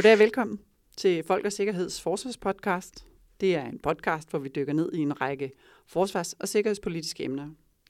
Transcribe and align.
Goddag 0.00 0.12
og 0.12 0.18
velkommen 0.18 0.58
til 0.96 1.22
Folk 1.22 1.44
og 1.44 1.52
Sikkerheds 1.52 2.02
forsvarspodcast. 2.02 3.06
Det 3.40 3.54
er 3.54 3.64
en 3.64 3.78
podcast, 3.78 4.30
hvor 4.30 4.38
vi 4.38 4.48
dykker 4.48 4.72
ned 4.72 4.92
i 4.92 4.98
en 4.98 5.20
række 5.20 5.52
forsvars- 5.86 6.32
og 6.32 6.48
sikkerhedspolitiske 6.48 7.24
emner. 7.24 7.48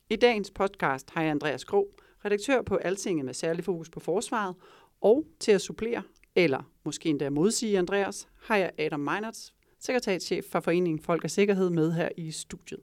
I 0.08 0.16
dagens 0.16 0.50
podcast 0.50 1.10
har 1.10 1.22
jeg 1.22 1.30
Andreas 1.30 1.64
Gro, 1.64 1.94
redaktør 2.24 2.62
på 2.62 2.76
Altinget 2.76 3.24
med 3.24 3.34
særlig 3.34 3.64
fokus 3.64 3.90
på 3.90 4.00
forsvaret, 4.00 4.54
og 5.00 5.24
til 5.40 5.52
at 5.52 5.60
supplere, 5.60 6.02
eller 6.34 6.70
måske 6.84 7.08
endda 7.08 7.30
modsige 7.30 7.78
Andreas, 7.78 8.28
har 8.42 8.56
jeg 8.56 8.70
Adam 8.78 9.00
Meinerts, 9.00 9.54
sekretariatschef 9.78 10.44
for 10.44 10.60
Foreningen 10.60 11.00
Folk 11.00 11.24
og 11.24 11.30
Sikkerhed 11.30 11.70
med 11.70 11.92
her 11.92 12.08
i 12.16 12.30
studiet. 12.30 12.80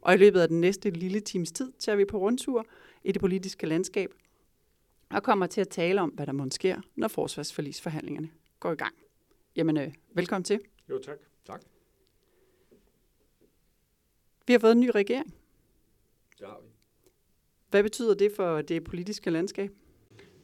Og 0.00 0.14
i 0.14 0.16
løbet 0.16 0.40
af 0.40 0.48
den 0.48 0.60
næste 0.60 0.90
lille 0.90 1.20
times 1.20 1.52
tid 1.52 1.72
tager 1.78 1.96
vi 1.96 2.04
på 2.04 2.18
rundtur 2.18 2.66
i 3.04 3.12
det 3.12 3.20
politiske 3.20 3.66
landskab 3.66 4.10
og 5.10 5.22
kommer 5.22 5.46
til 5.46 5.60
at 5.60 5.68
tale 5.68 6.00
om, 6.00 6.08
hvad 6.08 6.26
der 6.26 6.32
måske 6.32 6.54
sker, 6.54 6.80
når 6.96 7.08
forsvarsforlisforhandlingerne 7.08 8.28
går 8.60 8.72
i 8.72 8.76
gang. 8.76 8.94
Jamen, 9.56 9.76
øh, 9.76 9.92
velkommen 10.14 10.44
til. 10.44 10.60
Jo, 10.90 10.98
tak. 10.98 11.18
Tak. 11.46 11.62
Vi 14.46 14.52
har 14.52 14.58
fået 14.60 14.72
en 14.72 14.80
ny 14.80 14.90
regering. 14.94 15.34
Det 16.38 16.46
har 16.46 16.60
vi. 16.62 16.68
Hvad 17.70 17.82
betyder 17.82 18.14
det 18.14 18.32
for 18.36 18.62
det 18.62 18.84
politiske 18.84 19.30
landskab? 19.30 19.70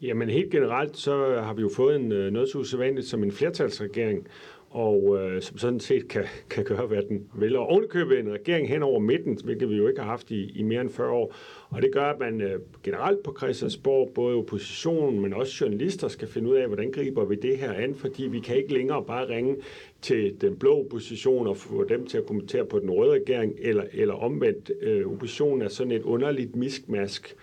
Jamen 0.03 0.31
helt 0.31 0.51
generelt, 0.53 0.97
så 0.97 1.41
har 1.41 1.55
vi 1.55 1.63
jo 1.63 1.71
fået 1.77 1.97
en 1.97 2.13
øh, 2.13 2.33
noget 2.33 2.49
så 2.49 2.59
usædvanligt 2.59 3.07
som 3.07 3.23
en 3.23 3.33
flertalsregering, 3.33 4.29
og 4.75 5.19
øh, 5.21 5.43
som 5.43 5.59
sådan 5.59 5.81
set 5.81 6.09
kan, 6.09 6.25
kan 6.51 6.65
gøre, 6.65 6.87
hvad 6.87 7.03
den 7.03 7.27
vil. 7.35 7.57
Og 7.57 7.67
ovenikøbet 7.67 8.19
en 8.19 8.33
regering 8.33 8.69
hen 8.69 8.83
over 8.83 8.99
midten, 9.01 9.39
hvilket 9.45 9.71
vi 9.71 9.77
jo 9.77 9.89
ikke 9.89 10.01
har 10.01 10.09
haft 10.09 10.31
i, 10.31 10.51
i 10.59 10.63
mere 10.63 10.81
end 10.81 10.91
40 10.91 11.11
år. 11.11 11.35
Og 11.71 11.83
det 11.83 11.93
gør, 11.93 12.05
at 12.05 12.19
man 12.21 12.41
øh, 12.41 12.61
generelt 12.83 13.23
på 13.23 13.35
Christiansborg, 13.39 14.11
både 14.15 14.37
oppositionen, 14.37 15.21
men 15.21 15.33
også 15.33 15.65
journalister, 15.65 16.09
skal 16.09 16.29
finde 16.29 16.51
ud 16.51 16.57
af, 16.57 16.67
hvordan 16.67 16.91
griber 16.93 17.25
vi 17.25 17.35
det 17.35 17.59
her 17.59 17.73
an, 17.73 17.95
fordi 17.95 18.23
vi 18.23 18.41
kan 18.41 18.57
ikke 18.57 18.73
længere 18.73 19.05
bare 19.05 19.29
ringe 19.29 19.57
til 20.03 20.41
den 20.41 20.57
blå 20.57 20.85
opposition 20.85 21.47
og 21.47 21.57
få 21.57 21.85
dem 21.85 22.07
til 22.07 22.19
at 22.19 22.27
kommentere 22.27 22.65
på 22.65 22.79
den 22.79 22.91
røde 22.91 23.13
regering, 23.13 23.55
eller, 23.59 23.85
eller 23.93 24.15
omvendt. 24.15 24.71
Øh, 24.81 25.13
oppositionen 25.13 25.63
er 25.63 25.69
sådan 25.69 25.93
et 25.93 26.03
underligt 26.03 26.57
miskmask 26.57 27.37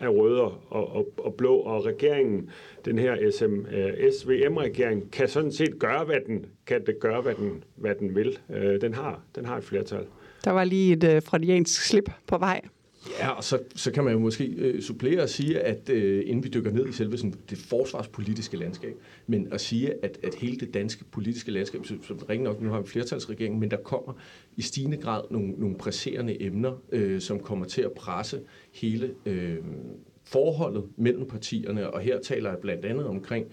af 0.00 0.08
røde 0.08 0.42
og, 0.42 0.56
og, 0.68 1.08
og 1.18 1.34
blå, 1.34 1.56
og 1.56 1.86
regeringen, 1.86 2.50
den 2.84 2.98
her 2.98 3.30
SM, 3.30 3.74
øh, 3.74 4.12
SVM-regering, 4.12 5.10
kan 5.12 5.28
sådan 5.28 5.52
set 5.52 5.78
gøre, 5.78 6.04
hvad 6.04 6.20
den, 6.26 6.46
kan 6.66 6.86
det 6.86 7.00
gøre, 7.00 7.20
hvad 7.20 7.34
den, 7.34 7.64
hvad 7.76 7.94
den 7.94 8.14
vil. 8.14 8.38
Øh, 8.50 8.80
den, 8.80 8.94
har, 8.94 9.20
den 9.34 9.46
har 9.46 9.56
et 9.56 9.64
flertal. 9.64 10.06
Der 10.44 10.50
var 10.50 10.64
lige 10.64 10.92
et 10.92 11.04
øh, 11.04 11.22
freudiansk 11.22 11.82
slip 11.82 12.10
på 12.26 12.38
vej. 12.38 12.60
Ja, 13.18 13.28
og 13.28 13.44
så, 13.44 13.58
så 13.76 13.92
kan 13.92 14.04
man 14.04 14.12
jo 14.12 14.18
måske 14.18 14.44
øh, 14.44 14.82
supplere 14.82 15.22
og 15.22 15.28
sige, 15.28 15.60
at 15.60 15.88
øh, 15.88 16.22
inden 16.26 16.44
vi 16.44 16.48
dykker 16.48 16.70
ned 16.70 16.88
i 16.88 16.92
selve 16.92 17.18
sådan, 17.18 17.34
det 17.50 17.58
forsvarspolitiske 17.58 18.56
landskab, 18.56 18.94
men 19.26 19.52
at 19.52 19.60
sige, 19.60 20.04
at, 20.04 20.18
at 20.22 20.34
hele 20.34 20.56
det 20.56 20.74
danske 20.74 21.04
politiske 21.04 21.50
landskab, 21.50 21.86
som, 21.86 22.02
som 22.02 22.18
ringen 22.18 22.44
nok, 22.44 22.60
nu 22.60 22.70
har 22.70 22.80
vi 22.80 22.88
flertalsregering, 22.88 23.58
men 23.58 23.70
der 23.70 23.76
kommer 23.76 24.12
i 24.56 24.62
stigende 24.62 24.96
grad 24.96 25.22
nogle, 25.30 25.50
nogle 25.50 25.78
presserende 25.78 26.42
emner, 26.42 26.82
øh, 26.92 27.20
som 27.20 27.40
kommer 27.40 27.66
til 27.66 27.82
at 27.82 27.92
presse 27.92 28.40
hele 28.72 29.14
øh, 29.26 29.56
forholdet 30.24 30.84
mellem 30.96 31.28
partierne, 31.28 31.90
og 31.90 32.00
her 32.00 32.20
taler 32.20 32.50
jeg 32.50 32.58
blandt 32.58 32.84
andet 32.84 33.06
omkring 33.06 33.46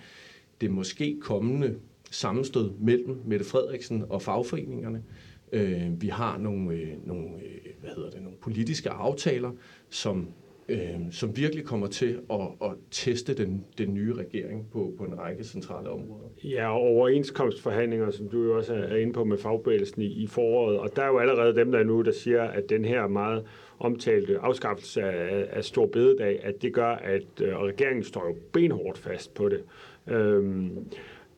det 0.61 0.71
måske 0.71 1.17
kommende 1.21 1.75
sammenstød 2.11 2.71
mellem 2.79 3.21
Mette 3.25 3.45
Frederiksen 3.45 4.03
og 4.09 4.21
fagforeningerne. 4.21 5.03
Øh, 5.51 6.01
vi 6.01 6.07
har 6.07 6.37
nogle, 6.37 6.75
øh, 6.75 7.07
nogle, 7.07 7.27
øh, 7.27 7.73
hvad 7.81 7.89
hedder 7.95 8.09
det, 8.09 8.21
nogle 8.21 8.37
politiske 8.41 8.89
aftaler, 8.89 9.51
som, 9.89 10.27
øh, 10.69 10.99
som 11.11 11.37
virkelig 11.37 11.65
kommer 11.65 11.87
til 11.87 12.19
at, 12.29 12.41
at 12.61 12.71
teste 12.91 13.33
den, 13.33 13.65
den 13.77 13.93
nye 13.93 14.13
regering 14.13 14.67
på, 14.71 14.93
på 14.97 15.03
en 15.03 15.19
række 15.19 15.43
centrale 15.43 15.89
områder. 15.89 16.27
Ja, 16.43 16.69
og 16.69 16.81
overenskomstforhandlinger, 16.81 18.11
som 18.11 18.29
du 18.29 18.43
jo 18.43 18.57
også 18.57 18.73
er 18.73 18.95
inde 18.95 19.13
på 19.13 19.23
med 19.23 19.37
fagbevægelsen 19.37 20.01
i, 20.01 20.05
i 20.05 20.27
foråret. 20.27 20.79
Og 20.79 20.95
der 20.95 21.03
er 21.03 21.07
jo 21.07 21.17
allerede 21.17 21.55
dem, 21.55 21.71
der 21.71 21.83
nu, 21.83 22.01
der 22.01 22.11
siger, 22.11 22.43
at 22.43 22.69
den 22.69 22.85
her 22.85 23.07
meget 23.07 23.43
omtalte 23.79 24.39
afskaffelse 24.39 25.01
af, 25.01 25.47
af 25.51 25.63
stor 25.63 25.85
bededag, 25.85 26.39
at 26.43 26.61
det 26.61 26.73
gør, 26.73 26.91
at 26.91 27.41
øh, 27.41 27.57
regeringen 27.57 28.03
står 28.03 28.27
jo 28.27 28.35
benhårdt 28.53 28.97
fast 28.97 29.33
på 29.33 29.49
det. 29.49 29.63
Øhm, 30.07 30.87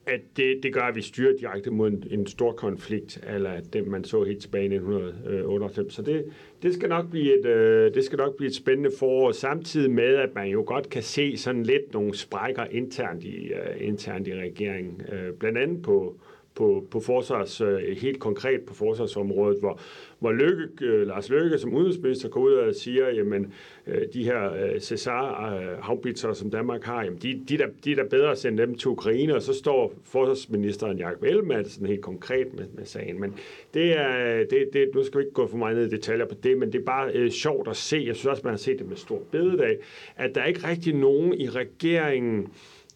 at 0.08 0.22
det, 0.38 0.60
det 0.64 0.74
gør, 0.74 0.82
at 0.82 0.96
vi 0.96 1.02
styrer 1.02 1.38
direkte 1.38 1.72
mod 1.72 1.92
en, 1.92 2.04
en 2.12 2.28
stor 2.28 2.52
konflikt, 2.52 3.20
eller 3.36 3.60
det, 3.74 3.88
man 3.88 4.04
så 4.04 4.24
helt 4.24 4.42
tilbage 4.42 4.64
i 4.64 4.76
1998. 4.76 5.94
Så 5.94 6.02
det, 6.02 6.26
det, 6.62 6.74
skal 6.74 6.90
nok 6.90 7.10
blive 7.10 7.40
et, 7.40 7.46
øh, 7.46 7.94
det 7.94 8.04
skal 8.04 8.18
nok 8.18 8.38
blive 8.38 8.48
et 8.48 8.56
spændende 8.56 8.92
forår, 9.00 9.32
samtidig 9.32 9.92
med, 9.92 10.16
at 10.16 10.36
man 10.36 10.48
jo 10.48 10.64
godt 10.68 10.90
kan 10.90 11.04
se 11.04 11.38
sådan 11.38 11.64
lidt 11.64 11.94
nogle 11.94 12.16
sprækker 12.16 12.66
internt 12.72 13.24
i, 13.24 13.52
uh, 13.54 13.88
internt 13.88 14.28
i 14.28 14.36
regeringen. 14.36 15.02
Uh, 15.12 15.38
blandt 15.40 15.58
andet 15.58 15.82
på, 15.82 16.16
på, 16.58 16.88
på 16.92 17.00
forsvars, 17.00 17.62
øh, 17.62 17.98
helt 17.98 18.20
konkret 18.20 18.62
på 18.62 18.74
forsvarsområdet, 18.74 19.60
hvor, 19.60 19.80
hvor 20.20 20.32
Løkke, 20.32 20.68
øh, 20.82 21.08
Lars 21.08 21.30
Løkke 21.30 21.58
som 21.58 21.74
udenrigsminister 21.74 22.30
går 22.30 22.42
ud 22.42 22.54
og 22.54 22.76
siger, 22.76 23.10
jamen 23.10 23.54
øh, 23.88 24.02
de 24.14 24.24
her 24.24 24.52
Cesar 24.80 25.78
havbitser, 25.82 26.34
som 26.34 26.52
Danmark 26.52 26.84
har, 26.84 27.04
jamen 27.04 27.20
de, 27.22 27.42
de, 27.50 27.58
der, 27.58 27.68
de 27.86 27.92
er 27.92 27.96
der 27.96 28.10
bedre 28.10 28.32
at 28.32 28.38
sende 28.38 28.64
dem 28.64 28.76
til 28.76 28.88
Ukraine, 28.88 29.36
og 29.36 29.42
så 29.42 29.54
står 29.54 29.94
forsvarsministeren 30.04 30.98
Jakob 30.98 31.24
Ellemann 31.24 31.70
sådan 31.70 31.88
helt 31.88 32.02
konkret 32.02 32.54
med, 32.54 32.66
med 32.74 32.86
sagen. 32.86 33.22
Men 33.22 33.36
det 33.74 34.00
er, 34.00 34.38
det, 34.50 34.70
det, 34.74 34.90
nu 34.96 35.04
skal 35.04 35.20
vi 35.20 35.24
ikke 35.24 35.34
gå 35.34 35.48
for 35.48 35.58
meget 35.58 35.78
ned 35.78 35.88
i 35.88 35.90
detaljer 35.90 36.26
på 36.26 36.36
det, 36.44 36.58
men 36.58 36.72
det 36.72 36.80
er 36.80 36.86
bare 36.86 37.12
øh, 37.14 37.32
sjovt 37.32 37.68
at 37.68 37.78
se, 37.78 38.04
jeg 38.08 38.16
synes 38.16 38.26
også, 38.26 38.42
man 38.44 38.54
har 38.54 38.58
set 38.58 38.80
det 38.80 38.90
med 38.90 38.98
stor 38.98 39.22
bededag, 39.32 39.78
at 40.16 40.36
der 40.36 40.42
er 40.42 40.46
ikke 40.46 40.68
rigtig 40.68 40.96
nogen 40.96 41.34
i 41.34 41.50
regeringen, 41.50 42.48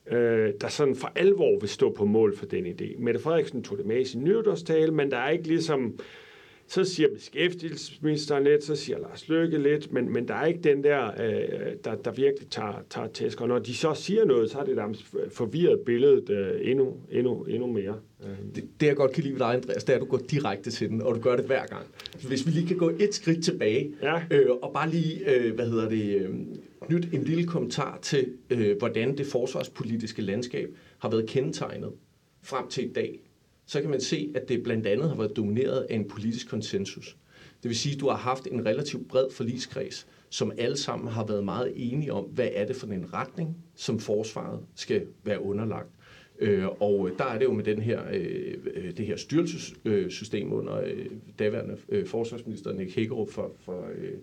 øh, 0.08 0.54
der 0.62 0.68
sådan 0.68 0.96
for 0.96 1.12
alvor 1.16 1.60
vil 1.60 1.70
stå 1.70 1.94
på 1.94 2.06
mål 2.06 2.38
for 2.38 2.46
den 2.46 2.66
idé. 2.66 3.02
Mette 3.02 3.20
Frederiksen 3.20 3.64
tog 3.64 3.78
det 3.78 3.86
med 3.86 4.00
i 4.00 4.06
sin 4.06 4.24
nytårstale, 4.24 4.92
men 4.92 5.12
der 5.12 5.18
er 5.18 5.30
ikke 5.30 5.48
ligesom, 5.48 6.00
så 6.74 6.84
siger 6.84 7.08
beskæftigelsesministeren 7.16 8.44
lidt, 8.44 8.64
så 8.64 8.76
siger 8.76 9.00
Lars 9.00 9.30
Løkke 9.30 9.58
lidt, 9.58 9.92
men, 9.94 10.14
men 10.14 10.28
der 10.28 10.34
er 10.34 10.46
ikke 10.46 10.60
den 10.60 10.84
der, 10.84 11.06
øh, 11.08 11.74
der, 11.84 11.96
der 11.96 12.12
virkelig 12.12 12.50
tager, 12.50 12.84
tager 12.90 13.08
tæsk. 13.08 13.42
Og 13.42 13.48
når 13.48 13.60
de 13.60 13.76
så 13.76 13.94
siger 13.94 14.26
noget, 14.26 14.52
så 14.52 14.58
har 14.58 14.66
det 14.66 14.76
nærmest 14.76 15.04
forvirret 15.32 15.80
billedet 15.80 16.30
øh, 16.30 16.72
endnu, 16.72 16.94
endnu, 17.12 17.44
endnu 17.44 17.68
mere. 17.68 17.96
Det, 18.56 18.64
det, 18.80 18.88
jeg 18.88 18.96
godt 18.96 19.12
kan 19.12 19.24
lide 19.24 19.34
ved 19.34 19.40
dig, 19.40 19.54
Andreas, 19.54 19.84
det 19.84 19.94
er, 19.94 19.98
at 19.98 20.02
du 20.02 20.06
går 20.06 20.18
direkte 20.18 20.72
til 20.72 20.90
den, 20.90 21.02
og 21.02 21.16
du 21.16 21.20
gør 21.20 21.36
det 21.36 21.46
hver 21.46 21.66
gang. 21.66 21.86
Hvis 22.28 22.46
vi 22.46 22.52
lige 22.52 22.68
kan 22.68 22.78
gå 22.78 22.90
et 23.00 23.14
skridt 23.14 23.44
tilbage, 23.44 23.94
Ja. 24.02 24.22
øh, 24.32 24.50
og 24.62 24.74
bare 24.74 24.90
lige, 24.90 25.36
øh, 25.36 25.56
hvad 25.56 25.70
hedder 25.70 25.90
det, 25.90 26.16
øh, 26.16 26.30
nyt 26.90 27.08
en 27.14 27.24
lille 27.24 27.44
kommentar 27.48 28.00
til, 28.02 28.28
øh, 28.50 28.78
hvordan 28.78 29.18
det 29.18 29.26
forsvarspolitiske 29.26 30.22
landskab 30.22 30.70
har 31.00 31.10
været 31.10 31.28
kendetegnet 31.28 31.92
frem 32.44 32.68
til 32.68 32.90
i 32.90 32.94
dag, 32.94 33.20
så 33.72 33.82
kan 33.82 33.90
man 33.90 34.02
se, 34.02 34.32
at 34.36 34.50
det 34.50 34.64
blandt 34.64 34.88
andet 34.88 35.10
har 35.10 35.16
været 35.16 35.36
domineret 35.36 35.88
af 35.90 35.96
en 35.96 36.08
politisk 36.08 36.50
konsensus. 36.50 37.18
Det 37.64 37.70
vil 37.70 37.78
sige, 37.78 37.96
at 37.96 38.02
du 38.02 38.10
har 38.10 38.18
haft 38.18 38.48
en 38.52 38.66
relativt 38.66 39.08
bred 39.08 39.32
forligskreds, 39.32 40.08
som 40.30 40.52
alle 40.58 40.78
sammen 40.78 41.08
har 41.08 41.26
været 41.26 41.44
meget 41.44 41.74
enige 41.76 42.14
om, 42.14 42.24
hvad 42.24 42.50
er 42.54 42.66
det 42.66 42.76
for 42.76 42.88
en 42.88 43.14
retning, 43.14 43.58
som 43.76 44.00
forsvaret 44.00 44.60
skal 44.76 45.08
være 45.24 45.42
underlagt. 45.42 45.90
Øh, 46.40 46.68
og 46.68 47.10
der 47.18 47.26
er 47.26 47.38
det 47.38 47.46
jo 47.46 47.54
med 47.54 47.64
den 47.64 47.82
her, 47.82 48.02
øh, 48.14 48.54
øh 48.74 48.98
det 48.98 49.06
her 49.06 49.16
styrelsessystem 49.16 50.54
under 50.54 50.82
øh, 50.82 51.06
daværende 51.40 51.78
øh, 51.90 52.08
forsvarsminister 52.08 52.74
Nick 52.74 52.96
Hækkerup 52.96 53.30
for, 53.30 53.56
for 53.60 53.88
øh, 53.96 54.14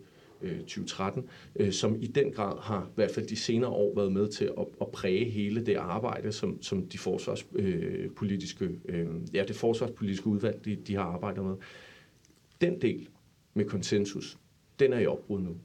Øh, 0.42 0.58
2013, 0.58 1.28
øh, 1.56 1.72
som 1.72 1.96
i 2.00 2.06
den 2.06 2.32
grad 2.32 2.58
har 2.60 2.82
i 2.82 2.92
hvert 2.94 3.10
fald 3.10 3.26
de 3.26 3.36
senere 3.36 3.70
år 3.70 3.94
været 3.94 4.12
med 4.12 4.28
til 4.28 4.44
at, 4.44 4.66
at 4.80 4.88
præge 4.88 5.30
hele 5.30 5.66
det 5.66 5.74
arbejde, 5.74 6.32
som, 6.32 6.62
som 6.62 6.86
de 6.86 6.98
forsvarspolitiske, 6.98 8.70
øh, 8.84 9.06
ja, 9.34 9.44
det 9.44 9.56
forsvarspolitiske 9.56 10.26
udvalg, 10.26 10.64
de, 10.64 10.76
de 10.76 10.94
har 10.94 11.02
arbejdet 11.02 11.44
med. 11.44 11.54
Den 12.60 12.80
del 12.82 13.08
med 13.54 13.64
konsensus, 13.64 14.38
den 14.78 14.92
er 14.92 14.98
i 14.98 15.06
opbrud 15.06 15.40
nu. 15.40 15.56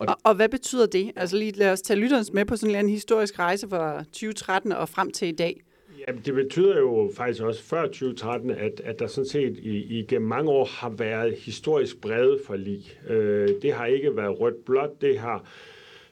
Og, 0.00 0.06
og, 0.08 0.16
og 0.24 0.34
hvad 0.34 0.48
betyder 0.48 0.86
det? 0.86 1.12
Altså 1.16 1.36
lige 1.36 1.52
lad 1.52 1.72
os 1.72 1.82
tage 1.82 2.00
lytternes 2.00 2.32
med 2.32 2.44
på 2.44 2.56
sådan 2.56 2.76
en 2.76 2.88
historisk 2.88 3.38
rejse 3.38 3.68
fra 3.68 4.04
2013 4.04 4.72
og 4.72 4.88
frem 4.88 5.10
til 5.10 5.28
i 5.28 5.32
dag. 5.32 5.60
Jamen, 6.08 6.22
det 6.24 6.34
betyder 6.34 6.78
jo 6.78 7.10
faktisk 7.16 7.42
også 7.42 7.62
før 7.62 7.82
2013, 7.82 8.50
at, 8.50 8.80
at 8.84 8.98
der 8.98 9.06
sådan 9.06 9.28
set 9.28 9.58
i, 9.58 9.98
igennem 9.98 10.28
mange 10.28 10.50
år 10.50 10.64
har 10.64 10.90
været 10.90 11.34
historisk 11.34 12.00
brede 12.00 12.38
forlig. 12.46 12.98
Øh, 13.08 13.48
det 13.62 13.72
har 13.72 13.86
ikke 13.86 14.16
været 14.16 14.40
rødt 14.40 14.64
blot, 14.64 15.00
det 15.00 15.18
har... 15.18 15.36
Øh, 15.36 15.40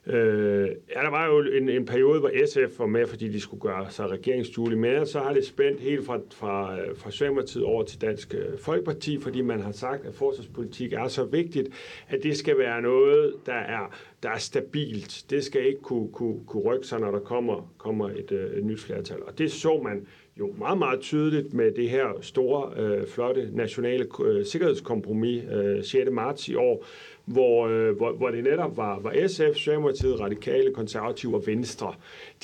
Øh, 0.06 0.68
ja, 0.96 1.00
der 1.02 1.10
var 1.10 1.26
jo 1.26 1.40
en, 1.40 1.68
en 1.68 1.86
periode, 1.86 2.20
hvor 2.20 2.30
SF 2.46 2.78
var 2.78 2.86
med, 2.86 3.06
fordi 3.06 3.28
de 3.28 3.40
skulle 3.40 3.60
gøre 3.60 3.90
sig 3.90 4.10
regeringsduelige, 4.10 4.78
men 4.78 5.06
så 5.06 5.20
har 5.20 5.32
det 5.32 5.46
spændt 5.46 5.80
helt 5.80 6.06
fra, 6.06 6.18
fra, 6.30 6.80
øh, 6.80 6.96
fra 6.96 7.10
Socialdemokratiet 7.10 7.64
over 7.64 7.82
til 7.82 8.00
Dansk 8.00 8.34
øh, 8.34 8.58
Folkeparti, 8.58 9.20
fordi 9.20 9.40
man 9.40 9.60
har 9.60 9.72
sagt, 9.72 10.06
at 10.06 10.14
forsvarspolitik 10.14 10.92
er 10.92 11.08
så 11.08 11.24
vigtigt, 11.24 11.68
at 12.08 12.22
det 12.22 12.36
skal 12.36 12.58
være 12.58 12.82
noget, 12.82 13.34
der 13.46 13.52
er, 13.52 13.94
der 14.22 14.30
er 14.30 14.38
stabilt. 14.38 15.24
Det 15.30 15.44
skal 15.44 15.66
ikke 15.66 15.80
kunne, 15.80 16.12
kunne, 16.12 16.40
kunne 16.46 16.62
rykke 16.62 16.86
sig, 16.86 17.00
når 17.00 17.10
der 17.10 17.20
kommer, 17.20 17.72
kommer 17.78 18.10
et, 18.10 18.32
et 18.32 18.64
nyt 18.64 18.80
flertal. 18.80 19.22
Og 19.22 19.38
det 19.38 19.52
så 19.52 19.80
man 19.84 20.06
jo 20.38 20.54
meget, 20.58 20.78
meget 20.78 21.00
tydeligt 21.00 21.54
med 21.54 21.72
det 21.72 21.90
her 21.90 22.18
store, 22.20 22.72
øh, 22.76 23.06
flotte 23.06 23.50
nationale 23.52 24.06
øh, 24.24 24.46
sikkerhedskompromis 24.46 25.44
øh, 25.52 25.84
6. 25.84 26.10
marts 26.10 26.48
i 26.48 26.54
år, 26.54 26.84
hvor, 27.24 27.68
øh, 27.68 27.96
hvor, 27.96 28.12
hvor 28.12 28.30
det 28.30 28.44
netop 28.44 28.76
var, 28.76 29.00
var 29.00 29.26
SF, 29.26 29.56
Socialdemokratiet, 29.56 30.20
Radikale, 30.20 30.74
Konservative 30.74 31.34
og 31.36 31.46
Venstre, 31.46 31.94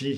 de 0.00 0.16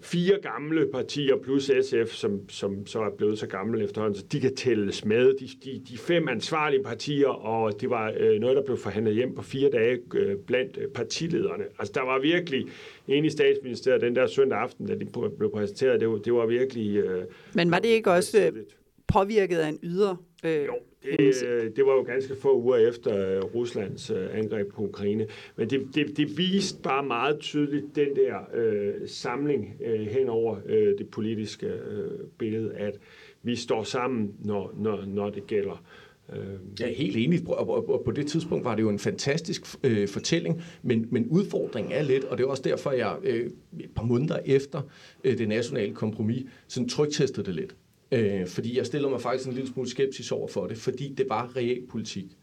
fire 0.00 0.38
gamle 0.42 0.88
partier 0.92 1.36
plus 1.36 1.70
SF, 1.82 2.14
som, 2.14 2.48
som 2.48 2.86
så 2.86 3.00
er 3.00 3.10
blevet 3.16 3.38
så 3.38 3.46
gamle 3.46 3.84
efterhånden, 3.84 4.18
så 4.18 4.26
de 4.32 4.40
kan 4.40 4.54
tælles 4.54 5.04
med. 5.04 5.34
De, 5.38 5.48
de, 5.64 5.82
de 5.88 5.98
fem 5.98 6.28
ansvarlige 6.28 6.82
partier, 6.82 7.28
og 7.28 7.80
det 7.80 7.90
var 7.90 8.12
øh, 8.20 8.40
noget, 8.40 8.56
der 8.56 8.62
blev 8.62 8.76
forhandlet 8.76 9.14
hjem 9.14 9.34
på 9.34 9.42
fire 9.42 9.70
dage 9.70 9.98
øh, 10.14 10.36
blandt 10.36 10.78
øh, 10.78 10.88
partilederne. 10.88 11.64
Altså, 11.78 11.92
der 11.94 12.02
var 12.02 12.18
virkelig 12.18 12.66
en 13.08 13.24
i 13.24 13.30
statsministeriet 13.30 14.00
den 14.00 14.16
der 14.16 14.26
søndag 14.26 14.58
aften, 14.58 14.86
da 14.86 14.94
det 14.94 15.08
blev 15.38 15.50
præsenteret, 15.50 16.00
det 16.00 16.08
var, 16.08 16.18
det 16.18 16.32
var 16.32 16.46
virkelig... 16.46 16.96
Øh, 16.96 17.24
Men 17.54 17.70
var 17.70 17.78
det 17.78 17.88
ikke 17.88 18.10
også 18.10 18.38
øh, 18.46 18.62
påvirket 19.06 19.58
af 19.58 19.68
en 19.68 19.78
yder 19.82 20.16
øh, 20.44 20.66
jo, 20.66 20.74
det, 21.18 21.76
det 21.76 21.86
var 21.86 21.92
jo 21.92 22.02
ganske 22.02 22.36
få 22.36 22.62
uger 22.62 22.76
efter 22.76 23.36
øh, 23.36 23.44
Ruslands 23.54 24.10
øh, 24.10 24.38
angreb 24.38 24.72
på 24.72 24.82
Ukraine. 24.82 25.26
Men 25.56 25.70
det, 25.70 25.88
det, 25.94 26.16
det 26.16 26.38
viste 26.38 26.82
bare 26.82 27.02
meget 27.06 27.38
tydeligt 27.38 27.96
den 27.96 28.08
der 28.16 28.36
øh, 28.54 28.94
samling 29.06 29.76
øh, 29.84 30.06
hen 30.06 30.28
over 30.28 30.56
øh, 30.66 30.98
det 30.98 31.08
politiske 31.08 31.66
øh, 31.66 32.10
billede, 32.38 32.74
at 32.74 32.98
vi 33.42 33.56
står 33.56 33.82
sammen, 33.82 34.34
når, 34.44 34.74
når, 34.76 35.04
når 35.06 35.30
det 35.30 35.46
gælder. 35.46 35.84
Øh. 36.32 36.38
Jeg 36.80 36.90
er 36.90 36.94
helt 36.94 37.16
enig, 37.16 37.48
og 37.48 38.02
på 38.04 38.10
det 38.10 38.26
tidspunkt 38.26 38.64
var 38.64 38.74
det 38.74 38.82
jo 38.82 38.88
en 38.88 38.98
fantastisk 38.98 39.62
øh, 39.84 40.08
fortælling, 40.08 40.62
men, 40.82 41.08
men 41.10 41.26
udfordringen 41.26 41.92
er 41.92 42.02
lidt, 42.02 42.24
og 42.24 42.38
det 42.38 42.44
er 42.44 42.48
også 42.48 42.62
derfor, 42.62 42.90
jeg 42.90 43.16
øh, 43.22 43.50
et 43.80 43.90
par 43.96 44.04
måneder 44.04 44.38
efter 44.46 44.82
øh, 45.24 45.38
det 45.38 45.48
nationale 45.48 45.94
kompromis 45.94 46.46
sådan 46.68 46.88
trygtestede 46.88 47.46
det 47.46 47.54
lidt. 47.54 47.76
Øh, 48.12 48.46
fordi 48.46 48.76
jeg 48.78 48.86
stiller 48.86 49.08
mig 49.08 49.20
faktisk 49.20 49.48
en 49.48 49.54
lille 49.54 49.68
smule 49.68 49.88
skeptisk 49.88 50.32
over 50.32 50.48
for 50.48 50.66
det, 50.66 50.78
fordi 50.78 51.14
det 51.14 51.26
var 51.28 51.56
realpolitik. 51.56 52.36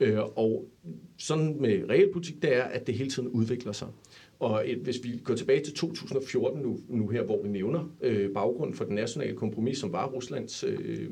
Øh, 0.00 0.18
og 0.18 0.68
sådan 1.18 1.56
med 1.60 1.90
realpolitik, 1.90 2.42
det 2.42 2.56
er, 2.56 2.62
at 2.62 2.86
det 2.86 2.94
hele 2.94 3.10
tiden 3.10 3.28
udvikler 3.28 3.72
sig. 3.72 3.88
Og 4.38 4.70
et, 4.70 4.78
hvis 4.78 4.96
vi 5.02 5.20
går 5.24 5.34
tilbage 5.34 5.64
til 5.64 5.74
2014 5.74 6.62
nu, 6.62 6.80
nu 6.88 7.08
her, 7.08 7.22
hvor 7.22 7.42
vi 7.42 7.48
nævner 7.48 7.90
øh, 8.00 8.30
baggrunden 8.34 8.76
for 8.76 8.84
den 8.84 8.94
nationale 8.94 9.36
kompromis, 9.36 9.78
som 9.78 9.92
var 9.92 10.06
Ruslands, 10.06 10.64
øh, 10.64 11.10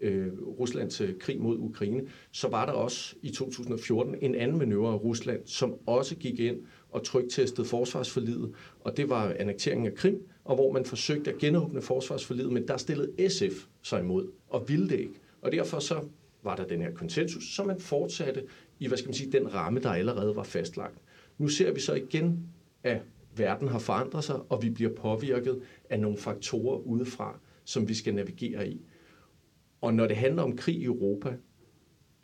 øh, 0.00 0.28
Ruslands 0.58 1.00
øh, 1.00 1.18
krig 1.18 1.40
mod 1.40 1.58
Ukraine, 1.58 2.02
så 2.32 2.48
var 2.48 2.66
der 2.66 2.72
også 2.72 3.14
i 3.22 3.30
2014 3.30 4.14
en 4.20 4.34
anden 4.34 4.58
manøvre 4.58 4.92
af 4.92 5.04
Rusland, 5.04 5.40
som 5.44 5.74
også 5.86 6.16
gik 6.16 6.40
ind 6.40 6.56
og 6.92 7.04
trygtestede 7.04 7.66
forsvarsforlidet, 7.66 8.52
og 8.80 8.96
det 8.96 9.08
var 9.08 9.34
annekteringen 9.38 9.86
af 9.86 9.94
Krim, 9.94 10.26
og 10.44 10.54
hvor 10.54 10.72
man 10.72 10.84
forsøgte 10.84 11.32
at 11.32 11.38
genåbne 11.38 11.82
forsvarsforlidet, 11.82 12.52
men 12.52 12.68
der 12.68 12.76
stillede 12.76 13.30
SF 13.30 13.66
sig 13.82 14.00
imod 14.00 14.28
og 14.48 14.68
ville 14.68 14.88
det 14.88 15.00
ikke. 15.00 15.14
Og 15.42 15.52
derfor 15.52 15.78
så 15.78 16.04
var 16.42 16.56
der 16.56 16.66
den 16.66 16.82
her 16.82 16.90
konsensus, 16.94 17.54
så 17.54 17.64
man 17.64 17.80
fortsatte 17.80 18.42
i, 18.80 18.86
hvad 18.86 18.98
skal 18.98 19.08
man 19.08 19.14
sige, 19.14 19.32
den 19.32 19.54
ramme, 19.54 19.80
der 19.80 19.90
allerede 19.90 20.36
var 20.36 20.42
fastlagt. 20.42 20.98
Nu 21.38 21.48
ser 21.48 21.72
vi 21.72 21.80
så 21.80 21.94
igen, 21.94 22.46
at 22.82 23.02
verden 23.36 23.68
har 23.68 23.78
forandret 23.78 24.24
sig, 24.24 24.40
og 24.48 24.62
vi 24.62 24.70
bliver 24.70 24.94
påvirket 24.94 25.62
af 25.90 26.00
nogle 26.00 26.18
faktorer 26.18 26.78
udefra, 26.78 27.38
som 27.64 27.88
vi 27.88 27.94
skal 27.94 28.14
navigere 28.14 28.68
i. 28.68 28.80
Og 29.80 29.94
når 29.94 30.06
det 30.06 30.16
handler 30.16 30.42
om 30.42 30.56
krig 30.56 30.76
i 30.76 30.84
Europa, 30.84 31.36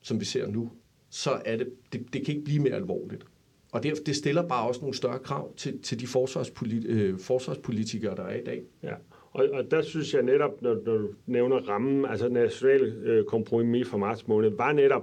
som 0.01 0.21
vi 0.21 0.25
ser 0.25 0.47
nu, 0.47 0.71
så 1.11 1.43
er 1.45 1.57
det, 1.57 1.73
det, 1.93 2.13
det 2.13 2.25
kan 2.27 2.35
ikke 2.35 2.45
blive 2.45 2.63
mere 2.63 2.75
alvorligt. 2.75 3.25
Og 3.73 3.83
det, 3.83 4.07
det 4.07 4.17
stiller 4.17 4.49
bare 4.49 4.69
også 4.69 4.81
nogle 4.81 4.97
større 4.97 5.19
krav 5.19 5.55
til, 5.57 5.83
til 5.83 6.01
de 6.01 6.07
forsvarspolit, 6.07 6.87
øh, 6.87 7.19
forsvarspolitikere, 7.19 8.17
der 8.17 8.23
er 8.23 8.35
i 8.35 8.45
dag. 8.45 8.63
Ja. 8.83 8.95
Og, 9.33 9.49
og 9.53 9.71
der 9.71 9.83
synes 9.83 10.15
jeg 10.15 10.23
netop, 10.23 10.63
når, 10.63 10.75
når 10.87 10.99
du 10.99 11.09
nævner 11.27 11.57
rammen, 11.57 12.05
altså 12.05 12.29
national 12.29 12.83
øh, 12.83 13.25
kompromis 13.25 13.89
fra 13.89 13.97
marts 13.97 14.29
måned, 14.29 14.51
var 14.51 14.73
netop 14.73 15.03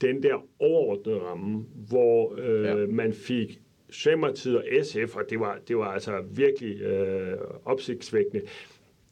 den 0.00 0.22
der 0.22 0.34
overordnede 0.58 1.18
ramme, 1.18 1.64
hvor 1.88 2.34
øh, 2.38 2.64
ja. 2.64 2.86
man 2.86 3.12
fik 3.12 3.60
Socialdemokratiet 3.90 4.56
og 4.56 4.64
SF, 4.82 5.16
og 5.16 5.22
det 5.30 5.40
var, 5.40 5.58
det 5.68 5.76
var 5.76 5.84
altså 5.84 6.22
virkelig 6.30 6.80
øh, 6.80 7.38
opsigtsvækkende, 7.64 8.42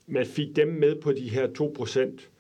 man 0.07 0.27
fik 0.27 0.57
dem 0.57 0.69
med 0.69 1.01
på 1.01 1.13
de 1.13 1.29
her 1.29 1.53
2 1.53 1.73
procent 1.77 2.31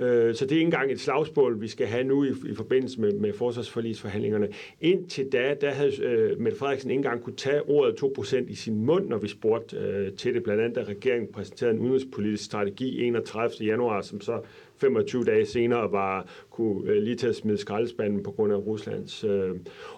Øh, 0.00 0.34
så 0.34 0.44
det 0.44 0.52
er 0.52 0.56
ikke 0.56 0.64
engang 0.64 0.92
et 0.92 1.00
slagsmål, 1.00 1.60
vi 1.60 1.68
skal 1.68 1.86
have 1.86 2.04
nu 2.04 2.24
i, 2.24 2.28
i 2.28 2.54
forbindelse 2.54 3.00
med, 3.00 3.12
med 3.12 3.32
forsvarsforlisforhandlingerne. 3.32 4.48
Indtil 4.80 5.32
da, 5.32 5.54
der 5.60 5.70
havde 5.70 6.02
øh, 6.02 6.40
Mette 6.40 6.58
Frederiksen 6.58 6.90
ikke 6.90 6.98
engang 6.98 7.22
kunne 7.22 7.36
tage 7.36 7.62
ordet 7.62 8.02
2% 8.02 8.50
i 8.50 8.54
sin 8.54 8.84
mund, 8.84 9.08
når 9.08 9.18
vi 9.18 9.28
spurgte 9.28 9.76
øh, 9.76 10.12
til 10.12 10.34
det. 10.34 10.42
Blandt 10.42 10.62
andet, 10.62 10.76
da 10.76 10.82
regeringen 10.82 11.32
præsenterede 11.32 11.74
en 11.74 11.80
udenrigspolitisk 11.80 12.44
strategi 12.44 13.02
31. 13.06 13.66
januar, 13.66 14.00
som 14.00 14.20
så 14.20 14.40
25 14.80 15.24
dage 15.24 15.46
senere 15.46 15.92
var 15.92 16.28
kunne 16.50 16.90
øh, 16.90 17.02
lige 17.02 17.16
til 17.16 17.26
at 17.26 17.36
smide 17.36 17.58
skraldespanden 17.58 18.22
på 18.22 18.30
grund 18.30 18.52
af 18.52 18.56
Ruslands. 18.56 19.24
Øh, 19.24 19.50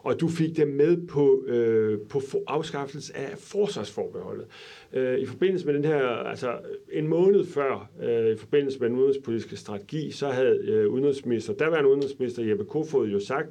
og 0.03 0.21
du 0.21 0.29
fik 0.29 0.57
dem 0.57 0.69
med 0.69 1.07
på, 1.07 1.45
øh, 1.47 1.99
på 2.09 2.21
afskaffelse 2.47 3.17
af 3.17 3.39
forsvarsforbeholdet. 3.39 4.47
Øh, 4.93 5.19
I 5.19 5.27
forbindelse 5.27 5.67
med 5.67 5.75
den 5.75 5.85
her, 5.85 6.07
altså 6.07 6.59
en 6.93 7.09
måned 7.09 7.45
før, 7.47 7.91
øh, 8.03 8.33
i 8.33 8.37
forbindelse 8.37 8.81
med 8.81 8.89
den 8.89 8.97
udenrigspolitiske 8.97 9.57
strategi, 9.57 10.11
så 10.11 10.29
havde 10.29 10.59
øh, 10.65 10.89
udenrigsminister, 10.89 11.53
daværende 11.53 11.91
udenrigsminister 11.91 12.45
Jeppe 12.45 12.65
Kofod 12.65 13.09
jo 13.09 13.21
sagt, 13.21 13.49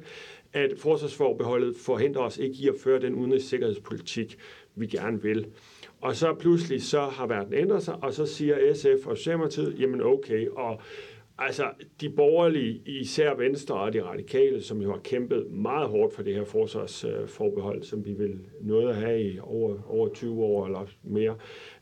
at 0.52 0.72
forsvarsforbeholdet 0.78 1.76
forhindrer 1.76 2.22
os 2.22 2.38
ikke 2.38 2.56
i 2.60 2.68
at 2.68 2.74
føre 2.84 3.00
den 3.00 3.14
udenrigssikkerhedspolitik, 3.14 4.38
vi 4.74 4.86
gerne 4.86 5.22
vil. 5.22 5.46
Og 6.00 6.16
så 6.16 6.34
pludselig 6.34 6.82
så 6.82 7.00
har 7.00 7.26
verden 7.26 7.54
ændret 7.54 7.82
sig, 7.82 7.94
og 8.02 8.12
så 8.12 8.26
siger 8.26 8.74
SF 8.74 9.06
og 9.06 9.16
Socialdemokratiet, 9.16 9.80
jamen 9.80 10.00
okay, 10.02 10.48
og 10.48 10.80
Altså, 11.46 11.70
de 12.00 12.10
borgerlige, 12.10 12.82
især 12.86 13.34
Venstre 13.34 13.74
og 13.74 13.92
de 13.92 14.02
radikale, 14.02 14.62
som 14.62 14.82
jo 14.82 14.90
har 14.90 15.00
kæmpet 15.04 15.50
meget 15.50 15.88
hårdt 15.88 16.14
for 16.14 16.22
det 16.22 16.34
her 16.34 16.44
forsvarsforbehold, 16.44 17.82
som 17.82 18.04
vi 18.04 18.12
vil 18.12 18.38
nåede 18.60 18.88
at 18.88 18.96
have 18.96 19.22
i 19.22 19.38
over, 19.38 19.78
over 19.88 20.08
20 20.08 20.42
år 20.44 20.66
eller 20.66 20.86
mere, 21.02 21.36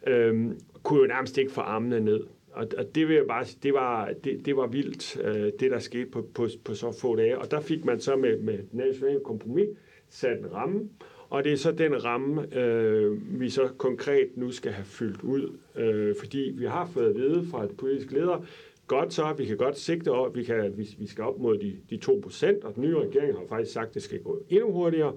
øhm, 0.06 0.60
kunne 0.82 1.00
jo 1.00 1.06
nærmest 1.06 1.38
ikke 1.38 1.52
få 1.52 1.60
armene 1.60 2.00
ned. 2.00 2.20
Og, 2.52 2.66
og 2.78 2.94
det 2.94 3.08
vil 3.08 3.16
jeg 3.16 3.24
bare 3.28 3.44
sige, 3.44 3.58
det 3.62 3.74
var, 3.74 4.12
det, 4.24 4.46
det 4.46 4.56
var 4.56 4.66
vildt, 4.66 5.20
øh, 5.24 5.52
det 5.60 5.70
der 5.70 5.78
skete 5.78 6.06
på, 6.06 6.28
på, 6.34 6.48
på 6.64 6.74
så 6.74 6.98
få 7.00 7.16
dage. 7.16 7.38
Og 7.38 7.50
der 7.50 7.60
fik 7.60 7.84
man 7.84 8.00
så 8.00 8.16
med, 8.16 8.38
med 8.38 8.58
national 8.72 9.20
kompromis 9.24 9.68
sat 10.08 10.38
en 10.38 10.52
ramme, 10.52 10.88
og 11.30 11.44
det 11.44 11.52
er 11.52 11.56
så 11.56 11.72
den 11.72 12.04
ramme, 12.04 12.56
øh, 12.56 13.40
vi 13.40 13.50
så 13.50 13.68
konkret 13.78 14.28
nu 14.36 14.50
skal 14.50 14.72
have 14.72 14.84
fyldt 14.84 15.22
ud, 15.22 15.58
øh, 15.76 16.14
fordi 16.18 16.52
vi 16.54 16.64
har 16.64 16.86
fået 16.86 17.08
at 17.08 17.16
vide 17.16 17.46
fra 17.50 17.64
et 17.64 17.76
politisk 17.76 18.12
leder, 18.12 18.46
godt 18.90 19.14
så, 19.14 19.32
vi 19.38 19.46
kan 19.46 19.56
godt 19.56 19.78
sigte 19.78 20.12
op, 20.12 20.36
vi, 20.36 20.44
kan, 20.44 20.72
vi, 20.76 20.88
vi 20.98 21.06
skal 21.06 21.24
op 21.24 21.38
mod 21.38 21.58
de, 21.58 21.76
de 21.90 21.96
2 21.96 22.20
procent, 22.22 22.64
og 22.64 22.74
den 22.74 22.82
nye 22.82 22.96
regering 22.98 23.38
har 23.38 23.44
faktisk 23.48 23.72
sagt, 23.72 23.88
at 23.88 23.94
det 23.94 24.02
skal 24.02 24.22
gå 24.22 24.42
endnu 24.48 24.72
hurtigere, 24.72 25.12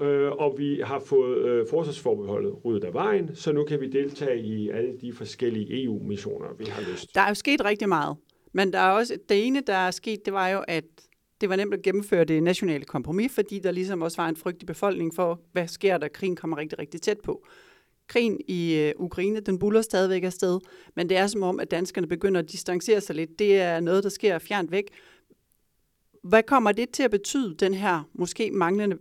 øh, 0.00 0.30
og 0.30 0.54
vi 0.58 0.80
har 0.84 0.98
fået 0.98 1.38
øh, 1.38 1.66
forsvarsforbeholdet 1.70 2.64
ryddet 2.64 2.84
af 2.84 2.94
vejen, 2.94 3.34
så 3.34 3.52
nu 3.52 3.64
kan 3.64 3.80
vi 3.80 3.88
deltage 3.88 4.40
i 4.40 4.70
alle 4.70 4.92
de 5.00 5.12
forskellige 5.12 5.84
EU-missioner, 5.84 6.46
vi 6.58 6.64
har 6.64 6.92
lyst. 6.92 7.14
Der 7.14 7.20
er 7.20 7.28
jo 7.28 7.34
sket 7.34 7.64
rigtig 7.64 7.88
meget, 7.88 8.16
men 8.52 8.72
der 8.72 8.78
er 8.78 8.90
også, 8.90 9.18
det 9.28 9.46
ene, 9.46 9.62
der 9.66 9.74
er 9.74 9.90
sket, 9.90 10.24
det 10.24 10.32
var 10.32 10.48
jo, 10.48 10.64
at 10.68 10.84
det 11.40 11.48
var 11.48 11.56
nemt 11.56 11.74
at 11.74 11.82
gennemføre 11.82 12.24
det 12.24 12.42
nationale 12.42 12.84
kompromis, 12.84 13.34
fordi 13.34 13.58
der 13.58 13.70
ligesom 13.70 14.02
også 14.02 14.22
var 14.22 14.28
en 14.28 14.36
frygt 14.36 14.62
i 14.62 14.66
befolkningen 14.66 15.12
for, 15.12 15.40
hvad 15.52 15.68
sker 15.68 15.98
der, 15.98 16.08
krigen 16.08 16.36
kommer 16.36 16.56
rigtig, 16.56 16.78
rigtig 16.78 17.02
tæt 17.02 17.18
på. 17.24 17.46
Krigen 18.10 18.40
i 18.48 18.74
øh, 18.74 18.92
Ukraine, 18.96 19.40
den 19.40 19.58
buller 19.58 19.82
stadigvæk 19.82 20.24
afsted, 20.24 20.60
men 20.96 21.08
det 21.08 21.16
er 21.16 21.26
som 21.26 21.42
om, 21.42 21.60
at 21.60 21.70
danskerne 21.70 22.06
begynder 22.06 22.40
at 22.40 22.52
distancere 22.52 23.00
sig 23.00 23.16
lidt. 23.16 23.38
Det 23.38 23.60
er 23.60 23.80
noget, 23.80 24.04
der 24.04 24.10
sker 24.10 24.38
fjernt 24.38 24.70
væk. 24.70 24.84
Hvad 26.24 26.42
kommer 26.42 26.72
det 26.72 26.90
til 26.90 27.02
at 27.02 27.10
betyde, 27.10 27.54
den 27.54 27.74
her 27.74 28.08
måske 28.12 28.50
manglende 28.50 28.98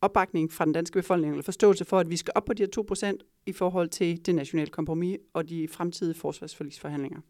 opbakning 0.00 0.52
fra 0.52 0.64
den 0.64 0.72
danske 0.72 0.94
befolkning, 0.94 1.32
eller 1.32 1.42
forståelse 1.42 1.84
for, 1.84 1.98
at 1.98 2.10
vi 2.10 2.16
skal 2.16 2.32
op 2.34 2.44
på 2.44 2.52
de 2.52 2.62
her 2.62 3.12
2% 3.12 3.42
i 3.46 3.52
forhold 3.52 3.88
til 3.88 4.26
det 4.26 4.34
nationale 4.34 4.70
kompromis 4.70 5.18
og 5.32 5.48
de 5.48 5.68
fremtidige 5.68 6.14
forsvarsforlisforhandlinger? 6.14 7.20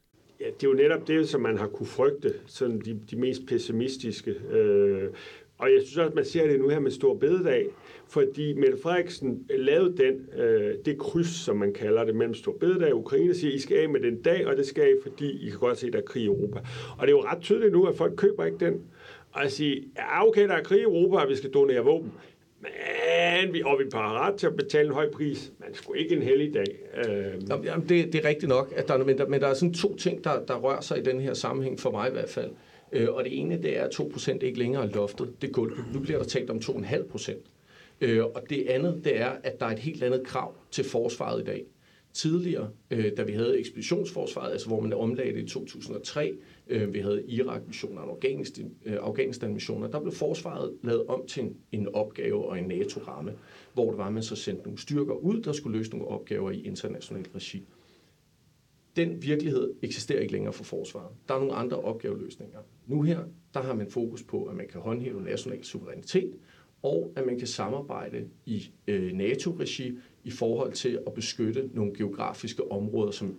Ja, 0.41 0.47
det 0.47 0.65
er 0.65 0.69
jo 0.69 0.75
netop 0.75 1.09
det, 1.09 1.29
som 1.29 1.41
man 1.41 1.59
har 1.59 1.67
kunne 1.67 1.87
frygte, 1.87 2.35
sådan 2.47 2.81
de, 2.81 3.01
de 3.11 3.17
mest 3.17 3.47
pessimistiske. 3.47 4.31
Øh, 4.31 5.11
og 5.59 5.73
jeg 5.73 5.83
synes 5.83 5.99
også, 5.99 6.09
at 6.09 6.15
man 6.15 6.25
ser 6.25 6.47
det 6.47 6.61
nu 6.61 6.69
her 6.69 6.81
med 6.81 6.91
Stor 6.91 7.15
Bededag, 7.15 7.67
fordi 8.13 8.53
Mette 8.53 8.79
Frederiksen 8.83 9.47
øh, 9.51 9.61
lavede 9.61 9.97
den, 9.97 10.41
øh, 10.43 10.75
det 10.85 10.99
kryds, 10.99 11.45
som 11.45 11.57
man 11.57 11.73
kalder 11.73 12.05
det, 12.05 12.15
mellem 12.15 12.35
Storbededag 12.35 12.93
og 12.93 12.99
Ukraine, 12.99 13.35
siger, 13.35 13.55
I 13.55 13.59
skal 13.59 13.77
af 13.77 13.89
med 13.89 14.01
den 14.01 14.23
dag, 14.23 14.47
og 14.47 14.57
det 14.57 14.67
skal 14.67 14.85
I, 14.85 14.95
fordi 15.03 15.47
I 15.47 15.51
kan 15.51 15.59
godt 15.59 15.79
se, 15.79 15.87
at 15.87 15.93
der 15.93 15.99
er 15.99 16.03
krig 16.03 16.23
i 16.23 16.27
Europa. 16.27 16.59
Og 16.99 17.07
det 17.07 17.07
er 17.07 17.17
jo 17.17 17.23
ret 17.23 17.41
tydeligt 17.41 17.73
nu, 17.73 17.85
at 17.85 17.97
folk 17.97 18.17
køber 18.17 18.45
ikke 18.45 18.59
den. 18.65 18.81
Og 19.33 19.45
at 19.45 19.53
sige, 19.53 19.85
ja 19.97 20.27
okay, 20.29 20.49
der 20.49 20.55
er 20.55 20.63
krig 20.63 20.79
i 20.79 20.83
Europa, 20.83 21.17
og 21.17 21.29
vi 21.29 21.37
skal 21.37 21.51
donere 21.51 21.81
våben. 21.81 22.13
Men 22.61 23.53
vi, 23.53 23.63
og 23.63 23.79
vi 23.79 23.85
er 23.85 23.91
parat 23.91 24.35
til 24.35 24.47
at 24.47 24.57
betale 24.57 24.89
en 24.89 24.95
høj 24.95 25.11
pris. 25.11 25.53
Man 25.61 25.75
skulle 25.75 26.01
ikke 26.01 26.17
en 26.17 26.23
heldig 26.23 26.55
dag. 26.55 26.79
Øh. 27.09 27.65
Jamen, 27.65 27.89
det, 27.89 28.13
det 28.13 28.25
er 28.25 28.29
rigtigt 28.29 28.49
nok, 28.49 28.73
at 28.77 28.89
der, 28.89 29.05
men, 29.05 29.19
der, 29.19 29.29
men 29.29 29.41
der 29.41 29.47
er 29.47 29.55
sådan 29.55 29.75
to 29.75 29.97
ting, 29.97 30.25
der, 30.25 30.45
der 30.45 30.55
rører 30.55 30.81
sig 30.81 30.99
i 30.99 31.03
den 31.03 31.21
her 31.21 31.35
sammenhæng, 31.35 31.81
for 31.81 31.91
mig 31.91 32.09
i 32.09 32.13
hvert 32.13 32.29
fald. 32.29 32.51
Øh, 32.93 33.09
og 33.11 33.25
det 33.25 33.41
ene, 33.41 33.63
det 33.63 33.79
er, 33.79 33.85
at 33.85 34.01
2% 34.01 34.39
ikke 34.41 34.59
længere 34.59 34.85
er 34.85 34.89
loftet. 34.89 35.33
Det 35.43 35.51
er. 35.51 35.93
Nu 35.95 36.01
bliver 36.01 36.19
der 36.19 36.27
talt 36.27 36.51
om 36.51 36.57
2,5%. 36.57 37.52
Øh, 38.03 38.25
og 38.25 38.43
det 38.51 38.69
andet, 38.69 39.01
det 39.05 39.21
er, 39.21 39.31
at 39.45 39.61
der 39.61 39.67
er 39.67 39.71
et 39.71 39.79
helt 39.79 40.03
andet 40.03 40.27
krav 40.27 40.55
til 40.71 40.85
forsvaret 40.85 41.41
i 41.41 41.45
dag. 41.45 41.65
Tidligere, 42.13 42.71
øh, 42.91 43.13
da 43.17 43.23
vi 43.23 43.33
havde 43.33 43.59
ekspeditionsforsvaret, 43.59 44.53
altså 44.53 44.67
hvor 44.67 44.81
man 44.81 44.93
omlagde 44.93 45.33
det 45.33 45.43
i 45.43 45.49
2003, 45.49 46.33
Øh, 46.73 46.95
vi 46.95 46.99
havde 46.99 47.25
Irak-missioner 47.29 48.01
og 48.01 48.19
øh, 48.85 48.97
Afghanistan-missioner. 49.01 49.89
Der 49.89 50.01
blev 50.01 50.13
forsvaret 50.13 50.73
lavet 50.83 51.07
om 51.07 51.27
til 51.27 51.43
en, 51.43 51.57
en 51.73 51.95
opgave 51.95 52.45
og 52.45 52.59
en 52.59 52.65
NATO-ramme, 52.65 53.33
hvor 53.75 53.91
det 53.91 53.99
var, 53.99 54.07
at 54.07 54.13
man 54.13 54.23
så 54.23 54.37
sendte 54.37 54.63
nogle 54.63 54.79
styrker 54.79 55.15
ud, 55.15 55.43
der 55.43 55.53
skulle 55.53 55.79
løse 55.79 55.91
nogle 55.91 56.07
opgaver 56.07 56.51
i 56.51 56.61
international 56.61 57.27
regi. 57.35 57.67
Den 58.97 59.23
virkelighed 59.23 59.75
eksisterer 59.83 60.21
ikke 60.21 60.33
længere 60.33 60.53
for 60.53 60.65
forsvaret. 60.65 61.11
Der 61.29 61.35
er 61.35 61.39
nogle 61.39 61.55
andre 61.55 61.77
opgaveløsninger. 61.77 62.59
Nu 62.87 63.03
her, 63.03 63.21
der 63.55 63.63
har 63.63 63.75
man 63.75 63.91
fokus 63.91 64.23
på, 64.23 64.45
at 64.45 64.57
man 64.57 64.69
kan 64.69 64.81
håndhæve 64.81 65.23
national 65.23 65.65
suverænitet, 65.65 66.35
og 66.83 67.13
at 67.17 67.27
man 67.27 67.39
kan 67.39 67.47
samarbejde 67.47 68.25
i 68.47 68.71
øh, 68.87 69.13
NATO-regi 69.13 69.99
i 70.25 70.31
forhold 70.31 70.73
til 70.73 70.99
at 71.07 71.13
beskytte 71.13 71.71
nogle 71.73 71.93
geografiske 71.97 72.73
områder, 72.73 73.11
som, 73.11 73.37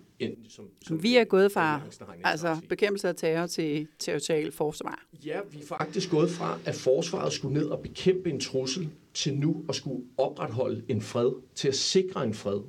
som, 0.49 0.65
som 0.81 1.03
vi 1.03 1.17
er 1.17 1.23
gået 1.23 1.51
fra 1.51 1.81
altså 2.23 2.57
bekæmpelse 2.69 3.07
af 3.07 3.15
terror 3.15 3.47
til 3.47 3.87
territorial 3.99 4.51
forsvar. 4.51 5.05
Ja, 5.25 5.39
vi 5.51 5.59
er 5.61 5.65
faktisk 5.65 6.11
gået 6.11 6.29
fra, 6.29 6.59
at 6.65 6.75
forsvaret 6.75 7.33
skulle 7.33 7.53
ned 7.53 7.65
og 7.65 7.79
bekæmpe 7.79 8.29
en 8.29 8.39
trussel, 8.39 8.89
til 9.13 9.37
nu 9.37 9.65
at 9.69 9.75
skulle 9.75 10.03
opretholde 10.17 10.83
en 10.87 11.01
fred, 11.01 11.31
til 11.55 11.67
at 11.67 11.75
sikre 11.75 12.23
en 12.23 12.33
fred. 12.33 12.59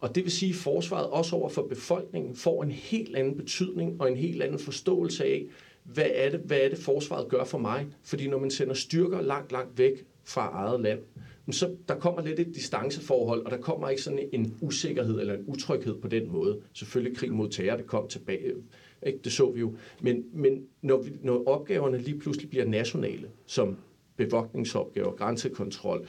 Og 0.00 0.14
det 0.14 0.24
vil 0.24 0.32
sige, 0.32 0.50
at 0.50 0.56
forsvaret 0.56 1.06
også 1.06 1.36
over 1.36 1.48
for 1.48 1.62
befolkningen 1.62 2.36
får 2.36 2.62
en 2.62 2.70
helt 2.70 3.16
anden 3.16 3.36
betydning 3.36 4.00
og 4.00 4.10
en 4.10 4.16
helt 4.16 4.42
anden 4.42 4.58
forståelse 4.58 5.24
af, 5.24 5.46
hvad 5.82 6.10
er 6.14 6.30
det, 6.30 6.40
hvad 6.40 6.58
er 6.58 6.68
det 6.68 6.78
forsvaret 6.78 7.28
gør 7.28 7.44
for 7.44 7.58
mig? 7.58 7.86
Fordi 8.02 8.28
når 8.28 8.38
man 8.38 8.50
sender 8.50 8.74
styrker 8.74 9.20
langt, 9.20 9.52
langt 9.52 9.78
væk 9.78 10.04
fra 10.26 10.48
eget 10.52 10.80
land, 10.80 10.98
så 11.50 11.68
der 11.88 11.94
kommer 11.94 12.20
lidt 12.20 12.38
et 12.38 12.54
distanceforhold, 12.54 13.42
og 13.44 13.50
der 13.50 13.56
kommer 13.56 13.88
ikke 13.88 14.02
sådan 14.02 14.28
en 14.32 14.54
usikkerhed 14.60 15.20
eller 15.20 15.34
en 15.34 15.44
utryghed 15.46 15.94
på 15.96 16.08
den 16.08 16.28
måde. 16.28 16.56
Selvfølgelig 16.72 17.16
krig 17.16 17.32
mod 17.32 17.48
terror, 17.48 17.76
det 17.76 17.86
kom 17.86 18.06
tilbage, 18.06 18.52
ikke? 19.06 19.18
det 19.24 19.32
så 19.32 19.48
vi 19.48 19.60
jo. 19.60 19.72
Men, 20.00 20.22
men 20.32 20.60
når, 20.82 20.96
vi, 20.96 21.12
når 21.20 21.42
opgaverne 21.46 21.98
lige 21.98 22.14
pludselig 22.14 22.48
bliver 22.50 22.64
nationale, 22.64 23.30
som 23.46 23.76
bevogtningsopgaver, 24.16 25.12
grænsekontrol. 25.12 26.04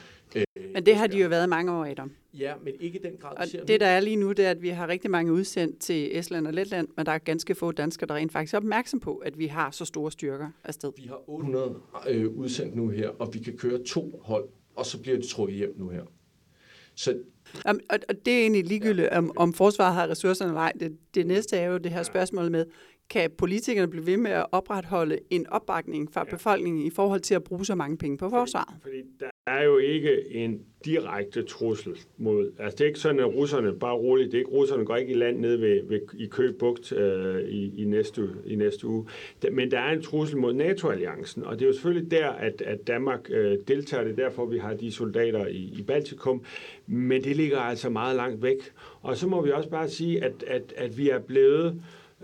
Men 0.78 0.86
det 0.86 0.96
har 0.96 1.06
de 1.06 1.18
jo 1.18 1.28
været 1.28 1.48
mange 1.48 1.72
år, 1.72 1.84
Adam. 1.84 2.12
Ja, 2.34 2.54
men 2.64 2.74
ikke 2.80 3.00
den 3.02 3.12
grad, 3.20 3.36
Og 3.36 3.68
det, 3.68 3.80
der 3.80 3.86
er 3.86 4.00
lige 4.00 4.16
nu, 4.16 4.32
det 4.32 4.46
er, 4.46 4.50
at 4.50 4.62
vi 4.62 4.68
har 4.68 4.88
rigtig 4.88 5.10
mange 5.10 5.32
udsendt 5.32 5.78
til 5.78 6.18
Estland 6.18 6.46
og 6.46 6.52
Letland, 6.52 6.88
men 6.96 7.06
der 7.06 7.12
er 7.12 7.18
ganske 7.18 7.54
få 7.54 7.72
danskere, 7.72 8.08
der 8.08 8.14
rent 8.14 8.32
faktisk 8.32 8.54
er 8.54 8.58
opmærksom 8.58 9.00
på, 9.00 9.16
at 9.16 9.38
vi 9.38 9.46
har 9.46 9.70
så 9.70 9.84
store 9.84 10.12
styrker 10.12 10.50
afsted. 10.64 10.92
Vi 10.96 11.06
har 11.08 11.30
800 11.30 11.74
øh, 12.08 12.26
udsendt 12.26 12.76
nu 12.76 12.88
her, 12.88 13.08
og 13.08 13.34
vi 13.34 13.38
kan 13.38 13.56
køre 13.56 13.84
to 13.84 14.20
hold 14.24 14.48
og 14.78 14.86
så 14.86 15.02
bliver 15.02 15.16
de 15.16 15.26
trukket 15.26 15.56
hjem 15.56 15.74
nu 15.76 15.88
her. 15.88 16.02
Så 16.94 17.18
Um, 17.70 17.80
og, 17.90 17.98
og 18.08 18.14
det 18.26 18.34
er 18.34 18.40
egentlig 18.40 18.64
ligegyldigt, 18.64 19.08
om, 19.08 19.32
om 19.36 19.52
forsvaret 19.52 19.94
har 19.94 20.08
ressourcerne 20.08 20.50
eller 20.50 20.60
ej. 20.60 20.72
Det, 20.80 20.98
det 21.14 21.26
næste 21.26 21.56
er 21.56 21.70
jo 21.70 21.78
det 21.78 21.92
her 21.92 22.02
spørgsmål 22.02 22.50
med, 22.50 22.66
kan 23.10 23.30
politikerne 23.38 23.88
blive 23.88 24.06
ved 24.06 24.16
med 24.16 24.30
at 24.30 24.46
opretholde 24.52 25.18
en 25.30 25.46
opbakning 25.46 26.12
fra 26.12 26.24
ja. 26.26 26.30
befolkningen 26.30 26.86
i 26.86 26.90
forhold 26.90 27.20
til 27.20 27.34
at 27.34 27.44
bruge 27.44 27.66
så 27.66 27.74
mange 27.74 27.98
penge 27.98 28.18
på 28.18 28.30
forsvaret? 28.30 28.74
Fordi, 28.82 28.96
fordi 28.96 29.16
der 29.20 29.30
er 29.50 29.64
jo 29.64 29.78
ikke 29.78 30.34
en 30.34 30.60
direkte 30.84 31.42
trussel 31.42 31.98
mod... 32.16 32.52
Altså 32.58 32.76
det 32.76 32.80
er 32.80 32.86
ikke 32.86 32.98
sådan, 32.98 33.20
at 33.20 33.34
russerne, 33.34 33.78
bare 33.78 33.94
roligt, 33.94 34.32
det 34.32 34.34
er 34.34 34.38
ikke 34.38 34.50
russerne 34.50 34.84
går 34.84 34.96
ikke 34.96 35.12
i 35.12 35.16
land 35.16 35.38
nede 35.38 35.60
ved, 35.60 35.80
ved, 35.84 36.00
i 36.18 36.26
Købugt 36.26 36.92
øh, 36.92 37.48
i, 37.48 37.82
i, 37.82 37.84
næste, 37.84 38.28
i 38.46 38.54
næste 38.54 38.86
uge. 38.86 39.06
Men 39.52 39.70
der 39.70 39.78
er 39.78 39.92
en 39.92 40.02
trussel 40.02 40.38
mod 40.38 40.52
NATO-alliancen, 40.52 41.44
og 41.44 41.58
det 41.58 41.62
er 41.62 41.66
jo 41.66 41.72
selvfølgelig 41.72 42.10
der, 42.10 42.28
at, 42.28 42.62
at 42.62 42.86
Danmark 42.86 43.30
øh, 43.30 43.58
deltager. 43.68 44.04
Det 44.04 44.12
er 44.12 44.28
derfor, 44.28 44.46
vi 44.46 44.58
har 44.58 44.74
de 44.74 44.92
soldater 44.92 45.46
i, 45.46 45.74
i 45.78 45.82
Baltikum. 45.82 46.44
Men 46.86 47.24
det 47.24 47.36
ligger 47.36 47.58
altså 47.58 47.90
meget 47.90 48.16
langt 48.16 48.42
væk. 48.42 48.72
Og 49.02 49.16
så 49.16 49.28
må 49.28 49.42
vi 49.42 49.50
også 49.50 49.70
bare 49.70 49.88
sige, 49.88 50.24
at, 50.24 50.44
at, 50.46 50.72
at 50.76 50.98
vi 50.98 51.10
er 51.10 51.18
blevet 51.18 51.66
øh, 51.66 51.72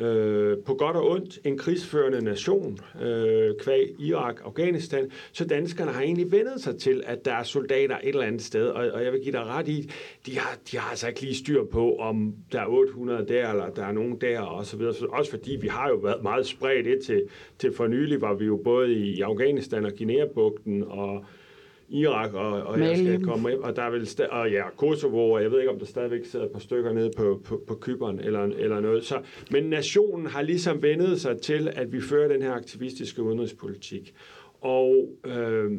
Øh, 0.00 0.58
på 0.66 0.74
godt 0.74 0.96
og 0.96 1.10
ondt 1.10 1.38
en 1.44 1.58
krigsførende 1.58 2.24
nation, 2.24 2.78
øh, 3.02 3.54
kvæg 3.60 3.94
Irak, 3.98 4.40
Afghanistan, 4.44 5.10
så 5.32 5.44
danskerne 5.44 5.90
har 5.90 6.02
egentlig 6.02 6.32
vendet 6.32 6.60
sig 6.60 6.76
til, 6.78 7.02
at 7.06 7.24
der 7.24 7.34
er 7.34 7.42
soldater 7.42 7.96
et 7.96 8.08
eller 8.08 8.22
andet 8.22 8.42
sted, 8.42 8.66
og, 8.66 8.90
og 8.92 9.04
jeg 9.04 9.12
vil 9.12 9.20
give 9.20 9.32
dig 9.32 9.44
ret 9.44 9.68
i, 9.68 9.90
de 10.26 10.38
har, 10.38 10.58
de 10.70 10.78
har 10.78 10.90
altså 10.90 11.08
ikke 11.08 11.20
lige 11.20 11.34
styr 11.34 11.64
på, 11.64 11.96
om 11.96 12.34
der 12.52 12.60
er 12.60 12.66
800 12.66 13.26
der, 13.28 13.50
eller 13.50 13.70
der 13.70 13.84
er 13.84 13.92
nogen 13.92 14.20
der, 14.20 14.40
og 14.40 14.66
så 14.66 14.76
videre. 14.76 14.94
Også 15.08 15.30
fordi 15.30 15.56
vi 15.60 15.68
har 15.68 15.88
jo 15.88 15.96
været 15.96 16.22
meget 16.22 16.46
spredt 16.46 16.84
det 16.84 16.98
til, 17.06 17.22
til 17.58 17.72
for 17.72 17.86
nylig, 17.86 18.20
var 18.20 18.34
vi 18.34 18.44
jo 18.44 18.60
både 18.64 18.94
i 18.94 19.20
Afghanistan 19.20 19.84
og 19.84 19.92
Guinea-bugten, 19.98 20.84
og 20.84 21.24
Irak, 21.88 22.34
og, 22.34 22.62
og 22.62 22.80
jeg 22.80 22.96
skal 22.96 23.24
komme 23.24 23.64
og 23.64 23.76
der 23.76 23.82
er 23.82 23.90
vel 23.90 24.08
og 24.30 24.50
ja, 24.50 24.70
Kosovo, 24.76 25.30
og 25.30 25.42
jeg 25.42 25.50
ved 25.50 25.58
ikke, 25.58 25.70
om 25.70 25.78
der 25.78 25.86
stadigvæk 25.86 26.24
sidder 26.24 26.46
et 26.46 26.52
par 26.52 26.58
stykker 26.58 26.92
nede 26.92 27.10
på, 27.16 27.40
på, 27.44 27.62
på 27.66 27.74
Kyberen 27.74 28.20
eller, 28.20 28.42
eller 28.42 28.80
noget. 28.80 29.04
Så, 29.04 29.20
men 29.50 29.64
nationen 29.64 30.26
har 30.26 30.42
ligesom 30.42 30.82
vendet 30.82 31.20
sig 31.20 31.40
til, 31.40 31.72
at 31.76 31.92
vi 31.92 32.00
fører 32.00 32.28
den 32.28 32.42
her 32.42 32.52
aktivistiske 32.52 33.22
udenrigspolitik. 33.22 34.14
Og, 34.60 35.08
øh, 35.26 35.70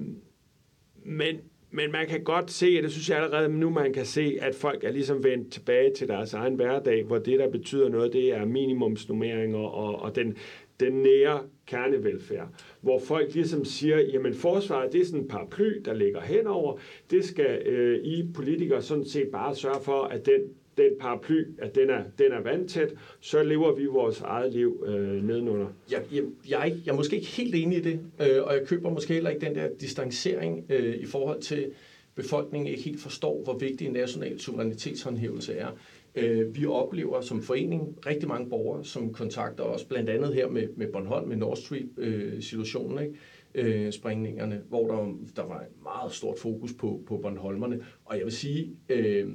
men, 1.06 1.36
men 1.72 1.92
man 1.92 2.08
kan 2.08 2.24
godt 2.24 2.52
se, 2.52 2.76
og 2.78 2.84
det 2.84 2.92
synes 2.92 3.10
jeg 3.10 3.18
allerede 3.18 3.50
nu, 3.50 3.70
man 3.70 3.94
kan 3.94 4.06
se, 4.06 4.38
at 4.42 4.56
folk 4.56 4.84
er 4.84 4.92
ligesom 4.92 5.24
vendt 5.24 5.52
tilbage 5.52 5.94
til 5.94 6.08
deres 6.08 6.34
egen 6.34 6.56
hverdag, 6.56 7.04
hvor 7.04 7.18
det, 7.18 7.40
der 7.40 7.50
betyder 7.50 7.90
noget, 7.90 8.14
det 8.14 8.34
er 8.34 8.46
minimumsnummeringer 8.46 9.58
og, 9.58 10.02
og 10.02 10.16
den, 10.16 10.38
den 10.80 10.94
nære 10.94 11.40
kernevelfærd, 11.66 12.48
hvor 12.82 13.00
folk 13.00 13.34
ligesom 13.34 13.66
siger, 13.66 14.00
jamen 14.00 14.34
forsvaret, 14.34 14.94
det 14.94 15.02
er 15.02 15.06
sådan 15.06 15.20
en 15.20 15.28
paraply, 15.28 15.82
der 15.86 15.94
ligger 15.94 16.22
henover. 16.22 16.78
Det 17.12 17.26
skal 17.26 17.62
øh, 17.66 18.04
I 18.04 18.32
politikere 18.34 18.82
sådan 18.82 19.06
set 19.06 19.28
bare 19.32 19.56
sørge 19.56 19.84
for, 19.84 20.04
at 20.04 20.26
den, 20.26 20.42
den 20.78 20.92
paraply, 21.00 21.44
at 21.58 21.76
den 21.76 21.90
er, 21.90 22.04
den 22.18 22.32
er 22.32 22.42
vandtæt, 22.42 22.94
så 23.20 23.44
lever 23.44 23.76
vi 23.76 23.86
vores 23.86 24.22
eget 24.22 24.54
liv 24.54 24.84
øh, 24.88 25.28
nedenunder. 25.28 25.68
Jeg, 25.92 26.02
jeg, 26.14 26.24
jeg, 26.50 26.74
jeg 26.86 26.92
er 26.92 26.96
måske 26.96 27.16
ikke 27.16 27.28
helt 27.28 27.56
enig 27.56 27.78
i 27.78 27.82
det, 27.82 28.00
øh, 28.22 28.44
og 28.44 28.54
jeg 28.54 28.68
køber 28.68 28.90
måske 28.90 29.14
heller 29.14 29.30
ikke 29.30 29.46
den 29.46 29.56
der 29.56 29.68
distancering 29.82 30.66
øh, 30.70 30.96
i 30.96 31.06
forhold 31.06 31.42
til, 31.42 31.72
befolkningen 32.16 32.68
ikke 32.68 32.84
helt 32.84 33.00
forstår, 33.00 33.44
hvor 33.44 33.54
vigtig 33.54 33.90
national 33.90 34.40
suverænitetshåndhævelse 34.40 35.54
er. 35.54 35.70
Øh, 36.16 36.56
vi 36.56 36.66
oplever 36.66 37.22
som 37.22 37.42
forening 37.42 37.98
rigtig 38.06 38.28
mange 38.28 38.50
borgere, 38.50 38.86
som 38.86 39.14
kontakter 39.14 39.64
os, 39.64 39.84
blandt 39.84 40.10
andet 40.10 40.34
her 40.34 40.50
med, 40.50 40.68
med 40.76 40.92
Bornholm, 40.92 41.28
med 41.28 41.38
Nord 41.38 41.58
Stream-situationen, 41.58 42.98
øh, 42.98 43.04
ikke? 43.04 43.86
Øh, 43.86 43.92
springningerne, 43.92 44.62
hvor 44.70 44.88
der, 44.88 45.14
der 45.36 45.48
var 45.48 45.62
et 45.62 45.84
meget 45.84 46.12
stort 46.12 46.40
fokus 46.40 46.74
på, 46.74 47.04
på 47.08 47.18
Bornholmerne. 47.18 47.86
Og 48.06 48.18
jeg 48.18 48.26
vil 48.26 48.34
sige, 48.34 48.76
øh, 48.90 49.34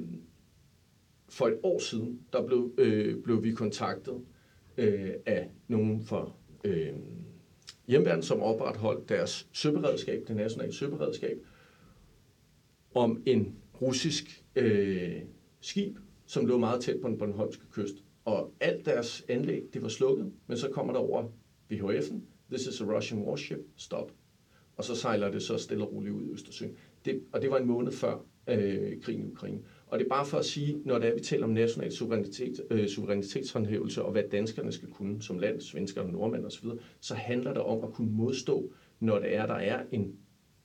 for 1.29 1.47
et 1.47 1.57
år 1.63 1.79
siden, 1.79 2.19
der 2.33 2.45
blev, 2.45 2.73
øh, 2.77 3.23
blev 3.23 3.43
vi 3.43 3.51
kontaktet 3.51 4.15
øh, 4.77 5.11
af 5.25 5.49
nogen 5.67 6.01
fra 6.05 6.31
øh, 6.63 6.93
hjemværden, 7.87 8.23
som 8.23 8.41
opretholdt 8.41 9.09
deres 9.09 9.47
søberedskab, 9.53 10.23
det 10.27 10.35
nationale 10.35 10.73
søberedskab, 10.73 11.37
om 12.93 13.23
en 13.25 13.55
russisk 13.81 14.43
øh, 14.55 15.21
skib, 15.61 15.97
som 16.31 16.45
lå 16.45 16.57
meget 16.57 16.81
tæt 16.81 17.01
på 17.01 17.07
den 17.07 17.17
Bornholmske 17.17 17.63
kyst. 17.71 17.95
Og 18.25 18.53
alt 18.59 18.85
deres 18.85 19.25
anlæg, 19.27 19.63
det 19.73 19.81
var 19.81 19.89
slukket, 19.89 20.31
men 20.47 20.57
så 20.57 20.69
kommer 20.69 20.93
der 20.93 20.99
over 20.99 21.23
VHF'en, 21.73 22.15
this 22.49 22.67
is 22.67 22.81
a 22.81 22.83
Russian 22.83 23.21
warship, 23.21 23.59
stop. 23.75 24.11
Og 24.77 24.83
så 24.83 24.95
sejler 24.95 25.29
det 25.29 25.43
så 25.43 25.57
stille 25.57 25.83
og 25.83 25.91
roligt 25.91 26.13
ud 26.13 26.23
i 26.25 26.31
Østersøen. 26.33 26.71
Det, 27.05 27.19
og 27.31 27.41
det 27.41 27.51
var 27.51 27.57
en 27.57 27.65
måned 27.65 27.91
før 27.91 28.25
øh, 28.47 29.01
krigen 29.01 29.21
i 29.21 29.25
Ukraine. 29.25 29.59
Og 29.87 29.99
det 29.99 30.05
er 30.05 30.09
bare 30.09 30.25
for 30.25 30.37
at 30.37 30.45
sige, 30.45 30.77
når 30.83 30.97
det 30.97 31.09
er, 31.09 31.13
vi 31.13 31.19
taler 31.19 31.43
om 31.43 31.49
national 31.49 31.91
suverænitet, 31.91 32.61
øh, 32.69 32.87
suverænitetshåndhævelse 32.87 34.03
og 34.03 34.11
hvad 34.11 34.23
danskerne 34.23 34.71
skal 34.71 34.89
kunne 34.89 35.21
som 35.21 35.39
land, 35.39 35.61
svenskerne, 35.61 36.11
nordmænd 36.11 36.45
osv., 36.45 36.67
så 36.99 37.13
handler 37.13 37.53
det 37.53 37.61
om 37.61 37.83
at 37.83 37.91
kunne 37.91 38.11
modstå, 38.11 38.71
når 38.99 39.19
det 39.19 39.33
er, 39.35 39.45
der 39.45 39.53
er 39.55 39.83
en 39.91 40.11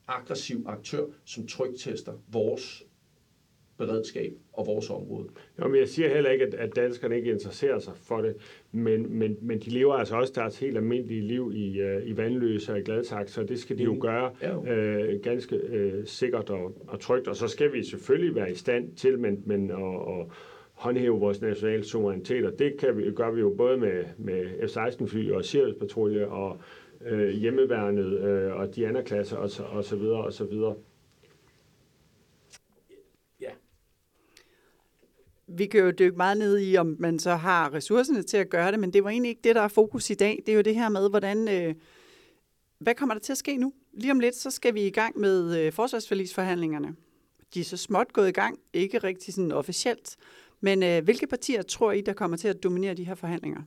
aggressiv 0.08 0.62
aktør, 0.66 1.04
som 1.24 1.46
trygtester 1.46 2.14
vores 2.26 2.82
beredskab 3.78 4.32
og 4.52 4.66
vores 4.66 4.90
område. 4.90 5.28
Jo, 5.60 5.68
men 5.68 5.80
jeg 5.80 5.88
siger 5.88 6.08
heller 6.08 6.30
ikke, 6.30 6.44
at, 6.44 6.54
at 6.54 6.76
danskerne 6.76 7.16
ikke 7.16 7.30
interesserer 7.30 7.78
sig 7.78 7.92
for 7.96 8.20
det, 8.20 8.36
men, 8.72 9.18
men, 9.18 9.36
men 9.40 9.58
de 9.58 9.70
lever 9.70 9.94
altså 9.94 10.16
også 10.16 10.32
deres 10.36 10.58
helt 10.58 10.76
almindelige 10.76 11.20
liv 11.20 11.52
i, 11.54 11.82
uh, 11.82 12.06
i 12.06 12.16
vandløse 12.16 12.72
og 12.72 12.78
i 12.78 12.82
Gladsaxe, 12.82 13.34
så 13.34 13.42
det 13.42 13.58
skal 13.58 13.78
de 13.78 13.82
jo 13.82 13.94
mm. 13.94 14.00
gøre 14.00 14.30
uh, 14.42 15.20
ganske 15.22 15.56
uh, 15.56 16.04
sikkert 16.04 16.50
og, 16.50 16.72
og 16.88 17.00
trygt. 17.00 17.28
Og 17.28 17.36
så 17.36 17.48
skal 17.48 17.72
vi 17.72 17.82
selvfølgelig 17.82 18.34
være 18.34 18.50
i 18.50 18.54
stand 18.54 18.92
til 18.96 19.18
men, 19.18 19.42
men 19.46 19.70
at, 19.70 19.76
at 19.76 20.26
håndhæve 20.76 21.20
vores 21.20 21.40
nationale 21.40 21.84
suverænitet, 21.84 22.44
og 22.44 22.58
det 22.58 22.76
kan 22.76 22.98
vi, 22.98 23.10
gør 23.10 23.30
vi 23.30 23.40
jo 23.40 23.54
både 23.58 23.76
med, 23.76 24.04
med 24.18 24.44
F-16-fly 24.68 25.30
og 25.30 25.44
Sirius-patrulje 25.44 26.26
og 26.26 26.58
øh, 27.06 27.28
hjemmeværnet 27.28 28.18
øh, 28.18 28.56
og 28.56 28.76
Diana-klasser 28.76 29.36
og, 29.36 29.50
så, 29.50 29.62
og 29.62 29.84
så 29.84 29.96
videre 29.96 30.24
og 30.24 30.32
så 30.32 30.44
videre. 30.44 30.74
Vi 35.48 35.66
kan 35.66 35.80
jo 35.80 35.90
dykke 35.90 36.16
meget 36.16 36.38
ned 36.38 36.58
i, 36.60 36.76
om 36.76 36.96
man 36.98 37.18
så 37.18 37.34
har 37.34 37.74
ressourcerne 37.74 38.22
til 38.22 38.36
at 38.36 38.50
gøre 38.50 38.72
det, 38.72 38.80
men 38.80 38.92
det 38.92 39.04
var 39.04 39.10
egentlig 39.10 39.28
ikke 39.28 39.42
det, 39.44 39.54
der 39.54 39.60
er 39.62 39.68
fokus 39.68 40.10
i 40.10 40.14
dag. 40.14 40.42
Det 40.46 40.52
er 40.52 40.56
jo 40.56 40.62
det 40.62 40.74
her 40.74 40.88
med, 40.88 41.10
hvordan... 41.10 41.48
Øh, 41.48 41.74
hvad 42.78 42.94
kommer 42.94 43.14
der 43.14 43.20
til 43.20 43.32
at 43.32 43.38
ske 43.38 43.56
nu? 43.56 43.72
Lige 43.92 44.10
om 44.10 44.20
lidt, 44.20 44.36
så 44.36 44.50
skal 44.50 44.74
vi 44.74 44.86
i 44.86 44.90
gang 44.90 45.18
med 45.18 45.58
øh, 45.58 45.72
forsvarsforlisforhandlingerne. 45.72 46.96
De 47.54 47.60
er 47.60 47.64
så 47.64 47.76
småt 47.76 48.12
gået 48.12 48.28
i 48.28 48.32
gang, 48.32 48.58
ikke 48.72 48.98
rigtig 48.98 49.34
sådan 49.34 49.52
officielt. 49.52 50.16
Men 50.60 50.82
øh, 50.82 51.04
hvilke 51.04 51.26
partier 51.26 51.62
tror 51.62 51.92
I, 51.92 52.00
der 52.00 52.12
kommer 52.12 52.36
til 52.36 52.48
at 52.48 52.62
dominere 52.62 52.94
de 52.94 53.04
her 53.04 53.14
forhandlinger? 53.14 53.62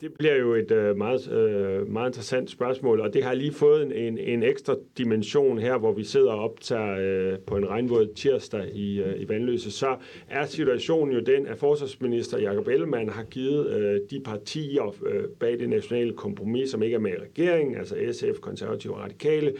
Det 0.00 0.12
bliver 0.18 0.36
jo 0.36 0.54
et 0.54 0.70
øh, 0.70 0.96
meget, 0.96 1.32
øh, 1.32 1.88
meget 1.88 2.08
interessant 2.08 2.50
spørgsmål, 2.50 3.00
og 3.00 3.14
det 3.14 3.24
har 3.24 3.34
lige 3.34 3.52
fået 3.52 3.82
en, 3.82 3.92
en, 3.92 4.18
en 4.18 4.42
ekstra 4.42 4.76
dimension 4.98 5.58
her, 5.58 5.78
hvor 5.78 5.92
vi 5.92 6.04
sidder 6.04 6.32
og 6.32 6.44
optager 6.44 6.96
øh, 7.00 7.38
på 7.38 7.56
en 7.56 7.68
regnvåd 7.68 8.14
tirsdag 8.14 8.70
i, 8.74 9.02
øh, 9.02 9.20
i 9.20 9.28
Vandløse. 9.28 9.70
Så 9.70 9.96
er 10.28 10.46
situationen 10.46 11.14
jo 11.14 11.20
den, 11.20 11.46
at 11.46 11.58
forsvarsminister 11.58 12.38
Jakob 12.38 12.68
Ellemann 12.68 13.08
har 13.08 13.22
givet 13.22 13.70
øh, 13.70 14.00
de 14.10 14.20
partier 14.24 14.94
øh, 15.06 15.24
bag 15.40 15.58
det 15.58 15.68
nationale 15.68 16.12
kompromis, 16.12 16.70
som 16.70 16.82
ikke 16.82 16.94
er 16.94 17.00
med 17.00 17.12
i 17.12 17.22
regeringen, 17.22 17.76
altså 17.76 17.96
SF, 18.12 18.40
konservative 18.40 18.94
og 18.94 19.00
radikale, 19.00 19.54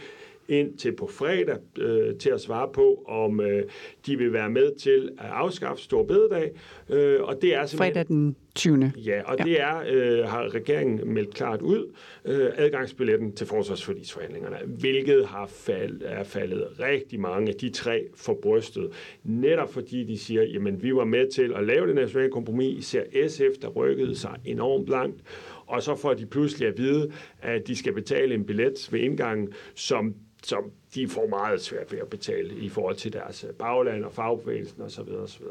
ind 0.47 0.77
til 0.77 0.95
på 0.95 1.07
fredag 1.07 1.57
øh, 1.79 2.15
til 2.15 2.29
at 2.29 2.41
svare 2.41 2.69
på, 2.73 3.03
om 3.07 3.41
øh, 3.41 3.63
de 4.05 4.17
vil 4.17 4.33
være 4.33 4.49
med 4.49 4.75
til 4.79 5.09
at 5.17 5.29
afskaffe 5.29 5.83
Stor 5.83 6.03
Bededag. 6.03 6.51
Øh, 6.89 7.21
og 7.21 7.41
det 7.41 7.55
er. 7.55 7.67
Fredag 7.67 8.07
den 8.07 8.35
20. 8.55 8.91
Ja, 8.97 9.21
og 9.25 9.35
ja. 9.39 9.43
det 9.43 9.61
er, 9.61 9.83
øh, 9.87 10.25
har 10.29 10.55
regeringen 10.55 11.13
meldt 11.13 11.33
klart 11.33 11.61
ud, 11.61 11.93
øh, 12.25 12.49
adgangsbilletten 12.55 13.33
til 13.33 13.47
forsvarsforlisforhandlingerne, 13.47 14.57
hvilket 14.65 15.25
har 15.25 15.47
fald, 15.47 16.01
er 16.05 16.23
faldet 16.23 16.67
rigtig 16.79 17.19
mange 17.19 17.49
af 17.49 17.55
de 17.55 17.69
tre 17.69 18.07
for 18.15 18.39
brystet, 18.41 18.89
netop 19.23 19.73
fordi 19.73 20.03
de 20.03 20.17
siger, 20.17 20.43
jamen 20.43 20.83
vi 20.83 20.95
var 20.95 21.05
med 21.05 21.31
til 21.31 21.53
at 21.55 21.63
lave 21.63 21.87
det 21.87 21.95
nationale 21.95 22.31
kompromis, 22.31 22.77
især 22.77 23.27
SF, 23.27 23.59
der 23.61 23.67
rykkede 23.67 24.15
sig 24.15 24.35
enormt 24.45 24.87
langt, 24.87 25.21
og 25.65 25.83
så 25.83 25.95
får 25.95 26.13
de 26.13 26.25
pludselig 26.25 26.67
at 26.67 26.77
vide, 26.77 27.11
at 27.41 27.67
de 27.67 27.75
skal 27.75 27.93
betale 27.93 28.35
en 28.35 28.45
billet 28.45 28.89
ved 28.91 28.99
indgangen, 28.99 29.53
som 29.75 30.15
som 30.47 30.71
de 30.95 31.07
får 31.07 31.27
meget 31.27 31.61
svært 31.61 31.91
ved 31.91 31.99
at 31.99 32.09
betale 32.09 32.55
i 32.55 32.69
forhold 32.69 32.95
til 32.95 33.13
deres 33.13 33.43
øh, 33.43 33.53
bagland 33.53 34.03
og 34.03 34.13
fagbevægelsen 34.13 34.81
osv. 34.81 35.09
osv. 35.23 35.43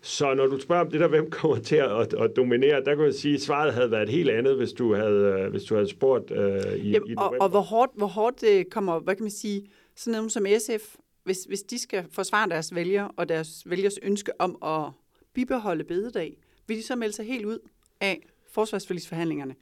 Så 0.00 0.34
når 0.34 0.46
du 0.46 0.60
spørger 0.60 0.84
om 0.84 0.90
det 0.90 1.00
der, 1.00 1.08
hvem 1.08 1.30
kommer 1.30 1.58
til 1.58 1.76
at, 1.76 2.14
at 2.14 2.36
dominere, 2.36 2.84
der 2.84 2.94
kan 2.94 3.04
jeg 3.04 3.14
sige, 3.14 3.34
at 3.34 3.40
svaret 3.40 3.72
havde 3.72 3.90
været 3.90 4.08
helt 4.08 4.30
andet, 4.30 4.56
hvis 4.56 4.72
du 4.72 4.94
havde, 4.94 5.40
øh, 5.40 5.50
hvis 5.50 5.64
du 5.64 5.74
havde 5.74 5.88
spurgt 5.88 6.30
uh, 6.30 6.36
i, 6.38 6.90
Jamen, 6.90 7.10
i 7.10 7.14
og, 7.16 7.36
og 7.40 7.48
hvor 7.48 7.60
hårdt, 7.60 7.92
hvor 7.96 8.06
hårdt 8.06 8.40
det 8.40 8.70
kommer, 8.70 8.98
hvad 8.98 9.14
kan 9.14 9.22
man 9.22 9.30
sige, 9.30 9.70
sådan 9.96 10.16
noget 10.16 10.32
som 10.32 10.46
SF, 10.58 10.96
hvis, 11.24 11.44
hvis 11.44 11.62
de 11.62 11.78
skal 11.78 12.04
forsvare 12.12 12.48
deres 12.48 12.74
vælger 12.74 13.08
og 13.16 13.28
deres 13.28 13.62
vælgers 13.66 13.98
ønske 14.02 14.40
om 14.40 14.58
at 14.62 14.92
bibeholde 15.34 15.84
bededag, 15.84 16.36
vil 16.66 16.76
de 16.76 16.82
så 16.82 16.96
melde 16.96 17.14
sig 17.14 17.26
helt 17.26 17.44
ud 17.44 17.58
af 18.00 18.20
forsvarsforlisforhandlingerne? 18.52 19.54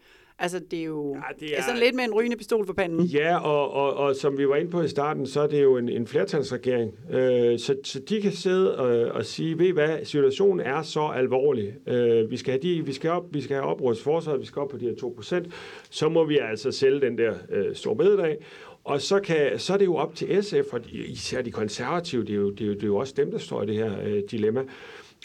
Altså, 0.43 0.61
det 0.71 0.79
er 0.79 0.85
jo 0.85 1.15
ja, 1.15 1.21
det 1.47 1.59
er, 1.59 1.63
sådan 1.63 1.81
lidt 1.81 1.95
med 1.95 2.05
en 2.05 2.15
rygende 2.15 2.37
pistol 2.37 2.67
for 2.67 2.73
panden. 2.73 3.07
Ja, 3.07 3.39
og, 3.39 3.71
og, 3.71 3.95
og 3.95 4.17
som 4.17 4.39
vi 4.39 4.49
var 4.49 4.57
inde 4.57 4.71
på 4.71 4.83
i 4.83 4.89
starten, 4.89 5.27
så 5.27 5.41
er 5.41 5.47
det 5.47 5.63
jo 5.63 5.77
en, 5.77 5.89
en 5.89 6.07
flertalsregering. 6.07 6.95
Øh, 7.11 7.59
så, 7.59 7.77
så 7.85 8.01
de 8.09 8.21
kan 8.21 8.33
sidde 8.33 8.79
og, 8.79 9.13
og 9.15 9.25
sige, 9.25 9.59
ved 9.59 9.73
hvad, 9.73 10.05
situationen 10.05 10.61
er 10.61 10.83
så 10.83 11.01
alvorlig. 11.01 11.89
Øh, 11.89 12.31
vi, 12.31 12.37
skal 12.37 12.53
have 12.53 12.63
de, 12.63 12.87
vi, 12.87 12.93
skal 12.93 13.11
op, 13.11 13.25
vi 13.31 13.41
skal 13.41 13.57
have 13.57 13.67
oprustet 13.67 14.05
forsvaret, 14.05 14.41
vi 14.41 14.47
skal 14.47 14.63
op 14.63 14.69
på 14.69 14.77
de 14.77 14.85
her 14.85 15.43
2%. 15.45 15.51
Så 15.91 16.09
må 16.09 16.25
vi 16.25 16.39
altså 16.39 16.71
sælge 16.71 17.01
den 17.01 17.19
der 17.19 17.35
øh, 17.51 17.75
store 17.75 17.97
bededag. 17.97 18.37
Og 18.85 19.01
så, 19.01 19.21
kan, 19.21 19.59
så 19.59 19.73
er 19.73 19.79
det 19.79 19.85
jo 19.85 19.97
op 19.97 20.15
til 20.15 20.45
SF, 20.45 20.73
og 20.73 20.81
især 20.93 21.43
de 21.43 21.51
konservative, 21.51 22.25
det 22.25 22.31
er 22.31 22.35
jo, 22.35 22.51
det 22.51 22.61
er 22.61 22.67
jo, 22.67 22.75
det 22.75 22.83
er 22.83 22.87
jo 22.87 22.97
også 22.97 23.15
dem, 23.17 23.31
der 23.31 23.39
står 23.39 23.63
i 23.63 23.67
det 23.67 23.75
her 23.75 24.03
øh, 24.05 24.23
dilemma, 24.31 24.65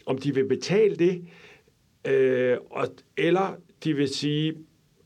om 0.05 0.17
de 0.17 0.35
vil 0.35 0.47
betale 0.47 0.95
det, 0.95 1.21
øh, 2.07 2.57
og, 2.69 2.87
eller 3.17 3.55
de 3.83 3.93
vil 3.93 4.09
sige, 4.09 4.53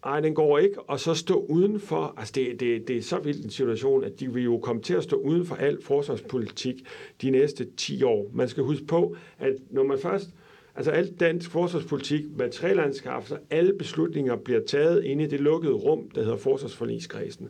Nej, 0.05 0.19
den 0.19 0.35
går 0.35 0.59
ikke, 0.59 0.81
og 0.81 0.99
så 0.99 1.13
stå 1.13 1.45
udenfor, 1.49 2.13
altså 2.17 2.33
det, 2.35 2.59
det, 2.59 2.88
det 2.88 2.97
er 2.97 3.01
så 3.01 3.19
vild 3.19 3.43
en 3.43 3.49
situation, 3.49 4.03
at 4.03 4.19
de 4.19 4.33
vil 4.33 4.43
jo 4.43 4.57
komme 4.57 4.81
til 4.81 4.93
at 4.93 5.03
stå 5.03 5.15
uden 5.15 5.45
for 5.45 5.55
al 5.55 5.81
forsvarspolitik 5.81 6.75
de 7.21 7.29
næste 7.29 7.67
10 7.77 8.03
år. 8.03 8.29
Man 8.33 8.49
skal 8.49 8.63
huske 8.63 8.85
på, 8.85 9.15
at 9.39 9.53
når 9.69 9.83
man 9.83 9.99
først, 9.99 10.29
altså 10.75 10.91
alt 10.91 11.19
dansk 11.19 11.51
forsvarspolitik, 11.51 12.25
materialanskaffelser, 12.38 13.38
alle 13.49 13.73
beslutninger 13.73 14.35
bliver 14.35 14.62
taget 14.67 15.03
inde 15.03 15.23
i 15.23 15.27
det 15.27 15.39
lukkede 15.39 15.73
rum, 15.73 16.09
der 16.15 16.21
hedder 16.21 16.38
forsvarsforligskredsen. 16.38 17.49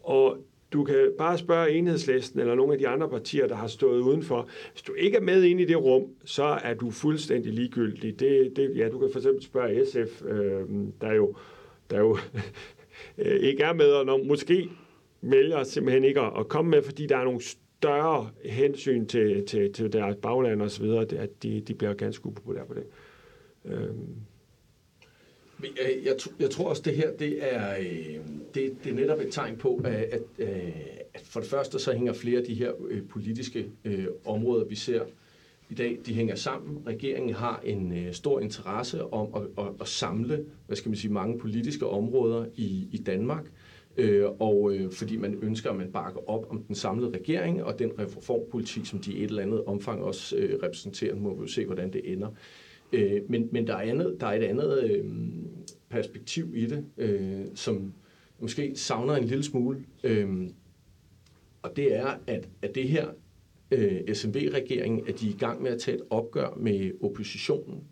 Og 0.00 0.38
du 0.72 0.84
kan 0.84 1.12
bare 1.18 1.38
spørge 1.38 1.70
enhedslisten 1.70 2.40
eller 2.40 2.54
nogle 2.54 2.72
af 2.72 2.78
de 2.78 2.88
andre 2.88 3.08
partier, 3.08 3.46
der 3.46 3.54
har 3.54 3.66
stået 3.66 4.00
udenfor. 4.00 4.48
Hvis 4.72 4.82
du 4.82 4.92
ikke 4.92 5.16
er 5.16 5.22
med 5.22 5.42
ind 5.42 5.60
i 5.60 5.64
det 5.64 5.76
rum, 5.76 6.04
så 6.24 6.44
er 6.44 6.74
du 6.74 6.90
fuldstændig 6.90 7.52
ligegyldig. 7.52 8.20
Det, 8.20 8.52
det, 8.56 8.76
ja, 8.76 8.88
du 8.88 8.98
kan 8.98 9.08
for 9.12 9.18
eksempel 9.18 9.42
spørge 9.42 9.86
SF, 9.86 10.22
øh, 10.24 10.62
der 11.00 11.12
jo 11.12 11.34
der 11.92 11.98
jo 11.98 12.18
øh, 13.18 13.40
ikke 13.40 13.62
er 13.62 13.72
med, 13.72 13.86
og 13.86 14.06
når 14.06 14.24
måske 14.24 14.68
vælger 15.22 15.64
simpelthen 15.64 16.04
ikke 16.04 16.20
at, 16.20 16.48
komme 16.48 16.70
med, 16.70 16.82
fordi 16.82 17.06
der 17.06 17.16
er 17.16 17.24
nogle 17.24 17.40
større 17.40 18.30
hensyn 18.44 19.06
til, 19.06 19.46
til, 19.46 19.72
til 19.72 19.92
deres 19.92 20.16
bagland 20.22 20.62
og 20.62 20.70
så 20.70 20.82
videre, 20.82 21.06
at 21.18 21.42
de, 21.42 21.60
de 21.60 21.74
bliver 21.74 21.94
ganske 21.94 22.26
upopulære 22.26 22.66
på 22.66 22.74
det. 22.74 22.84
Øhm. 23.64 24.16
Jeg, 25.62 25.98
jeg, 26.04 26.14
jeg 26.40 26.50
tror 26.50 26.68
også, 26.68 26.82
det 26.82 26.96
her 26.96 27.16
det 27.16 27.54
er, 27.54 27.76
øh, 27.78 28.16
det, 28.54 28.76
det 28.84 28.90
er 28.90 28.94
netop 28.94 29.18
et 29.20 29.32
tegn 29.32 29.56
på, 29.56 29.80
at, 29.84 29.94
at, 29.94 30.22
øh, 30.38 30.72
at 31.14 31.22
for 31.24 31.40
det 31.40 31.48
første 31.48 31.78
så 31.78 31.92
hænger 31.92 32.12
flere 32.12 32.38
af 32.38 32.44
de 32.44 32.54
her 32.54 32.72
øh, 32.88 33.08
politiske 33.08 33.66
områder, 34.24 34.64
vi 34.64 34.74
ser 34.74 35.02
i 35.72 35.74
dag, 35.74 35.98
de 36.06 36.14
hænger 36.14 36.34
sammen. 36.34 36.86
Regeringen 36.86 37.34
har 37.34 37.60
en 37.64 37.92
øh, 37.92 38.12
stor 38.12 38.40
interesse 38.40 39.12
om 39.12 39.34
at, 39.34 39.64
at, 39.64 39.72
at 39.80 39.88
samle, 39.88 40.44
hvad 40.66 40.76
skal 40.76 40.88
man 40.88 40.96
sige, 40.96 41.12
mange 41.12 41.38
politiske 41.38 41.86
områder 41.86 42.46
i, 42.54 42.88
i 42.92 42.98
Danmark. 42.98 43.50
Øh, 43.96 44.24
og 44.40 44.74
øh, 44.74 44.92
fordi 44.92 45.16
man 45.16 45.38
ønsker, 45.42 45.70
at 45.70 45.76
man 45.76 45.92
bakker 45.92 46.30
op 46.30 46.46
om 46.50 46.62
den 46.62 46.74
samlede 46.74 47.10
regering 47.10 47.64
og 47.64 47.78
den 47.78 47.90
reformpolitik, 47.98 48.86
som 48.86 48.98
de 48.98 49.12
i 49.12 49.24
et 49.24 49.28
eller 49.28 49.42
andet 49.42 49.64
omfang 49.64 50.02
også 50.02 50.36
øh, 50.36 50.58
repræsenterer. 50.62 51.14
Nu 51.14 51.20
må 51.20 51.34
vi 51.34 51.40
jo 51.40 51.46
se, 51.46 51.66
hvordan 51.66 51.92
det 51.92 52.12
ender. 52.12 52.28
Øh, 52.92 53.20
men 53.28 53.48
men 53.52 53.66
der, 53.66 53.74
er 53.74 53.90
andet, 53.90 54.16
der 54.20 54.26
er 54.26 54.32
et 54.32 54.44
andet 54.44 54.84
øh, 54.84 55.04
perspektiv 55.88 56.52
i 56.54 56.66
det, 56.66 56.84
øh, 56.98 57.40
som 57.54 57.92
måske 58.40 58.72
savner 58.74 59.14
en 59.14 59.24
lille 59.24 59.44
smule. 59.44 59.84
Øh, 60.04 60.48
og 61.62 61.76
det 61.76 61.96
er, 61.96 62.18
at, 62.26 62.48
at 62.62 62.74
det 62.74 62.88
her 62.88 63.06
øh, 63.72 64.14
SMV-regeringen, 64.14 65.02
at 65.08 65.20
de 65.20 65.26
er 65.26 65.30
i 65.30 65.36
gang 65.38 65.62
med 65.62 65.70
at 65.70 65.80
tage 65.80 65.96
et 65.96 66.02
opgør 66.10 66.54
med 66.56 66.90
oppositionen, 67.02 67.84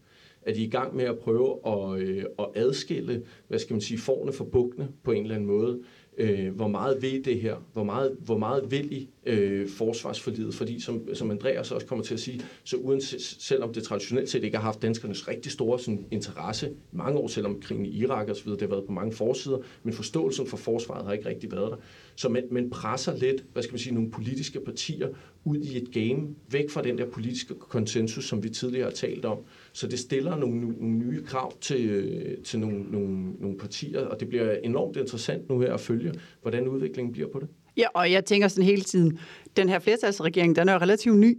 at 0.42 0.56
de 0.56 0.62
er 0.62 0.66
i 0.66 0.70
gang 0.70 0.96
med 0.96 1.04
at 1.04 1.18
prøve 1.18 1.58
at, 1.66 2.00
øh, 2.00 2.24
at 2.38 2.46
adskille, 2.54 3.22
hvad 3.48 3.58
skal 3.58 3.74
man 3.74 3.80
sige, 3.80 3.98
forne 3.98 4.32
for 4.32 4.44
bukkene 4.44 4.88
på 5.04 5.12
en 5.12 5.22
eller 5.22 5.34
anden 5.34 5.48
måde. 5.48 5.80
Øh, 6.18 6.54
hvor 6.54 6.68
meget 6.68 7.02
vil 7.02 7.24
det 7.24 7.40
her? 7.40 7.56
Hvor 7.72 7.84
meget, 7.84 8.16
hvor 8.20 8.38
meget 8.38 8.70
vil 8.70 8.92
I 8.92 9.08
øh, 9.26 9.68
forsvarsforlidet? 9.68 10.54
Fordi 10.54 10.80
som, 10.80 11.14
som 11.14 11.30
Andreas 11.30 11.70
også 11.70 11.86
kommer 11.86 12.04
til 12.04 12.14
at 12.14 12.20
sige, 12.20 12.42
så 12.64 12.76
uden, 12.76 13.00
selvom 13.20 13.72
det 13.72 13.82
traditionelt 13.82 14.30
set 14.30 14.44
ikke 14.44 14.56
har 14.56 14.64
haft 14.64 14.82
danskernes 14.82 15.28
rigtig 15.28 15.52
store 15.52 15.78
sådan, 15.78 16.06
interesse 16.10 16.70
i 16.70 16.96
mange 16.96 17.18
år, 17.18 17.26
selvom 17.26 17.60
krigen 17.60 17.86
i 17.86 17.88
Irak 17.88 18.28
og 18.28 18.36
så 18.36 18.44
videre, 18.44 18.60
det 18.60 18.68
har 18.68 18.74
været 18.74 18.86
på 18.86 18.92
mange 18.92 19.12
forsider, 19.12 19.58
men 19.82 19.92
forståelsen 19.92 20.46
for 20.46 20.56
forsvaret 20.56 21.06
har 21.06 21.12
ikke 21.12 21.28
rigtig 21.28 21.52
været 21.52 21.70
der. 21.70 21.76
Så 22.16 22.28
man, 22.28 22.44
man 22.50 22.70
presser 22.70 23.16
lidt, 23.16 23.44
hvad 23.52 23.62
skal 23.62 23.72
man 23.72 23.78
sige, 23.78 23.94
nogle 23.94 24.10
politiske 24.10 24.60
partier 24.60 25.08
ud 25.44 25.56
i 25.56 25.76
et 25.76 25.92
game, 25.92 26.28
væk 26.50 26.70
fra 26.70 26.82
den 26.82 26.98
der 26.98 27.06
politiske 27.06 27.54
konsensus, 27.54 28.24
som 28.24 28.42
vi 28.42 28.48
tidligere 28.48 28.84
har 28.84 28.90
talt 28.90 29.24
om. 29.24 29.38
Så 29.72 29.86
det 29.86 29.98
stiller 29.98 30.36
nogle, 30.36 30.60
nogle 30.60 30.94
nye 30.94 31.22
krav 31.22 31.52
til, 31.60 32.36
til 32.44 32.58
nogle, 32.58 32.82
nogle, 32.82 33.32
nogle 33.40 33.58
partier, 33.58 34.00
og 34.00 34.20
det 34.20 34.28
bliver 34.28 34.52
enormt 34.52 34.96
interessant 34.96 35.48
nu 35.48 35.60
her 35.60 35.74
at 35.74 35.80
følge, 35.80 36.14
hvordan 36.42 36.68
udviklingen 36.68 37.12
bliver 37.12 37.28
på 37.28 37.40
det. 37.40 37.48
Ja, 37.76 37.86
og 37.94 38.12
jeg 38.12 38.24
tænker 38.24 38.48
sådan 38.48 38.64
hele 38.64 38.82
tiden, 38.82 39.18
den 39.56 39.68
her 39.68 39.78
flertalsregering, 39.78 40.56
den 40.56 40.68
er 40.68 40.82
relativt 40.82 41.18
ny. 41.18 41.38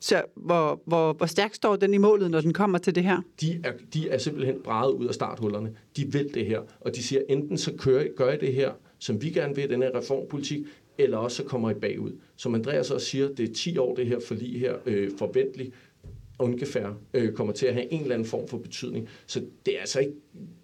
Så 0.00 0.22
hvor, 0.36 0.82
hvor, 0.86 1.12
hvor 1.12 1.26
stærkt 1.26 1.56
står 1.56 1.76
den 1.76 1.94
i 1.94 1.98
målet, 1.98 2.30
når 2.30 2.40
den 2.40 2.52
kommer 2.52 2.78
til 2.78 2.94
det 2.94 3.02
her? 3.04 3.20
De 3.40 3.60
er, 3.64 3.72
de 3.94 4.08
er 4.08 4.18
simpelthen 4.18 4.56
braget 4.64 4.94
ud 4.94 5.06
af 5.06 5.14
starthullerne. 5.14 5.74
De 5.96 6.12
vil 6.12 6.34
det 6.34 6.46
her, 6.46 6.60
og 6.80 6.96
de 6.96 7.02
siger, 7.02 7.22
enten 7.28 7.58
så 7.58 7.72
kører, 7.78 8.06
gør 8.16 8.32
I 8.32 8.36
det 8.36 8.54
her, 8.54 8.72
som 8.98 9.22
vi 9.22 9.30
gerne 9.30 9.54
vil, 9.54 9.70
den 9.70 9.82
her 9.82 9.90
reformpolitik, 9.94 10.66
eller 11.02 11.18
også 11.18 11.36
så 11.36 11.44
kommer 11.44 11.70
I 11.70 11.74
bagud. 11.74 12.12
Som 12.36 12.54
Andreas 12.54 12.90
også 12.90 13.06
siger, 13.06 13.28
det 13.28 13.48
er 13.48 13.54
10 13.54 13.78
år 13.78 13.94
det 13.94 14.06
her 14.06 14.20
forlig 14.20 14.60
her, 14.60 14.74
øh, 14.86 15.10
forventeligt, 15.18 15.74
ungefær 16.40 16.98
øh, 17.14 17.32
kommer 17.32 17.52
til 17.52 17.66
at 17.66 17.74
have 17.74 17.92
en 17.92 18.02
eller 18.02 18.14
anden 18.14 18.28
form 18.28 18.48
for 18.48 18.58
betydning. 18.58 19.08
Så 19.26 19.42
det 19.66 19.76
er 19.76 19.80
altså 19.80 20.00
ikke, 20.00 20.12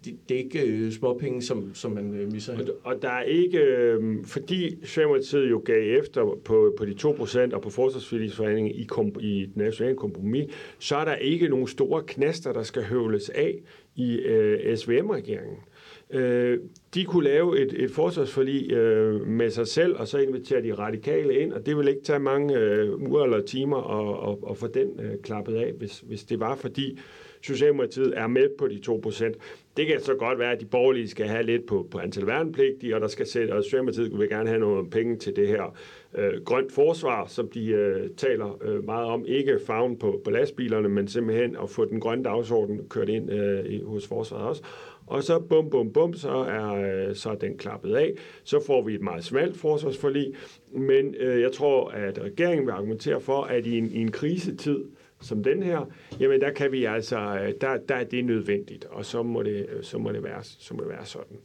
det, 0.05 0.17
det 0.29 0.35
er 0.35 0.39
ikke 0.39 0.61
øh, 0.61 0.91
småpenge, 0.91 1.41
som, 1.41 1.71
som 1.73 1.91
man 1.91 2.13
øh, 2.13 2.31
misser 2.31 2.55
her. 2.55 2.63
Og, 2.63 2.75
og 2.83 3.01
der 3.01 3.09
er 3.09 3.23
ikke, 3.23 3.57
øh, 3.57 4.25
fordi 4.25 4.85
Socialdemokratiet 4.85 5.49
jo 5.49 5.61
gav 5.65 5.99
efter 5.99 6.37
på, 6.45 6.73
på 6.77 6.85
de 6.85 6.91
2% 6.91 7.53
og 7.53 7.61
på 7.61 7.69
forsvarsforligningsforhandlingen 7.69 8.75
i, 8.75 8.83
kom, 8.83 9.11
i 9.19 9.43
et 9.43 9.57
nationalt 9.57 9.97
kompromis, 9.97 10.45
så 10.79 10.95
er 10.95 11.05
der 11.05 11.15
ikke 11.15 11.49
nogen 11.49 11.67
store 11.67 12.03
knaster, 12.07 12.53
der 12.53 12.63
skal 12.63 12.83
høvles 12.83 13.29
af 13.29 13.55
i 13.95 14.15
øh, 14.15 14.77
SVM-regeringen. 14.77 15.55
Øh, 15.55 15.76
Øh, 16.11 16.59
de 16.93 17.05
kunne 17.05 17.23
lave 17.23 17.59
et, 17.61 17.83
et 17.83 17.91
forsvarsforlig 17.91 18.71
øh, 18.71 19.27
med 19.27 19.49
sig 19.49 19.67
selv, 19.67 19.95
og 19.95 20.07
så 20.07 20.17
invitere 20.17 20.63
de 20.63 20.73
radikale 20.73 21.39
ind, 21.39 21.53
og 21.53 21.65
det 21.65 21.77
vil 21.77 21.87
ikke 21.87 22.03
tage 22.03 22.19
mange 22.19 22.57
øh, 22.57 23.01
uger 23.01 23.23
eller 23.23 23.41
timer 23.41 23.77
at, 23.77 24.31
at, 24.31 24.51
at 24.51 24.57
få 24.57 24.67
den 24.67 24.99
øh, 24.99 25.21
klappet 25.23 25.55
af, 25.55 25.73
hvis, 25.73 25.99
hvis 25.99 26.23
det 26.23 26.39
var 26.39 26.55
fordi 26.55 26.99
Socialdemokratiet 27.41 28.13
er 28.17 28.27
med 28.27 28.49
på 28.57 28.67
de 28.67 28.79
2%. 28.87 29.33
Det 29.77 29.87
kan 29.87 30.01
så 30.01 30.13
godt 30.13 30.39
være, 30.39 30.51
at 30.51 30.59
de 30.59 30.65
borgerlige 30.65 31.07
skal 31.07 31.27
have 31.27 31.43
lidt 31.43 31.65
på, 31.65 31.87
på 31.91 31.99
antal 31.99 32.27
værnepligtige, 32.27 32.95
og 32.95 33.01
der 33.01 33.07
skal 33.07 33.27
sætte, 33.27 33.51
og 33.51 33.63
Socialdemokratiet 33.63 34.19
vil 34.19 34.29
gerne 34.29 34.49
have 34.49 34.59
nogle 34.59 34.89
penge 34.89 35.17
til 35.17 35.35
det 35.35 35.47
her 35.47 35.77
øh, 36.17 36.41
grønt 36.45 36.71
forsvar, 36.71 37.25
som 37.27 37.49
de 37.49 37.67
øh, 37.67 38.09
taler 38.09 38.57
øh, 38.63 38.85
meget 38.85 39.05
om. 39.05 39.25
Ikke 39.25 39.59
farven 39.67 39.99
på, 39.99 40.21
på 40.23 40.29
lastbilerne, 40.29 40.89
men 40.89 41.07
simpelthen 41.07 41.57
at 41.63 41.69
få 41.69 41.85
den 41.85 41.99
grønne 41.99 42.23
dagsorden 42.23 42.81
kørt 42.89 43.09
ind 43.09 43.31
øh, 43.31 43.65
i, 43.65 43.81
hos 43.83 44.07
forsvaret 44.07 44.47
også 44.47 44.63
og 45.07 45.23
så 45.23 45.39
bum, 45.39 45.69
bum, 45.69 45.93
bum, 45.93 46.13
så 46.13 46.29
er, 46.29 46.73
øh, 46.73 47.15
så 47.15 47.29
er 47.29 47.35
den 47.35 47.57
klappet 47.57 47.95
af. 47.95 48.13
Så 48.43 48.63
får 48.65 48.81
vi 48.81 48.95
et 48.95 49.01
meget 49.01 49.23
smalt 49.23 49.57
forsvarsforlig, 49.57 50.33
men 50.71 51.15
øh, 51.15 51.41
jeg 51.41 51.51
tror, 51.51 51.89
at 51.89 52.19
regeringen 52.21 52.65
vil 52.65 52.71
argumentere 52.71 53.21
for, 53.21 53.41
at 53.41 53.65
i 53.65 53.77
en, 53.77 53.91
i 53.91 54.01
en 54.01 54.11
krisetid, 54.11 54.85
som 55.21 55.43
den 55.43 55.63
her, 55.63 55.91
jamen 56.19 56.41
der 56.41 56.51
kan 56.51 56.71
vi 56.71 56.85
altså, 56.85 57.19
øh, 57.19 57.53
der, 57.61 57.77
der 57.77 57.95
er 57.95 58.03
det 58.03 58.25
nødvendigt, 58.25 58.85
og 58.85 59.05
så 59.05 59.23
må 59.23 59.43
det, 59.43 59.65
øh, 59.69 59.83
så 59.83 59.97
må 59.97 60.11
det, 60.11 60.23
være, 60.23 60.43
så 60.43 60.73
må 60.73 60.79
det 60.79 60.89
være 60.89 61.05
sådan. 61.05 61.37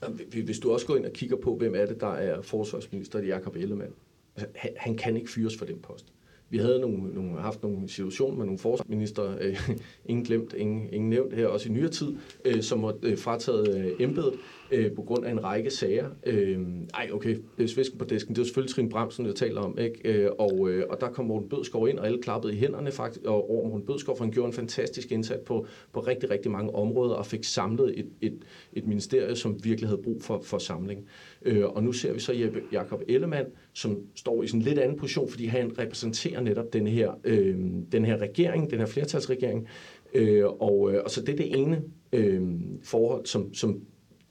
Hvis 0.45 0.59
du 0.59 0.73
også 0.73 0.87
går 0.87 0.97
ind 0.97 1.07
og 1.07 1.13
kigger 1.13 1.37
på, 1.37 1.57
hvem 1.57 1.75
er 1.75 1.87
det, 1.87 2.01
der 2.01 2.13
er 2.13 2.43
forsvarsminister, 2.43 3.21
det 3.21 3.31
er 3.31 3.35
Jacob 3.35 3.57
Ellemann. 3.57 3.93
Altså, 4.37 4.49
han, 4.55 4.71
han 4.77 4.97
kan 4.97 5.17
ikke 5.17 5.31
fyres 5.31 5.59
for 5.59 5.65
den 5.65 5.79
post. 5.79 6.13
Vi 6.53 6.59
havde 6.59 6.81
nogle, 6.81 7.15
nogle, 7.15 7.41
haft 7.41 7.63
nogle 7.63 7.89
situationer 7.89 8.37
med 8.37 8.45
nogle 8.45 8.59
forsvarsminister, 8.59 9.37
øh, 9.41 9.71
ingen 10.07 10.25
glemt, 10.25 10.53
ingen, 10.53 10.89
ingen 10.93 11.11
nævnt 11.11 11.35
her, 11.35 11.47
også 11.47 11.69
i 11.69 11.73
nyere 11.73 11.89
tid, 11.89 12.15
øh, 12.45 12.63
som 12.63 12.83
var 12.83 12.95
øh, 13.03 13.19
frataget 13.19 13.77
øh, 13.77 13.93
embedet 13.99 14.35
øh, 14.73 14.93
på 14.93 15.03
grund 15.03 15.25
af 15.25 15.31
en 15.31 15.45
række 15.45 15.71
sager. 15.71 16.11
Øh, 16.27 16.61
ej, 16.95 17.09
okay, 17.13 17.39
det 17.59 17.65
er 17.65 17.69
svisken 17.69 17.99
på 17.99 18.05
disken. 18.05 18.35
Det 18.35 18.41
er 18.41 18.45
selvfølgelig 18.45 18.75
Trine 18.75 18.89
Bremsen, 18.89 19.27
jeg 19.27 19.35
taler 19.35 19.61
om. 19.61 19.79
Ikke? 19.79 20.01
Øh, 20.05 20.31
og, 20.39 20.71
øh, 20.71 20.85
og 20.91 21.01
der 21.01 21.09
kom 21.09 21.25
Morten 21.25 21.49
Bødskov 21.49 21.89
ind, 21.89 21.99
og 21.99 22.07
alle 22.07 22.23
klappede 22.23 22.55
i 22.55 22.57
hænderne 22.57 22.91
faktisk, 22.91 23.25
og 23.27 23.51
over 23.51 23.69
Morten 23.69 23.87
Bødskov, 23.87 24.17
for 24.17 24.25
han 24.25 24.33
gjorde 24.33 24.47
en 24.47 24.53
fantastisk 24.53 25.13
indsats 25.13 25.43
på, 25.47 25.67
på 25.93 26.01
rigtig, 26.01 26.31
rigtig 26.31 26.51
mange 26.51 26.75
områder, 26.75 27.15
og 27.15 27.27
fik 27.27 27.45
samlet 27.45 27.99
et, 27.99 28.09
et, 28.21 28.39
et 28.73 28.87
ministerie, 28.87 29.37
som 29.37 29.65
virkelig 29.65 29.89
havde 29.89 30.03
brug 30.03 30.23
for, 30.23 30.41
for 30.43 30.59
samling. 30.59 31.01
Øh, 31.01 31.32
Øh, 31.45 31.65
og 31.65 31.83
nu 31.85 31.93
ser 31.93 32.13
vi 32.13 32.21
så 32.21 32.33
Jeppe 32.33 32.63
Jakob 32.73 33.03
Ellemann, 33.09 33.47
som 33.73 33.99
står 34.15 34.43
i 34.43 34.47
sådan 34.47 34.61
en 34.61 34.65
lidt 34.65 34.79
anden 34.79 34.99
position, 34.99 35.31
fordi 35.31 35.47
han 35.47 35.79
repræsenterer 35.79 36.41
netop 36.41 36.73
den 36.73 36.87
her, 36.87 37.13
øh, 37.25 37.57
den 37.93 38.05
her 38.05 38.17
regering, 38.17 38.71
den 38.71 38.79
her 38.79 38.87
flertalsregering. 38.87 39.69
Øh, 40.15 40.45
og, 40.45 40.93
øh, 40.93 41.01
og 41.05 41.11
så 41.11 41.21
det 41.21 41.33
er 41.33 41.37
det 41.37 41.59
ene 41.59 41.83
øh, 42.13 42.43
forhold, 42.83 43.27
som, 43.27 43.55
som 43.55 43.81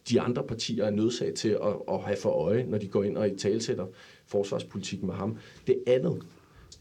de 0.10 0.22
andre 0.22 0.44
partier 0.44 0.86
er 0.86 0.90
nødsaget 0.92 1.36
til 1.36 1.50
at, 1.50 1.76
at 1.92 2.00
have 2.00 2.18
for 2.18 2.30
øje, 2.30 2.66
når 2.68 2.78
de 2.78 2.88
går 2.88 3.04
ind 3.04 3.18
og 3.18 3.28
i 3.28 3.38
talsætter 3.38 3.86
forsvarspolitikken 4.28 5.08
med 5.08 5.16
ham. 5.16 5.38
Det 5.68 5.84
andet, 5.88 6.22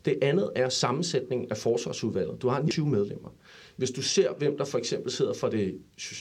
det 0.04 0.18
andet 0.22 0.50
er 0.56 0.68
sammensætningen 0.68 1.50
af 1.50 1.56
forsvarsudvalget. 1.56 2.42
Du 2.42 2.48
har 2.48 2.66
20 2.70 2.88
medlemmer. 2.88 3.28
Hvis 3.76 3.90
du 3.90 4.02
ser, 4.02 4.32
hvem 4.38 4.56
der 4.56 4.64
for 4.64 4.78
eksempel 4.78 5.12
sidder 5.12 5.32
for 5.32 5.48
det 5.48 5.78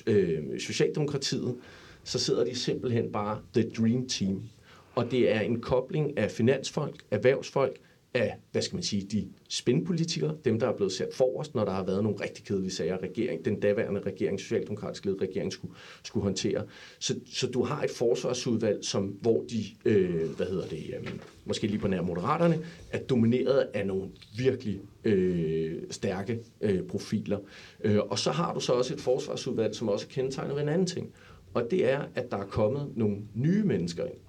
øh, 0.07 0.59
Socialdemokratiet, 0.59 1.55
så 2.09 2.19
sidder 2.19 2.43
de 2.43 2.55
simpelthen 2.55 3.11
bare 3.11 3.41
the 3.53 3.69
dream 3.69 4.07
team. 4.07 4.43
Og 4.95 5.11
det 5.11 5.31
er 5.35 5.39
en 5.39 5.61
kobling 5.61 6.17
af 6.17 6.31
finansfolk, 6.31 7.03
erhvervsfolk, 7.11 7.79
af, 8.13 8.35
hvad 8.51 8.61
skal 8.61 8.75
man 8.75 8.83
sige, 8.83 9.07
de 9.11 9.27
spændpolitikere, 9.49 10.35
dem 10.45 10.59
der 10.59 10.67
er 10.67 10.75
blevet 10.75 10.91
sat 10.91 11.13
forrest, 11.13 11.55
når 11.55 11.65
der 11.65 11.71
har 11.71 11.83
været 11.83 12.03
nogle 12.03 12.21
rigtig 12.21 12.45
kedelige 12.45 12.71
sager, 12.71 12.97
regering, 13.03 13.45
den 13.45 13.59
daværende 13.59 14.01
regering, 14.01 14.39
socialdemokratisk 14.39 15.05
ledet 15.05 15.21
regering, 15.21 15.53
skulle, 15.53 15.73
skulle 16.03 16.23
håndtere. 16.23 16.63
Så, 16.99 17.15
så 17.33 17.47
du 17.47 17.63
har 17.63 17.83
et 17.83 17.89
forsvarsudvalg, 17.89 18.85
som, 18.85 19.03
hvor 19.03 19.45
de, 19.49 19.65
øh, 19.85 20.29
hvad 20.29 20.45
hedder 20.45 20.67
det, 20.67 20.93
øh, 20.99 21.09
måske 21.45 21.67
lige 21.67 21.79
på 21.79 21.87
nær 21.87 22.01
moderaterne, 22.01 22.59
er 22.91 22.99
domineret 22.99 23.67
af 23.73 23.87
nogle 23.87 24.09
virkelig 24.37 24.81
øh, 25.03 25.81
stærke 25.91 26.39
øh, 26.61 26.83
profiler. 26.83 27.39
Øh, 27.83 27.99
og 27.99 28.19
så 28.19 28.31
har 28.31 28.53
du 28.53 28.59
så 28.59 28.73
også 28.73 28.93
et 28.93 29.01
forsvarsudvalg, 29.01 29.75
som 29.75 29.89
også 29.89 30.07
kendetegner 30.07 30.53
ved 30.53 30.61
en 30.61 30.69
anden 30.69 30.87
ting, 30.87 31.13
og 31.53 31.67
det 31.71 31.91
er, 31.91 32.01
at 32.15 32.31
der 32.31 32.37
er 32.37 32.45
kommet 32.45 32.91
nogle 32.95 33.17
nye 33.35 33.63
mennesker 33.63 34.05
ind 34.05 34.19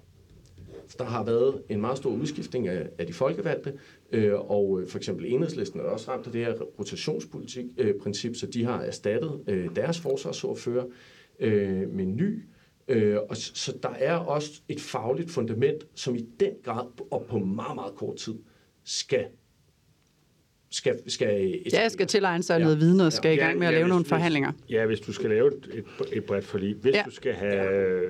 der 0.97 1.03
har 1.03 1.23
været 1.23 1.61
en 1.69 1.81
meget 1.81 1.97
stor 1.97 2.09
udskiftning 2.09 2.67
af, 2.67 2.89
af 2.97 3.07
de 3.07 3.13
folkevalgte, 3.13 3.73
øh, 4.11 4.33
og 4.33 4.81
for 4.87 4.97
eksempel 4.97 5.25
enhedslisten 5.33 5.79
er 5.79 5.83
også 5.83 6.11
ramt 6.11 6.25
af 6.25 6.31
det 6.31 6.45
her 6.45 6.53
rotationspolitik 6.79 7.65
øh, 7.77 7.95
princip, 7.95 8.35
så 8.35 8.47
de 8.47 8.65
har 8.65 8.81
erstattet 8.81 9.43
øh, 9.47 9.75
deres 9.75 9.99
forsvarsordfører 9.99 10.85
øh, 11.39 11.89
med 11.89 12.03
en 12.03 12.15
ny. 12.15 12.43
Øh, 12.87 13.17
og 13.29 13.37
så 13.37 13.77
der 13.83 13.89
er 13.89 14.15
også 14.15 14.61
et 14.69 14.81
fagligt 14.81 15.31
fundament, 15.31 15.87
som 15.95 16.15
i 16.15 16.25
den 16.39 16.51
grad 16.63 16.85
og 17.11 17.25
på 17.29 17.37
meget, 17.37 17.75
meget 17.75 17.95
kort 17.95 18.15
tid 18.15 18.35
skal 18.83 19.25
skal, 20.71 20.99
skal 21.07 21.61
ja, 21.73 21.89
skal 21.89 22.07
tilegne 22.07 22.43
sig 22.43 22.57
ja. 22.57 22.63
noget 22.63 22.79
viden 22.79 23.01
og 23.01 23.13
skal 23.13 23.29
ja. 23.29 23.35
i 23.35 23.37
gang 23.37 23.59
med 23.59 23.67
at 23.67 23.73
ja, 23.73 23.77
lave 23.77 23.85
hvis, 23.85 23.89
nogle 23.89 24.05
forhandlinger. 24.05 24.51
Ja, 24.69 24.85
hvis 24.85 24.99
du 24.99 25.13
skal 25.13 25.29
lave 25.29 25.47
et, 25.47 25.83
et 26.13 26.23
bredt 26.23 26.45
forlig. 26.45 26.75
Hvis 26.75 26.95
ja. 26.95 27.03
du 27.05 27.11
skal 27.11 27.33
have... 27.33 27.55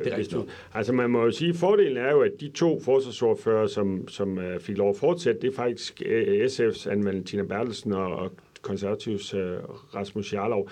Ja, 0.06 0.15
hvis 0.15 0.28
du, 0.28 0.45
altså 0.74 0.93
man 0.93 1.10
må 1.10 1.24
jo 1.24 1.32
sige, 1.32 1.54
fordelen 1.54 1.97
er 1.97 2.12
jo, 2.12 2.21
at 2.21 2.32
de 2.39 2.50
to 2.50 2.82
forsvarsordfører, 2.84 3.67
som, 3.67 4.08
som 4.08 4.38
uh, 4.38 4.60
fik 4.60 4.78
lov 4.78 4.89
at 4.89 4.97
fortsætte, 4.97 5.41
det 5.41 5.47
er 5.47 5.56
faktisk 5.56 6.02
uh, 6.06 6.12
øh, 6.12 6.45
SF's 6.45 6.89
Anne 6.89 7.06
Valentina 7.06 7.43
Bertelsen 7.43 7.93
og, 7.93 8.15
og 8.15 8.32
konservativs 8.62 9.34
uh, 9.34 9.39
Rasmus 9.95 10.34
Jarlov. 10.34 10.69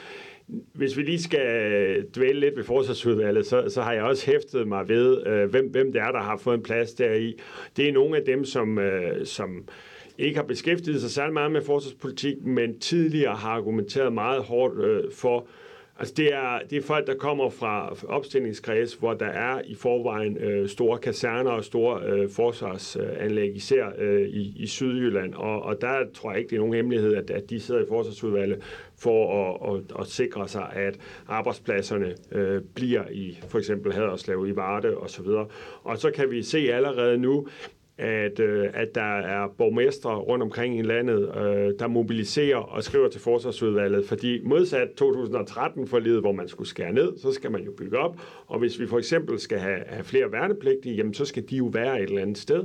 Hvis 0.73 0.97
vi 0.97 1.01
lige 1.01 1.21
skal 1.21 2.03
dvæle 2.15 2.39
lidt 2.39 2.57
ved 2.57 2.63
forsvarsudvalget, 2.63 3.45
så, 3.45 3.69
så 3.69 3.81
har 3.81 3.93
jeg 3.93 4.03
også 4.03 4.25
hæftet 4.25 4.67
mig 4.67 4.89
ved, 4.89 5.27
uh, 5.27 5.49
hvem, 5.49 5.67
hvem 5.67 5.91
det 5.91 6.01
er, 6.01 6.11
der 6.11 6.21
har 6.21 6.37
fået 6.37 6.55
en 6.57 6.63
plads 6.63 6.93
deri. 6.93 7.39
Det 7.77 7.89
er 7.89 7.93
nogle 7.93 8.17
af 8.17 8.23
dem, 8.25 8.45
som, 8.45 8.77
uh, 8.77 9.25
som 9.25 9.67
ikke 10.19 10.35
har 10.35 10.43
beskæftiget 10.43 11.01
sig 11.01 11.11
særlig 11.11 11.33
meget 11.33 11.51
med 11.51 11.61
forsvarspolitik, 11.61 12.45
men 12.45 12.79
tidligere 12.79 13.35
har 13.35 13.49
argumenteret 13.49 14.13
meget 14.13 14.43
hårdt 14.43 14.79
øh, 14.83 15.11
for, 15.11 15.47
Altså 15.99 16.13
det 16.17 16.33
er, 16.33 16.59
det 16.69 16.77
er 16.77 16.81
folk, 16.81 17.07
der 17.07 17.15
kommer 17.15 17.49
fra 17.49 17.95
opstillingskreds, 18.07 18.93
hvor 18.93 19.13
der 19.13 19.25
er 19.25 19.61
i 19.65 19.75
forvejen 19.75 20.37
øh, 20.37 20.69
store 20.69 20.97
kaserner 20.97 21.51
og 21.51 21.63
store 21.63 22.01
øh, 22.03 22.29
forsvarsanlæg, 22.29 23.55
især 23.55 23.85
øh, 23.97 24.21
i, 24.21 24.53
i 24.55 24.67
Sydjylland. 24.67 25.33
Og, 25.33 25.61
og 25.63 25.81
der 25.81 26.05
tror 26.13 26.31
jeg 26.31 26.39
ikke, 26.39 26.49
det 26.49 26.55
er 26.55 26.59
nogen 26.59 26.73
hemmelighed, 26.73 27.15
at, 27.15 27.29
at 27.29 27.49
de 27.49 27.59
sidder 27.59 27.81
i 27.81 27.85
forsvarsudvalget 27.87 28.59
for 28.97 29.43
at, 29.43 29.75
at, 29.75 29.99
at 29.99 30.07
sikre 30.07 30.47
sig, 30.47 30.71
at 30.73 30.99
arbejdspladserne 31.27 32.15
øh, 32.31 32.61
bliver 32.75 33.03
i 33.11 33.39
for 33.47 33.57
eksempel 33.57 33.93
Haderslev, 33.93 34.47
i 34.47 34.55
Varde 34.55 34.97
osv. 34.97 35.27
Og 35.83 35.97
så 35.97 36.11
kan 36.11 36.31
vi 36.31 36.43
se 36.43 36.57
allerede 36.57 37.17
nu, 37.17 37.47
at, 37.99 38.39
øh, 38.39 38.67
at 38.73 38.95
der 38.95 39.17
er 39.17 39.47
borgmestre 39.57 40.15
rundt 40.15 40.43
omkring 40.43 40.79
i 40.79 40.81
landet, 40.81 41.31
øh, 41.37 41.73
der 41.79 41.87
mobiliserer 41.87 42.57
og 42.57 42.83
skriver 42.83 43.09
til 43.09 43.21
forsvarsudvalget, 43.21 44.05
fordi 44.05 44.41
modsat 44.43 44.87
2013-forlidet, 45.01 46.19
hvor 46.21 46.31
man 46.31 46.47
skulle 46.47 46.67
skære 46.67 46.93
ned, 46.93 47.17
så 47.17 47.31
skal 47.31 47.51
man 47.51 47.61
jo 47.61 47.71
bygge 47.71 47.97
op, 47.97 48.15
og 48.47 48.59
hvis 48.59 48.79
vi 48.79 48.87
for 48.87 48.97
eksempel 48.97 49.39
skal 49.39 49.59
have, 49.59 49.79
have 49.87 50.03
flere 50.03 50.31
værnepligtige, 50.31 50.95
jamen 50.95 51.13
så 51.13 51.25
skal 51.25 51.43
de 51.49 51.55
jo 51.55 51.65
være 51.65 52.01
et 52.01 52.09
eller 52.09 52.21
andet 52.21 52.37
sted. 52.37 52.63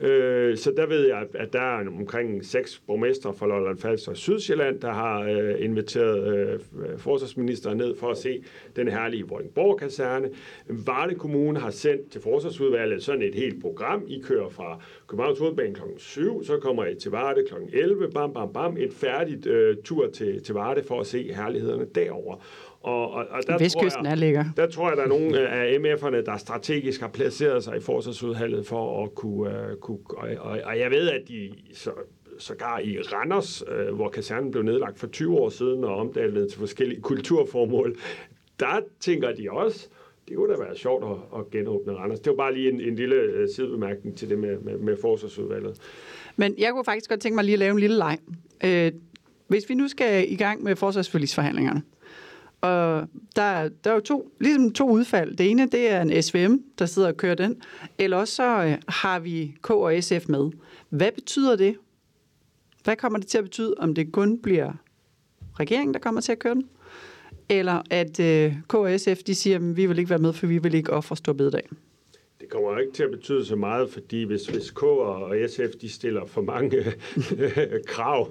Øh, 0.00 0.56
så 0.56 0.72
der 0.76 0.86
ved 0.86 1.06
jeg, 1.06 1.26
at 1.34 1.52
der 1.52 1.60
er 1.60 1.88
omkring 1.88 2.44
seks 2.44 2.82
borgmestre 2.86 3.34
fra 3.34 3.46
Lolland 3.46 3.78
Falster 3.78 4.10
og 4.10 4.16
Sydsjælland, 4.16 4.80
der 4.80 4.92
har 4.92 5.22
øh, 5.22 5.64
inviteret 5.64 6.36
øh, 6.36 6.98
forsvarsministeren 6.98 7.76
ned 7.76 7.96
for 7.96 8.10
at 8.10 8.16
se 8.16 8.44
den 8.76 8.88
herlige 8.88 9.28
Vordingborg-kaserne. 9.28 10.30
Varde 10.68 11.14
Kommune 11.14 11.60
har 11.60 11.70
sendt 11.70 12.12
til 12.12 12.20
forsvarsudvalget 12.20 13.02
sådan 13.02 13.22
et 13.22 13.34
helt 13.34 13.62
program. 13.62 14.04
I 14.08 14.20
kører 14.24 14.48
fra 14.48 14.80
Københavns 15.06 15.38
Hovedbane 15.38 15.74
kl. 15.74 15.80
7, 15.96 16.44
så 16.44 16.58
kommer 16.58 16.86
I 16.86 16.94
til 16.94 17.10
Varde 17.10 17.44
kl. 17.48 17.54
11, 17.72 18.10
bam, 18.10 18.32
bam, 18.32 18.52
bam, 18.52 18.76
et 18.76 18.92
færdigt 18.92 19.46
øh, 19.46 19.76
tur 19.84 20.10
til, 20.10 20.42
til 20.42 20.54
Varde 20.54 20.82
for 20.82 21.00
at 21.00 21.06
se 21.06 21.32
herlighederne 21.32 21.86
derover. 21.94 22.36
Og, 22.86 23.10
og, 23.10 23.26
og 23.30 23.46
der 23.46 23.58
Vestkysten 23.58 23.90
tror 23.90 24.02
jeg, 24.04 24.10
er 24.10 24.14
ligger. 24.14 24.44
Der 24.56 24.66
tror 24.66 24.88
jeg, 24.88 24.96
der 24.96 25.02
er 25.02 25.08
nogle 25.08 25.48
af 25.48 25.78
MF'erne, 25.78 26.24
der 26.24 26.36
strategisk 26.36 27.00
har 27.00 27.08
placeret 27.08 27.64
sig 27.64 27.76
i 27.76 27.80
forsvarsudvalget 27.80 28.66
for 28.66 29.04
at 29.04 29.14
kunne... 29.14 29.50
Uh, 29.50 29.78
kunne 29.80 29.98
og, 30.08 30.28
og, 30.38 30.60
og 30.64 30.78
jeg 30.78 30.90
ved, 30.90 31.10
at 31.10 31.22
de 31.28 31.50
så, 31.74 31.90
sågar 32.38 32.78
i 32.78 32.98
Randers, 32.98 33.62
uh, 33.68 33.94
hvor 33.94 34.08
kasernen 34.08 34.50
blev 34.50 34.62
nedlagt 34.62 34.98
for 34.98 35.06
20 35.06 35.38
år 35.38 35.48
siden 35.48 35.84
og 35.84 35.96
omdannet 35.96 36.48
til 36.48 36.58
forskellige 36.58 37.00
kulturformål, 37.00 37.96
der 38.60 38.80
tænker 39.00 39.32
de 39.32 39.50
også, 39.50 39.88
det 40.28 40.36
kunne 40.36 40.52
da 40.52 40.58
være 40.58 40.76
sjovt 40.76 41.04
at, 41.04 41.40
at 41.40 41.50
genåbne 41.50 41.92
Randers. 41.92 42.20
Det 42.20 42.30
var 42.30 42.36
bare 42.36 42.54
lige 42.54 42.72
en, 42.72 42.80
en 42.80 42.96
lille 42.96 43.48
sidebemærkning 43.56 44.16
til 44.16 44.28
det 44.28 44.38
med, 44.38 44.58
med, 44.58 44.78
med 44.78 44.96
forsvarsudvalget. 45.00 45.78
Men 46.36 46.54
jeg 46.58 46.72
kunne 46.72 46.84
faktisk 46.84 47.10
godt 47.10 47.20
tænke 47.20 47.34
mig 47.34 47.44
lige 47.44 47.52
at 47.52 47.58
lave 47.58 47.72
en 47.72 47.78
lille 47.78 47.96
leg. 47.96 48.18
Øh, 48.64 48.92
hvis 49.48 49.68
vi 49.68 49.74
nu 49.74 49.88
skal 49.88 50.32
i 50.32 50.36
gang 50.36 50.62
med 50.62 50.76
forsvarsforlisforhandlingerne, 50.76 51.82
og 52.60 53.08
der, 53.36 53.68
der 53.68 53.90
er 53.90 53.94
jo 53.94 54.00
to, 54.00 54.32
ligesom 54.40 54.72
to 54.72 54.90
udfald. 54.90 55.36
Det 55.36 55.50
ene, 55.50 55.66
det 55.66 55.90
er 55.90 56.02
en 56.02 56.22
SVM, 56.22 56.54
der 56.78 56.86
sidder 56.86 57.08
og 57.08 57.16
kører 57.16 57.34
den. 57.34 57.62
Eller 57.98 58.16
også 58.16 58.34
så 58.34 58.64
øh, 58.64 58.78
har 58.88 59.18
vi 59.18 59.54
K 59.62 59.70
og 59.70 60.02
SF 60.02 60.28
med. 60.28 60.50
Hvad 60.88 61.12
betyder 61.12 61.56
det? 61.56 61.76
Hvad 62.84 62.96
kommer 62.96 63.18
det 63.18 63.28
til 63.28 63.38
at 63.38 63.44
betyde, 63.44 63.74
om 63.78 63.94
det 63.94 64.12
kun 64.12 64.38
bliver 64.38 64.72
regeringen, 65.60 65.94
der 65.94 66.00
kommer 66.00 66.20
til 66.20 66.32
at 66.32 66.38
køre 66.38 66.54
den? 66.54 66.68
Eller 67.48 67.82
at 67.90 68.20
øh, 68.20 68.54
K 68.68 68.74
og 68.74 69.00
SF, 69.00 69.22
de 69.26 69.34
siger, 69.34 69.56
at 69.56 69.76
vi 69.76 69.86
vil 69.86 69.98
ikke 69.98 70.10
være 70.10 70.18
med, 70.18 70.32
for 70.32 70.46
vi 70.46 70.58
vil 70.58 70.74
ikke 70.74 70.92
ofre 70.92 71.16
stor 71.16 71.32
bededag? 71.32 71.68
Det 72.46 72.52
kommer 72.52 72.78
ikke 72.78 72.92
til 72.92 73.02
at 73.02 73.10
betyde 73.10 73.44
så 73.44 73.56
meget, 73.56 73.90
fordi 73.90 74.22
hvis, 74.22 74.46
hvis 74.46 74.70
K 74.70 74.82
og 74.82 75.36
SF 75.48 75.76
de 75.80 75.88
stiller 75.88 76.24
for 76.26 76.42
mange 76.42 76.84
krav, 77.92 78.28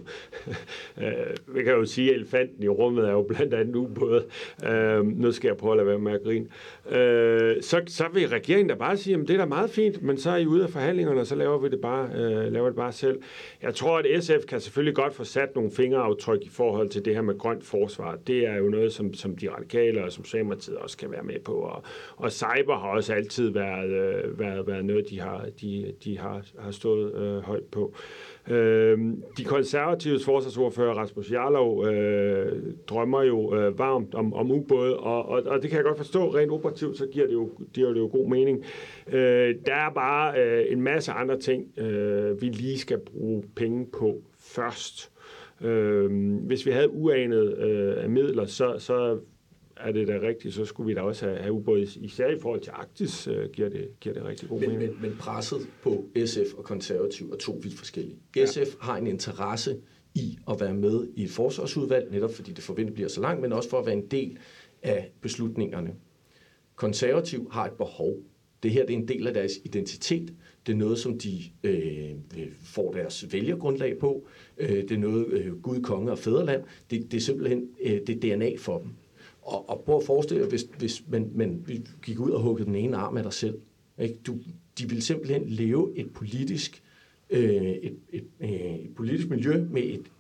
øh, 1.02 1.56
vi 1.56 1.64
kan 1.64 1.74
jo 1.74 1.86
sige, 1.86 2.10
at 2.10 2.16
elefanten 2.16 2.64
i 2.64 2.68
rummet 2.68 3.08
er 3.08 3.12
jo 3.12 3.22
blandt 3.22 3.54
andet 3.54 3.76
ubåde. 3.76 4.24
Øh, 4.70 5.06
nu 5.06 5.32
skal 5.32 5.48
jeg 5.48 5.58
prøve 5.58 5.72
at 5.72 5.78
lade 5.78 5.88
være 5.88 6.00
med 6.00 6.14
at 6.14 6.24
grine. 6.24 6.46
Øh, 6.90 7.62
så, 7.62 7.82
så 7.88 8.06
vil 8.14 8.28
regeringen 8.28 8.70
da 8.70 8.76
bare 8.76 8.98
sige, 8.98 9.16
at 9.16 9.28
det 9.28 9.34
er 9.34 9.38
da 9.38 9.46
meget 9.46 9.70
fint, 9.70 10.04
men 10.04 10.18
så 10.18 10.30
er 10.30 10.38
I 10.38 10.46
ude 10.46 10.64
af 10.64 10.70
forhandlingerne, 10.70 11.22
og 11.22 11.28
så 11.28 11.36
laver 11.36 11.58
vi 11.58 11.70
det 11.70 11.82
bare, 11.82 12.10
øh, 12.16 12.54
laver 12.54 12.68
det 12.68 12.76
bare 12.76 12.92
selv. 12.92 13.22
Jeg 13.62 13.76
tror, 13.76 13.98
at 13.98 14.24
SF 14.24 14.46
kan 14.48 14.60
selvfølgelig 14.60 14.96
godt 14.96 15.14
få 15.14 15.24
sat 15.24 15.56
nogle 15.56 15.72
fingeraftryk 15.72 16.42
i 16.42 16.50
forhold 16.50 16.90
til 16.90 17.06
det 17.06 17.16
her 17.16 17.22
med 17.22 17.38
grønt 17.38 17.66
forsvar. 17.66 18.18
Det 18.28 18.48
er 18.48 18.56
jo 18.56 18.70
noget, 18.70 18.94
som, 18.94 19.14
som 19.14 19.38
de 19.38 19.50
radikale 19.52 20.04
og 20.04 20.12
som 20.12 20.26
Socialdemokratiet 20.26 20.78
også 20.78 20.98
kan 20.98 21.12
være 21.12 21.24
med 21.24 21.40
på. 21.40 21.54
Og, 21.54 21.84
og 22.16 22.32
cyber 22.32 22.78
har 22.78 22.88
også 22.90 23.14
altid 23.14 23.50
været 23.50 24.05
øh, 24.06 24.40
været, 24.40 24.68
været 24.68 24.86
noget, 24.86 25.10
de 25.10 25.20
har, 25.20 25.46
de, 25.62 25.94
de 26.04 26.18
har, 26.18 26.46
har 26.60 26.72
stået 26.72 27.16
øh, 27.16 27.38
højt 27.38 27.64
på. 27.72 27.94
Øh, 28.50 29.00
de 29.38 29.44
konservatives 29.44 30.26
forsvarsordfører, 30.26 30.94
Rasmus 30.94 31.32
Jarlov, 31.32 31.88
øh, 31.88 32.64
drømmer 32.88 33.24
jo 33.24 33.56
øh, 33.56 33.80
varmt 33.80 34.16
om, 34.16 34.34
om 34.34 34.52
ubåde, 34.52 34.98
og, 34.98 35.26
og, 35.26 35.44
og 35.46 35.62
det 35.62 35.70
kan 35.70 35.78
jeg 35.78 35.86
godt 35.86 35.98
forstå. 35.98 36.36
Rent 36.36 36.52
operativt, 36.52 36.98
så 36.98 37.08
giver 37.08 37.28
det 37.28 37.34
jo, 37.34 37.50
giver 37.74 37.94
det 37.94 38.00
jo 38.00 38.10
god 38.12 38.30
mening. 38.30 38.64
Øh, 39.08 39.56
der 39.66 39.76
er 39.76 39.90
bare 39.96 40.44
øh, 40.44 40.66
en 40.70 40.82
masse 40.82 41.12
andre 41.12 41.40
ting, 41.40 41.80
øh, 41.80 42.42
vi 42.42 42.50
lige 42.50 42.78
skal 42.78 43.00
bruge 43.00 43.44
penge 43.56 43.88
på 44.00 44.22
først. 44.40 45.12
Øh, 45.62 46.34
hvis 46.46 46.66
vi 46.66 46.72
havde 46.72 46.90
uanet 46.90 47.58
øh, 47.58 48.10
midler, 48.10 48.46
så, 48.46 48.76
så 48.78 49.20
er 49.78 49.92
det 49.92 50.08
da 50.08 50.20
rigtigt, 50.22 50.54
så 50.54 50.66
skulle 50.66 50.88
vi 50.88 50.94
da 50.94 51.02
også 51.02 51.26
have, 51.26 51.38
have 51.38 51.54
ubåde, 51.54 51.82
især 51.82 52.28
i 52.28 52.40
forhold 52.40 52.62
til 52.62 52.72
Arktis, 52.72 53.28
uh, 53.28 53.34
giver, 53.54 53.70
det, 53.70 54.00
giver 54.00 54.16
det 54.16 54.26
rigtig 54.26 54.50
god 54.50 54.60
men, 54.60 54.70
mening. 54.70 54.92
Men, 54.92 55.02
men 55.02 55.18
presset 55.20 55.60
på 55.84 56.06
SF 56.26 56.54
og 56.58 56.64
konservativ 56.64 57.32
er 57.32 57.38
to 57.38 57.60
vidt 57.64 57.78
forskellige. 57.78 58.18
Ja. 58.36 58.46
SF 58.46 58.76
har 58.82 58.98
en 58.98 59.08
interesse 59.08 59.78
i 60.16 60.38
at 60.50 60.60
være 60.60 60.74
med 60.74 61.08
i 61.16 61.24
et 61.24 61.30
forsvarsudvalg, 61.30 62.12
netop 62.12 62.34
fordi 62.34 62.52
det 62.52 62.64
forventet 62.64 62.94
bliver 62.94 63.10
så 63.10 63.22
langt, 63.22 63.42
men 63.42 63.54
også 63.54 63.70
for 63.70 63.80
at 63.80 63.86
være 63.86 63.96
en 63.96 64.08
del 64.08 64.38
af 64.84 65.12
beslutningerne. 65.22 65.96
Konservativ 66.76 67.50
har 67.52 67.66
et 67.66 67.72
behov. 67.72 68.18
Det 68.64 68.72
her 68.72 68.86
det 68.86 68.94
er 68.94 68.98
en 68.98 69.08
del 69.08 69.28
af 69.28 69.34
deres 69.34 69.52
identitet. 69.64 70.34
Det 70.68 70.74
er 70.74 70.78
noget, 70.78 71.00
som 71.00 71.20
de 71.20 71.40
øh, 71.64 72.12
får 72.64 72.92
deres 72.92 73.34
vælgergrundlag 73.34 73.98
på. 73.98 74.28
Øh, 74.58 74.70
det 74.70 74.92
er 74.92 74.98
noget, 74.98 75.28
øh, 75.28 75.62
Gud, 75.62 75.82
konge 75.82 76.12
og 76.12 76.20
fædreland. 76.20 76.64
Det, 76.90 77.12
det 77.12 77.18
er 77.18 77.22
simpelthen 77.22 77.70
øh, 77.82 78.00
det 78.08 78.10
er 78.26 78.36
DNA 78.38 78.52
for 78.58 78.80
dem. 78.80 78.90
Og, 79.46 79.70
og 79.70 79.84
prøv 79.86 79.98
at 79.98 80.04
forestille 80.04 80.42
dig, 80.42 80.50
hvis, 80.50 80.66
hvis 80.78 81.04
man, 81.08 81.32
man 81.36 81.66
gik 82.04 82.20
ud 82.20 82.32
og 82.32 82.42
huggede 82.42 82.66
den 82.66 82.76
ene 82.76 82.98
arm 82.98 83.18
af 83.18 83.24
dig 83.24 83.34
selv. 83.34 83.60
Ikke? 84.00 84.16
Du, 84.28 84.38
de 84.80 84.90
ville 84.90 85.02
simpelthen 85.02 85.50
leve 85.50 85.98
et 85.98 86.14
politisk, 86.14 86.84
øh, 87.30 87.62
et, 87.62 87.98
et, 88.10 88.28
øh, 88.40 88.50
et 88.50 88.96
politisk 88.96 89.30
miljø 89.30 89.66
med 89.70 89.84
et 89.84 90.12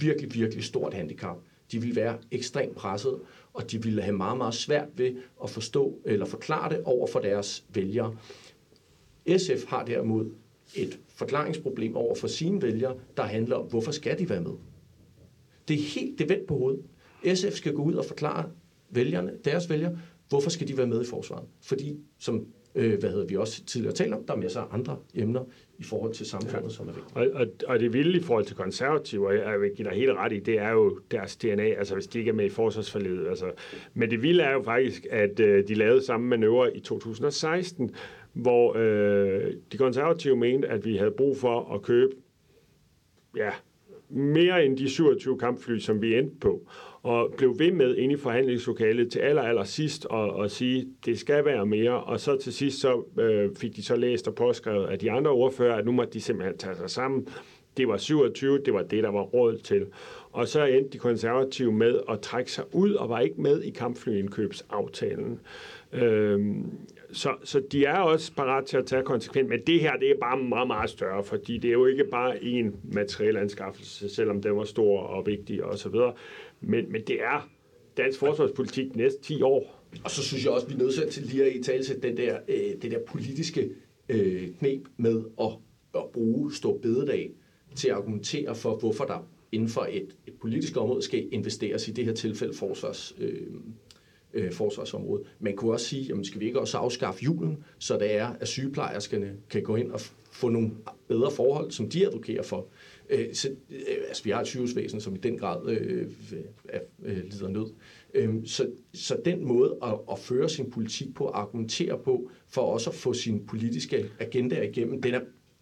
virkelig, 0.00 0.34
virkelig 0.34 0.64
stort 0.64 0.94
handicap. 0.94 1.36
De 1.72 1.80
ville 1.80 1.96
være 1.96 2.18
ekstremt 2.30 2.74
presset, 2.74 3.20
og 3.52 3.70
de 3.70 3.82
ville 3.82 4.02
have 4.02 4.16
meget, 4.16 4.38
meget 4.38 4.54
svært 4.54 4.88
ved 4.96 5.16
at 5.42 5.50
forstå 5.50 5.98
eller 6.04 6.26
forklare 6.26 6.74
det 6.74 6.82
over 6.84 7.06
for 7.06 7.20
deres 7.20 7.64
vælgere. 7.74 8.16
SF 9.36 9.64
har 9.66 9.84
derimod 9.84 10.30
et 10.76 11.00
forklaringsproblem 11.08 11.96
over 11.96 12.14
for 12.14 12.26
sine 12.26 12.62
vælgere, 12.62 12.96
der 13.16 13.22
handler 13.22 13.56
om, 13.56 13.66
hvorfor 13.66 13.92
skal 13.92 14.18
de 14.18 14.28
være 14.28 14.40
med? 14.40 14.52
Det 15.68 15.74
er 15.74 15.82
helt 15.82 16.18
det 16.18 16.28
vendt 16.28 16.46
på 16.46 16.58
hovedet. 16.58 16.82
SF 17.34 17.52
skal 17.52 17.72
gå 17.72 17.82
ud 17.82 17.94
og 17.94 18.04
forklare 18.04 18.50
vælgerne, 18.90 19.32
deres 19.44 19.70
vælgere, 19.70 19.98
hvorfor 20.28 20.50
skal 20.50 20.68
de 20.68 20.76
være 20.76 20.86
med 20.86 21.02
i 21.02 21.06
forsvaret? 21.06 21.44
Fordi, 21.62 21.98
som 22.18 22.46
øh, 22.74 22.98
hvad 23.00 23.10
hedder 23.10 23.26
vi 23.26 23.36
også 23.36 23.64
tidligere 23.64 23.94
talt 23.94 24.14
om, 24.14 24.24
der 24.24 24.34
er 24.34 24.38
masser 24.38 24.60
af 24.60 24.66
andre 24.70 24.98
emner 25.14 25.44
i 25.78 25.82
forhold 25.82 26.12
til 26.12 26.26
samfundet, 26.26 26.64
ja. 26.64 26.68
som 26.68 26.88
er 26.88 26.92
vigtige. 26.92 27.16
Og, 27.16 27.40
og, 27.40 27.46
og 27.66 27.80
det 27.80 27.92
vilde 27.92 28.18
i 28.18 28.22
forhold 28.22 28.44
til 28.44 28.56
konservative, 28.56 29.26
og 29.26 29.34
jeg 29.34 29.60
vil 29.60 29.70
give 29.76 29.88
dig 29.88 29.96
helt 29.96 30.12
ret 30.12 30.32
i, 30.32 30.38
det 30.38 30.58
er 30.58 30.70
jo 30.70 30.98
deres 31.10 31.36
DNA, 31.36 31.62
altså 31.62 31.94
hvis 31.94 32.06
de 32.06 32.18
ikke 32.18 32.28
er 32.28 32.34
med 32.34 32.44
i 32.44 32.48
forsvarsforledet. 32.48 33.28
Altså. 33.28 33.50
Men 33.94 34.10
det 34.10 34.22
vilde 34.22 34.42
er 34.42 34.52
jo 34.52 34.62
faktisk, 34.62 35.06
at 35.10 35.40
øh, 35.40 35.68
de 35.68 35.74
lavede 35.74 36.04
samme 36.04 36.26
manøvre 36.26 36.76
i 36.76 36.80
2016, 36.80 37.90
hvor 38.32 38.76
øh, 38.76 39.52
de 39.72 39.76
konservative 39.76 40.36
mente, 40.36 40.68
at 40.68 40.84
vi 40.84 40.96
havde 40.96 41.10
brug 41.10 41.36
for 41.36 41.74
at 41.74 41.82
købe 41.82 42.12
ja, 43.36 43.50
mere 44.08 44.64
end 44.64 44.76
de 44.76 44.88
27 44.88 45.38
kampfly, 45.38 45.78
som 45.78 46.02
vi 46.02 46.18
endte 46.18 46.36
på 46.40 46.68
og 47.04 47.34
blev 47.38 47.58
ved 47.58 47.72
med 47.72 47.96
inde 47.96 48.14
i 48.14 48.16
forhandlingslokalet 48.16 49.12
til 49.12 49.18
aller, 49.18 49.42
aller 49.42 49.64
sidst 49.64 50.06
og, 50.06 50.30
og 50.30 50.50
sige, 50.50 50.88
det 51.04 51.18
skal 51.18 51.44
være 51.44 51.66
mere. 51.66 52.04
Og 52.04 52.20
så 52.20 52.36
til 52.36 52.52
sidst 52.52 52.80
så 52.80 53.02
øh, 53.20 53.56
fik 53.56 53.76
de 53.76 53.82
så 53.82 53.96
læst 53.96 54.28
og 54.28 54.34
påskrevet 54.34 54.86
af 54.86 54.98
de 54.98 55.10
andre 55.10 55.30
ordfører, 55.30 55.76
at 55.76 55.84
nu 55.84 55.92
måtte 55.92 56.12
de 56.12 56.20
simpelthen 56.20 56.58
tage 56.58 56.76
sig 56.76 56.90
sammen. 56.90 57.28
Det 57.76 57.88
var 57.88 57.96
27, 57.96 58.58
det 58.58 58.74
var 58.74 58.82
det, 58.82 59.02
der 59.02 59.10
var 59.10 59.22
råd 59.22 59.58
til. 59.58 59.86
Og 60.32 60.48
så 60.48 60.64
endte 60.64 60.90
de 60.90 60.98
konservative 60.98 61.72
med 61.72 62.00
at 62.08 62.20
trække 62.20 62.52
sig 62.52 62.64
ud 62.72 62.92
og 62.92 63.08
var 63.08 63.20
ikke 63.20 63.40
med 63.40 63.62
i 63.62 63.70
kampflyindkøbsaftalen. 63.70 65.40
Øhm, 65.92 66.66
så, 67.12 67.34
så 67.44 67.62
de 67.72 67.84
er 67.84 67.98
også 67.98 68.32
parat 68.34 68.64
til 68.64 68.76
at 68.76 68.86
tage 68.86 69.02
konsekvens, 69.02 69.48
men 69.48 69.60
det 69.66 69.80
her 69.80 69.96
det 69.96 70.10
er 70.10 70.14
bare 70.20 70.38
meget, 70.38 70.66
meget 70.66 70.90
større, 70.90 71.24
fordi 71.24 71.58
det 71.58 71.68
er 71.68 71.72
jo 71.72 71.86
ikke 71.86 72.04
bare 72.04 72.44
en 72.44 72.76
materiel 72.92 73.36
anskaffelse, 73.36 74.14
selvom 74.14 74.42
den 74.42 74.56
var 74.56 74.64
stor 74.64 75.00
og 75.00 75.26
vigtig 75.26 75.64
osv. 75.64 75.94
Men, 76.68 76.92
men 76.92 77.02
det 77.06 77.22
er 77.22 77.48
dansk 77.96 78.18
forsvarspolitik 78.18 78.92
de 78.92 78.98
næste 78.98 79.22
10 79.22 79.42
år. 79.42 79.84
Og 80.04 80.10
så 80.10 80.22
synes 80.22 80.44
jeg 80.44 80.52
også, 80.52 80.66
vi 80.66 80.74
er 80.74 80.78
nødt 80.78 81.10
til 81.12 81.22
lige 81.22 81.44
at 81.44 81.56
i 81.56 81.62
tale 81.62 81.84
den 82.02 82.16
der, 82.16 82.38
øh, 82.48 82.82
det 82.82 82.90
der 82.90 82.98
politiske 83.06 83.70
øh, 84.08 84.48
knep 84.58 84.88
med 84.96 85.22
at, 85.40 85.50
at 85.94 86.10
bruge 86.12 86.54
stor 86.54 86.78
bededag 86.78 87.30
til 87.76 87.88
at 87.88 87.94
argumentere 87.94 88.54
for, 88.54 88.76
hvorfor 88.76 89.04
der 89.04 89.28
inden 89.52 89.68
for 89.68 89.86
et, 89.90 90.16
et 90.26 90.34
politisk 90.40 90.76
område 90.76 91.02
skal 91.02 91.28
investeres 91.32 91.88
i 91.88 91.90
det 91.90 92.04
her 92.04 92.12
tilfælde 92.12 92.54
forsvars, 92.54 93.14
øh, 93.18 93.46
øh, 94.34 94.52
forsvarsområde. 94.52 95.24
Man 95.40 95.56
kunne 95.56 95.72
også 95.72 95.86
sige, 95.86 96.02
jamen 96.02 96.24
skal 96.24 96.40
vi 96.40 96.46
ikke 96.46 96.60
også 96.60 96.78
afskaffe 96.78 97.24
julen, 97.24 97.64
så 97.78 97.98
det 97.98 98.14
er, 98.16 98.28
at 98.40 98.48
sygeplejerskerne 98.48 99.36
kan 99.50 99.62
gå 99.62 99.76
ind 99.76 99.92
og 99.92 100.00
få 100.30 100.48
nogle 100.48 100.70
bedre 101.08 101.30
forhold, 101.30 101.70
som 101.70 101.88
de 101.88 102.06
advokerer 102.06 102.42
for. 102.42 102.66
Øh, 103.10 103.34
så, 103.34 103.48
øh, 103.70 103.96
altså, 104.08 104.24
vi 104.24 104.30
har 104.30 104.40
et 104.40 104.46
sygehusvæsen, 104.46 105.00
som 105.00 105.14
i 105.14 105.18
den 105.18 105.38
grad 105.38 105.68
øh, 105.68 106.06
er, 106.68 106.80
øh, 107.04 107.24
lider 107.24 107.48
nød. 107.48 107.66
Øh, 108.14 108.34
så, 108.44 108.70
så 108.94 109.16
den 109.24 109.44
måde 109.44 109.76
at, 109.82 109.94
at 110.12 110.18
føre 110.18 110.48
sin 110.48 110.70
politik 110.70 111.14
på, 111.14 111.26
at 111.26 111.34
argumentere 111.34 111.98
på, 111.98 112.30
for 112.48 112.62
også 112.62 112.90
at 112.90 112.96
få 112.96 113.12
sin 113.12 113.46
politiske 113.46 114.04
agenda 114.20 114.62
igennem, 114.62 115.02
den 115.02 115.14
er, 115.14 115.20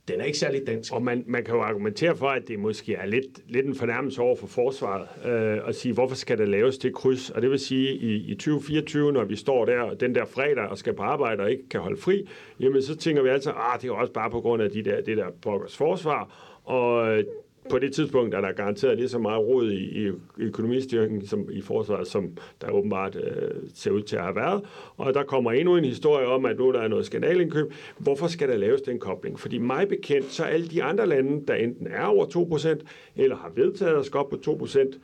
den 0.08 0.20
er 0.20 0.24
ikke 0.24 0.38
særlig 0.38 0.66
dansk. 0.66 0.92
Og 0.92 1.02
man, 1.02 1.24
man 1.26 1.44
kan 1.44 1.54
jo 1.54 1.60
argumentere 1.60 2.16
for, 2.16 2.28
at 2.28 2.48
det 2.48 2.58
måske 2.58 2.94
er 2.94 3.06
lidt, 3.06 3.50
lidt 3.52 3.66
en 3.66 3.74
fornærmelse 3.74 4.20
over 4.20 4.36
for 4.36 4.46
forsvaret, 4.46 5.26
øh, 5.26 5.68
at 5.68 5.74
sige, 5.74 5.94
hvorfor 5.94 6.16
skal 6.16 6.38
der 6.38 6.44
laves 6.44 6.78
det 6.78 6.94
kryds? 6.94 7.30
Og 7.30 7.42
det 7.42 7.50
vil 7.50 7.58
sige, 7.58 7.94
i, 7.94 8.30
i 8.30 8.34
2024, 8.34 9.12
når 9.12 9.24
vi 9.24 9.36
står 9.36 9.64
der 9.64 9.94
den 9.94 10.14
der 10.14 10.24
fredag 10.24 10.64
og 10.64 10.78
skal 10.78 10.94
på 10.94 11.02
arbejde 11.02 11.42
og 11.42 11.50
ikke 11.50 11.68
kan 11.68 11.80
holde 11.80 12.00
fri, 12.00 12.28
jamen 12.60 12.82
så 12.82 12.96
tænker 12.96 13.22
vi 13.22 13.28
altid, 13.28 13.52
ah, 13.56 13.80
det 13.80 13.88
er 13.88 13.92
også 13.92 14.12
bare 14.12 14.30
på 14.30 14.40
grund 14.40 14.62
af 14.62 14.70
de 14.70 14.82
der, 14.84 15.00
det 15.00 15.16
der 15.16 15.26
pokkers 15.42 15.76
forsvar, 15.76 16.51
og 16.64 17.18
øh, 17.18 17.24
på 17.70 17.78
det 17.78 17.92
tidspunkt 17.92 18.34
er 18.34 18.40
der 18.40 18.52
garanteret 18.52 18.96
lige 18.96 19.08
så 19.08 19.18
meget 19.18 19.46
rod 19.46 19.70
i, 19.70 20.06
i 20.06 20.12
økonomistyrken 20.38 21.26
som 21.26 21.48
i 21.50 21.60
forsvaret, 21.60 22.06
som 22.06 22.36
der 22.60 22.70
åbenbart 22.70 23.16
øh, 23.16 23.50
ser 23.74 23.90
ud 23.90 24.02
til 24.02 24.16
at 24.16 24.22
have 24.22 24.36
været. 24.36 24.64
Og 24.96 25.14
der 25.14 25.22
kommer 25.22 25.52
endnu 25.52 25.76
en 25.76 25.84
historie 25.84 26.26
om, 26.26 26.44
at 26.44 26.58
nu 26.58 26.72
der 26.72 26.80
er 26.80 26.88
noget 26.88 27.06
skandalindkøb. 27.06 27.72
Hvorfor 27.98 28.26
skal 28.26 28.48
der 28.48 28.56
laves 28.56 28.82
den 28.82 28.98
kobling? 28.98 29.40
Fordi 29.40 29.58
mig 29.58 29.88
bekendt, 29.88 30.32
så 30.32 30.44
alle 30.44 30.68
de 30.68 30.82
andre 30.82 31.06
lande, 31.06 31.46
der 31.46 31.54
enten 31.54 31.86
er 31.86 32.04
over 32.04 32.26
2%, 32.26 32.86
eller 33.16 33.36
har 33.36 33.52
vedtaget 33.54 33.98
at 33.98 34.06
skal 34.06 34.18
op 34.18 34.30
på 34.30 34.66
2%, 34.66 34.98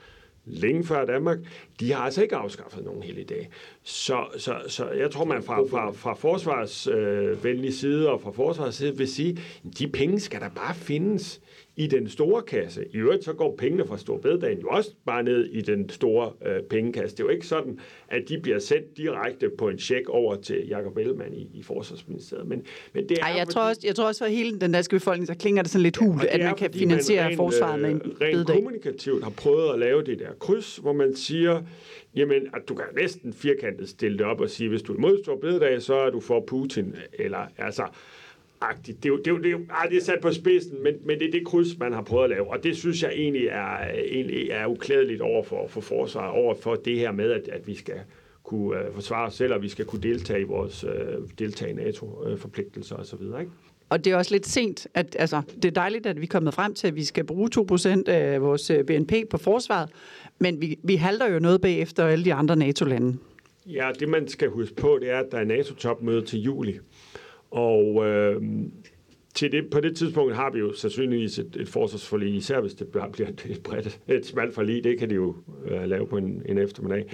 længe 0.45 0.85
før 0.85 1.05
Danmark, 1.05 1.39
de 1.81 1.93
har 1.93 2.03
altså 2.03 2.23
ikke 2.23 2.37
afskaffet 2.37 2.85
nogen 2.85 3.03
hele 3.03 3.25
dag. 3.25 3.51
Så, 3.89 4.25
så, 4.37 4.55
så 4.67 4.91
jeg 4.91 5.11
tror, 5.11 5.25
man 5.25 5.43
fra, 5.43 5.61
fra, 5.61 5.93
fra 5.93 6.15
forsvarsvenlig 6.15 7.69
øh, 7.69 7.73
side 7.73 8.11
og 8.11 8.21
fra 8.21 8.31
forsvars 8.31 8.75
side 8.75 8.97
vil 8.97 9.09
sige, 9.09 9.39
de 9.79 9.89
penge 9.89 10.21
skal 10.21 10.41
der 10.41 10.49
bare 10.49 10.75
findes 10.75 11.41
i 11.79 11.87
den 11.87 12.09
store 12.09 12.43
kasse. 12.43 12.85
I 12.95 12.97
øvrigt 12.97 13.25
så 13.25 13.33
går 13.33 13.55
pengene 13.59 13.87
fra 13.87 13.99
Storbededagen 13.99 14.59
jo 14.59 14.69
også 14.69 14.91
bare 15.07 15.23
ned 15.23 15.45
i 15.45 15.61
den 15.61 15.89
store 15.89 16.33
øh, 16.47 16.63
pengekasse. 16.63 17.17
Det 17.17 17.23
er 17.23 17.25
jo 17.25 17.31
ikke 17.31 17.47
sådan, 17.47 17.79
at 18.09 18.23
de 18.29 18.39
bliver 18.39 18.59
sendt 18.59 18.97
direkte 18.97 19.51
på 19.59 19.69
en 19.69 19.79
check 19.79 20.09
over 20.09 20.37
til 20.37 20.67
Jakob 20.69 20.97
Ellemann 20.97 21.35
i, 21.35 21.49
i 21.55 21.63
Forsvarsministeriet. 21.63 22.47
Men, 22.49 22.63
men 22.93 23.09
det 23.09 23.19
er 23.19 23.23
Ej, 23.23 23.29
jeg, 23.37 23.41
fordi... 23.41 23.55
tror 23.55 23.63
også, 23.63 23.81
jeg 23.85 23.95
tror 23.97 24.07
også 24.07 24.25
for 24.25 24.31
hele 24.31 24.61
den 24.61 24.73
danske 24.73 24.97
befolkning, 24.97 25.27
så 25.27 25.35
klinger 25.35 25.63
det 25.63 25.71
sådan 25.71 25.83
lidt 25.83 25.97
hult, 25.97 26.23
ja, 26.23 26.29
at 26.29 26.41
man 26.41 26.55
kan 26.55 26.73
finansiere 26.73 27.23
man 27.23 27.29
rent, 27.29 27.37
forsvaret 27.37 27.81
med 27.81 27.91
en 27.91 27.97
øh, 27.97 28.11
Rent 28.21 28.33
bededag. 28.33 28.57
kommunikativt 28.57 29.25
har 29.25 29.31
prøvet 29.31 29.73
at 29.73 29.79
lave 29.79 30.03
det 30.03 30.19
der 30.19 30.33
kryds, 30.39 30.77
hvor 30.77 30.93
man 30.93 31.17
siger, 31.17 31.63
jamen, 32.19 32.49
at 32.55 32.69
du 32.69 32.75
kan 32.75 32.85
næsten 32.97 33.33
firkantet 33.33 33.89
stille 33.89 34.19
det 34.19 34.27
op 34.27 34.41
og 34.41 34.51
sige, 34.51 34.69
hvis 34.69 34.83
du 34.83 34.93
er 34.93 34.97
imod 34.97 35.23
stor 35.23 35.37
bededag, 35.37 35.83
så 35.83 35.95
er 35.95 36.11
du 36.11 36.21
for 36.21 36.41
Putin. 36.41 36.95
Eller 37.13 37.47
altså, 37.59 37.87
agtigt. 38.61 39.03
Det 39.03 39.09
er 39.09 39.13
jo, 39.13 39.19
det 39.19 39.27
er 39.27 39.31
jo, 39.31 39.39
det 39.39 39.47
er 39.47 39.51
jo 39.51 39.61
ah, 39.71 39.91
det 39.91 39.97
er 39.97 40.03
sat 40.03 40.21
på 40.23 40.33
spidsen, 40.33 40.83
men, 40.83 40.95
men 41.05 41.19
det 41.19 41.27
er 41.27 41.31
det 41.31 41.47
kryds, 41.47 41.79
man 41.79 41.93
har 41.93 42.03
prøvet 42.03 42.25
at 42.25 42.31
lave. 42.31 42.51
Og 42.51 42.65
det 42.65 42.77
synes 42.77 43.03
jeg 43.03 43.13
egentlig 43.15 43.47
er, 43.47 43.91
egentlig 43.91 44.51
er 44.51 44.67
uklædeligt 44.67 45.21
over 45.21 45.43
for, 45.43 45.69
for 45.69 45.81
forsvaret, 45.81 46.31
over 46.31 46.55
for 46.55 46.75
det 46.75 46.99
her 46.99 47.13
med, 47.13 47.31
at, 47.31 47.49
at 47.49 47.67
vi 47.67 47.75
skal 47.75 48.01
kunne 48.43 48.79
øh, 48.79 48.95
forsvare 48.95 49.27
os 49.27 49.35
selv, 49.35 49.55
og 49.55 49.63
vi 49.63 49.69
skal 49.69 49.85
kunne 49.85 50.03
deltage 50.03 50.41
i 50.41 50.45
vores 50.45 50.85
øh, 50.85 51.29
deltage 51.39 51.71
i 51.71 51.75
NATO-forpligtelser 51.75 52.97
osv. 52.97 53.23
Ikke? 53.23 53.51
Og 53.89 54.05
det 54.05 54.13
er 54.13 54.17
også 54.17 54.35
lidt 54.35 54.47
sent, 54.47 54.87
at 54.95 55.17
altså, 55.19 55.43
det 55.55 55.65
er 55.65 55.71
dejligt, 55.71 56.07
at 56.07 56.21
vi 56.21 56.23
er 56.23 56.29
kommet 56.29 56.55
frem 56.55 56.75
til, 56.75 56.87
at 56.87 56.97
vi 56.97 57.05
skal 57.05 57.25
bruge 57.25 57.51
2% 57.57 58.11
af 58.11 58.43
vores 58.43 58.71
øh, 58.71 58.85
BNP 58.85 59.13
på 59.31 59.39
forsvaret, 59.39 59.91
men 60.39 60.61
vi, 60.61 60.79
vi 60.83 60.95
halter 60.95 61.33
jo 61.33 61.39
noget 61.39 61.61
bagefter 61.61 62.07
alle 62.07 62.25
de 62.25 62.35
andre 62.35 62.57
NATO-lande. 62.57 63.17
Ja, 63.67 63.91
det 64.01 64.09
man 64.09 64.29
skal 64.29 64.49
huske 64.49 64.75
på, 64.75 64.99
det 65.01 65.11
er, 65.11 65.19
at 65.19 65.27
der 65.33 65.39
er 65.39 65.45
NATO-topmøde 65.45 66.23
til 66.23 66.41
juli. 66.41 66.79
Og 67.51 68.07
øh, 68.07 68.43
til 69.35 69.53
det, 69.53 69.71
på 69.71 69.81
det 69.81 69.97
tidspunkt 69.97 70.35
har 70.35 70.51
vi 70.51 70.59
jo 70.59 70.73
sandsynligvis 70.73 71.39
et, 71.39 71.57
et 71.61 71.69
forsvarsforlig, 71.69 72.35
især 72.35 72.61
hvis 72.61 72.75
det 72.75 72.89
bliver 72.89 73.07
et 73.27 73.61
bredt, 73.65 74.01
et 74.09 74.27
smalt 74.27 74.55
forlig. 74.55 74.85
Det 74.85 74.99
kan 74.99 75.11
de 75.11 75.15
jo 75.15 75.37
øh, 75.67 75.85
lave 75.85 76.07
på 76.07 76.17
en, 76.17 76.43
en 76.47 76.59
eftermiddag. 76.59 77.05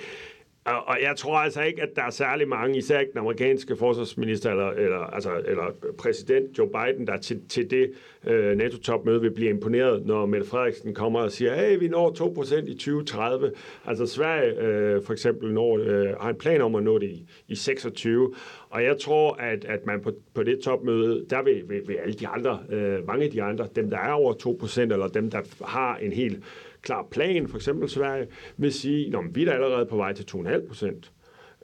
Og, 0.65 0.89
og 0.89 0.99
jeg 1.03 1.17
tror 1.17 1.37
altså 1.37 1.63
ikke, 1.63 1.83
at 1.83 1.89
der 1.97 2.03
er 2.03 2.11
særlig 2.11 2.49
mange, 2.49 2.79
især 2.79 3.01
ikke 3.01 3.13
den 3.13 3.19
amerikanske 3.19 3.77
forsvarsminister 3.77 4.51
eller, 4.51 4.71
eller, 4.71 4.99
altså, 4.99 5.31
eller 5.47 5.65
præsident 5.99 6.59
Joe 6.59 6.69
Biden, 6.69 7.07
der 7.07 7.17
til, 7.17 7.41
til 7.49 7.71
det 7.71 7.91
øh, 8.27 8.57
NATO-topmøde 8.57 9.21
vil 9.21 9.31
blive 9.31 9.51
imponeret, 9.51 10.07
når 10.07 10.27
Mette 10.27 10.47
Frederiksen 10.47 10.95
kommer 10.95 11.21
og 11.21 11.33
siger, 11.33 11.55
hey, 11.55 11.79
vi 11.79 11.89
når 11.89 12.11
2% 12.11 12.71
i 12.71 12.75
2030. 12.75 13.53
Altså 13.87 14.07
Sverige 14.07 14.61
øh, 14.61 15.03
for 15.03 15.13
eksempel 15.13 15.53
når, 15.53 15.79
øh, 15.79 16.09
har 16.21 16.31
en 16.31 16.39
plan 16.39 16.63
om 16.63 16.75
at 16.75 16.83
nå 16.83 16.99
det 16.99 17.11
i, 17.11 17.29
i 17.49 17.55
26. 17.55 18.35
Og 18.71 18.85
jeg 18.85 18.99
tror, 18.99 19.35
at, 19.35 19.65
at 19.65 19.87
man 19.87 20.01
på, 20.01 20.13
på 20.35 20.43
det 20.43 20.61
topmøde, 20.61 21.27
der 21.31 21.43
vil, 21.43 21.63
vil, 21.69 21.83
vil 21.87 21.95
alle 21.95 22.15
de 22.15 22.29
andre, 22.29 22.59
øh, 22.71 23.07
mange 23.07 23.25
af 23.25 23.31
de 23.31 23.43
andre, 23.43 23.69
dem 23.77 23.91
der 23.91 23.99
er 23.99 24.13
over 24.13 24.35
2%, 24.65 24.81
eller 24.81 25.09
dem 25.09 25.31
der 25.31 25.41
har 25.65 25.97
en 25.97 26.13
helt 26.13 26.45
klar 26.85 27.07
plan, 27.11 27.49
for 27.49 27.57
eksempel 27.57 27.89
Sverige, 27.89 28.27
vil 28.57 28.73
sige, 28.73 29.17
at 29.17 29.25
vi 29.35 29.45
er 29.45 29.53
allerede 29.53 29.87
på 29.87 29.97
vej 29.97 30.13
til 30.13 30.25
2,5 30.37 30.67
procent. 30.67 31.13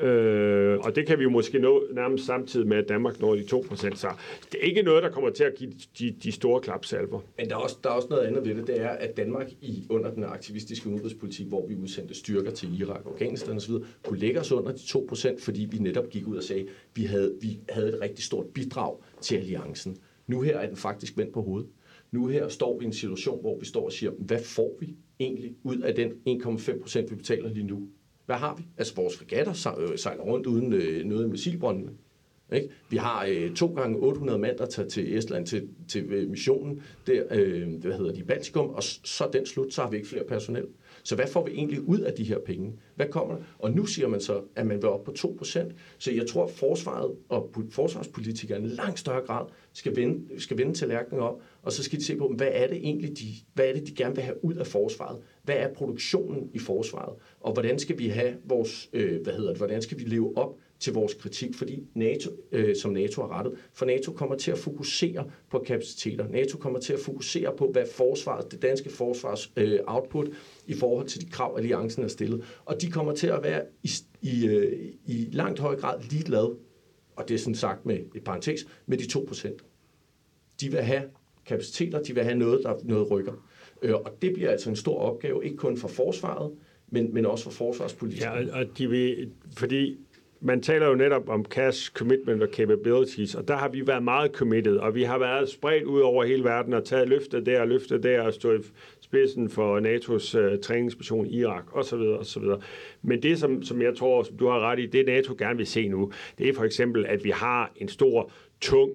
Øh, 0.00 0.78
og 0.78 0.96
det 0.96 1.06
kan 1.06 1.18
vi 1.18 1.22
jo 1.22 1.30
måske 1.30 1.58
nå 1.58 1.82
nærmest 1.92 2.26
samtidig 2.26 2.68
med, 2.68 2.76
at 2.76 2.88
Danmark 2.88 3.20
når 3.20 3.34
de 3.34 3.40
2%. 3.40 3.96
Så 3.96 4.08
det 4.52 4.60
er 4.60 4.64
ikke 4.64 4.82
noget, 4.82 5.02
der 5.02 5.10
kommer 5.10 5.30
til 5.30 5.44
at 5.44 5.54
give 5.54 5.72
de, 5.98 6.10
de 6.22 6.32
store 6.32 6.60
klapsalver. 6.60 7.20
Men 7.38 7.48
der 7.48 7.54
er, 7.54 7.60
også, 7.60 7.76
der 7.84 7.90
er 7.90 7.94
også 7.94 8.08
noget 8.10 8.22
andet 8.22 8.44
ved 8.44 8.54
det, 8.54 8.66
det 8.66 8.80
er, 8.80 8.88
at 8.88 9.16
Danmark 9.16 9.50
i 9.60 9.86
under 9.90 10.10
den 10.10 10.24
aktivistiske 10.24 10.88
udenrigspolitik, 10.88 11.46
hvor 11.46 11.66
vi 11.66 11.74
udsendte 11.74 12.14
styrker 12.14 12.50
til 12.50 12.80
Irak, 12.80 13.02
Afghanistan 13.06 13.56
osv., 13.56 13.74
kunne 14.04 14.18
lægge 14.18 14.40
os 14.40 14.52
under 14.52 14.72
de 14.72 14.78
2%, 14.78 15.44
fordi 15.44 15.68
vi 15.70 15.78
netop 15.78 16.08
gik 16.10 16.26
ud 16.26 16.36
og 16.36 16.42
sagde, 16.42 16.62
at 16.62 16.68
vi 16.94 17.02
havde, 17.02 17.34
vi 17.40 17.60
havde 17.68 17.88
et 17.88 18.00
rigtig 18.00 18.24
stort 18.24 18.46
bidrag 18.46 18.96
til 19.20 19.36
alliancen. 19.36 19.96
Nu 20.26 20.40
her 20.40 20.58
er 20.58 20.66
den 20.66 20.76
faktisk 20.76 21.18
vendt 21.18 21.32
på 21.32 21.42
hovedet. 21.42 21.68
Nu 22.10 22.26
her 22.26 22.48
står 22.48 22.78
vi 22.78 22.84
i 22.84 22.86
en 22.86 22.92
situation, 22.92 23.40
hvor 23.40 23.58
vi 23.58 23.66
står 23.66 23.84
og 23.84 23.92
siger, 23.92 24.10
hvad 24.18 24.42
får 24.44 24.76
vi 24.80 24.94
egentlig 25.20 25.54
ud 25.62 25.78
af 25.78 25.94
den 25.94 26.10
1,5 26.28 26.80
procent, 26.80 27.10
vi 27.10 27.16
betaler 27.16 27.48
lige 27.50 27.66
nu? 27.66 27.88
Hvad 28.26 28.36
har 28.36 28.54
vi? 28.54 28.62
Altså 28.78 28.94
vores 28.94 29.16
fregatter 29.16 29.78
øh, 29.78 29.98
sejler 29.98 30.22
rundt 30.22 30.46
uden 30.46 30.72
øh, 30.72 31.04
noget 31.04 31.26
i 31.26 31.30
missilbrøndene. 31.30 31.90
Ikke? 32.52 32.68
Vi 32.90 32.96
har 32.96 33.26
øh, 33.28 33.54
to 33.54 33.66
gange 33.66 33.98
800 33.98 34.38
mand, 34.38 34.58
der 34.58 34.66
tager 34.66 34.88
til 34.88 35.18
Estland 35.18 35.46
til, 35.46 35.68
til 35.88 36.04
øh, 36.04 36.30
missionen, 36.30 36.82
der, 37.06 37.22
øh, 37.30 37.74
hvad 37.74 37.92
hedder 37.92 38.12
de, 38.12 38.24
Baltikum, 38.24 38.68
og 38.68 38.82
så 38.82 39.28
den 39.32 39.46
slut, 39.46 39.74
så 39.74 39.82
har 39.82 39.90
vi 39.90 39.96
ikke 39.96 40.08
flere 40.08 40.24
personel. 40.24 40.66
Så 41.02 41.14
hvad 41.14 41.26
får 41.26 41.46
vi 41.46 41.52
egentlig 41.52 41.88
ud 41.88 41.98
af 41.98 42.12
de 42.12 42.24
her 42.24 42.38
penge? 42.38 42.72
Hvad 42.94 43.06
kommer 43.06 43.34
der? 43.34 43.42
Og 43.58 43.70
nu 43.72 43.86
siger 43.86 44.08
man 44.08 44.20
så, 44.20 44.42
at 44.56 44.66
man 44.66 44.76
vil 44.76 44.88
op 44.88 45.04
på 45.04 45.14
2%. 45.18 45.72
Så 45.98 46.12
jeg 46.12 46.26
tror, 46.26 46.44
at 46.44 46.50
forsvaret 46.50 47.10
og 47.28 47.54
forsvarspolitikerne 47.70 48.66
i 48.66 48.70
langt 48.70 48.98
større 48.98 49.26
grad 49.26 49.46
skal 49.72 49.96
vende, 49.96 50.40
skal 50.40 50.58
vende 50.58 50.74
tallerkenen 50.74 51.22
op, 51.22 51.42
og 51.62 51.72
så 51.72 51.82
skal 51.82 51.98
de 51.98 52.04
se 52.04 52.16
på, 52.16 52.34
hvad 52.36 52.48
er 52.52 52.66
det 52.66 52.76
egentlig, 52.76 53.18
de, 53.18 53.26
hvad 53.54 53.66
er 53.68 53.72
det, 53.72 53.86
de 53.86 53.94
gerne 53.94 54.14
vil 54.14 54.24
have 54.24 54.44
ud 54.44 54.54
af 54.54 54.66
forsvaret? 54.66 55.22
Hvad 55.42 55.56
er 55.56 55.74
produktionen 55.74 56.50
i 56.54 56.58
forsvaret? 56.58 57.14
Og 57.40 57.52
hvordan 57.52 57.78
skal 57.78 57.98
vi 57.98 58.08
have 58.08 58.36
vores, 58.44 58.90
øh, 58.92 59.22
hvad 59.22 59.32
hedder 59.32 59.48
det, 59.48 59.58
hvordan 59.58 59.82
skal 59.82 59.98
vi 59.98 60.04
leve 60.04 60.36
op 60.36 60.56
til 60.80 60.92
vores 60.92 61.14
kritik, 61.14 61.54
fordi 61.54 61.82
NATO, 61.94 62.30
øh, 62.52 62.76
som 62.76 62.92
NATO 62.92 63.22
har 63.22 63.38
rettet, 63.38 63.54
for 63.72 63.86
NATO 63.86 64.12
kommer 64.12 64.36
til 64.36 64.50
at 64.50 64.58
fokusere 64.58 65.30
på 65.50 65.58
kapaciteter. 65.58 66.28
NATO 66.28 66.58
kommer 66.58 66.78
til 66.78 66.92
at 66.92 66.98
fokusere 66.98 67.56
på, 67.56 67.70
hvad 67.72 67.86
forsvaret, 67.94 68.52
det 68.52 68.62
danske 68.62 68.90
forsvars 68.90 69.52
øh, 69.56 69.78
output 69.86 70.28
i 70.66 70.74
forhold 70.74 71.06
til 71.06 71.20
de 71.20 71.30
krav, 71.30 71.56
alliancen 71.56 72.02
har 72.02 72.08
stillet. 72.08 72.44
Og 72.64 72.82
de 72.82 72.90
kommer 72.90 73.14
til 73.14 73.26
at 73.26 73.42
være 73.42 73.62
i, 73.82 73.90
i, 74.22 74.46
øh, 74.46 74.92
i 75.06 75.28
langt 75.32 75.58
høj 75.58 75.76
grad 75.76 76.00
ligeglade, 76.10 76.56
og 77.16 77.28
det 77.28 77.34
er 77.34 77.38
sådan 77.38 77.54
sagt 77.54 77.86
med 77.86 77.98
et 78.14 78.24
parentes, 78.24 78.66
med 78.86 78.98
de 78.98 79.04
2%. 79.04 79.56
De 80.60 80.70
vil 80.70 80.80
have 80.80 81.02
kapaciteter, 81.50 82.02
de 82.02 82.14
vil 82.14 82.24
have 82.24 82.38
noget, 82.38 82.60
der 82.64 82.74
noget 82.84 83.10
rykker. 83.10 83.32
Øh, 83.82 83.94
og 83.94 84.22
det 84.22 84.34
bliver 84.34 84.50
altså 84.50 84.70
en 84.70 84.76
stor 84.76 84.98
opgave, 84.98 85.44
ikke 85.44 85.56
kun 85.56 85.76
for 85.76 85.88
forsvaret, 85.88 86.52
men, 86.88 87.14
men 87.14 87.26
også 87.26 87.44
for 87.44 87.50
forsvarspolitikken. 87.50 88.46
Ja, 88.46 88.58
og 88.58 88.78
de 88.78 88.90
vil, 88.90 89.30
fordi 89.56 89.98
man 90.40 90.60
taler 90.60 90.86
jo 90.86 90.94
netop 90.94 91.28
om 91.28 91.44
cash, 91.44 91.92
commitment 91.92 92.42
og 92.42 92.48
capabilities, 92.52 93.34
og 93.34 93.48
der 93.48 93.56
har 93.56 93.68
vi 93.68 93.86
været 93.86 94.02
meget 94.02 94.32
committed, 94.32 94.76
og 94.76 94.94
vi 94.94 95.02
har 95.02 95.18
været 95.18 95.48
spredt 95.48 95.84
ud 95.84 96.00
over 96.00 96.24
hele 96.24 96.44
verden 96.44 96.72
og 96.72 96.84
taget 96.84 97.08
løftet 97.08 97.46
der 97.46 97.60
og 97.60 97.68
løftet 97.68 98.02
der 98.02 98.22
og 98.22 98.34
stået 98.34 98.60
i 98.60 98.68
spidsen 99.00 99.48
for 99.48 99.80
NATO's 99.80 100.38
øh, 100.38 100.52
uh, 100.52 100.58
træningsmission 100.58 101.26
i 101.26 101.38
Irak 101.38 101.64
osv. 101.76 101.98
osv. 101.98 102.42
Men 103.02 103.22
det, 103.22 103.38
som, 103.38 103.62
som 103.62 103.82
jeg 103.82 103.96
tror, 103.96 104.22
som 104.22 104.36
du 104.36 104.46
har 104.46 104.60
ret 104.60 104.78
i, 104.78 104.86
det 104.86 105.06
NATO 105.06 105.34
gerne 105.38 105.56
vil 105.56 105.66
se 105.66 105.88
nu, 105.88 106.12
det 106.38 106.48
er 106.48 106.54
for 106.54 106.64
eksempel, 106.64 107.06
at 107.06 107.24
vi 107.24 107.30
har 107.30 107.72
en 107.76 107.88
stor, 107.88 108.30
tung 108.60 108.90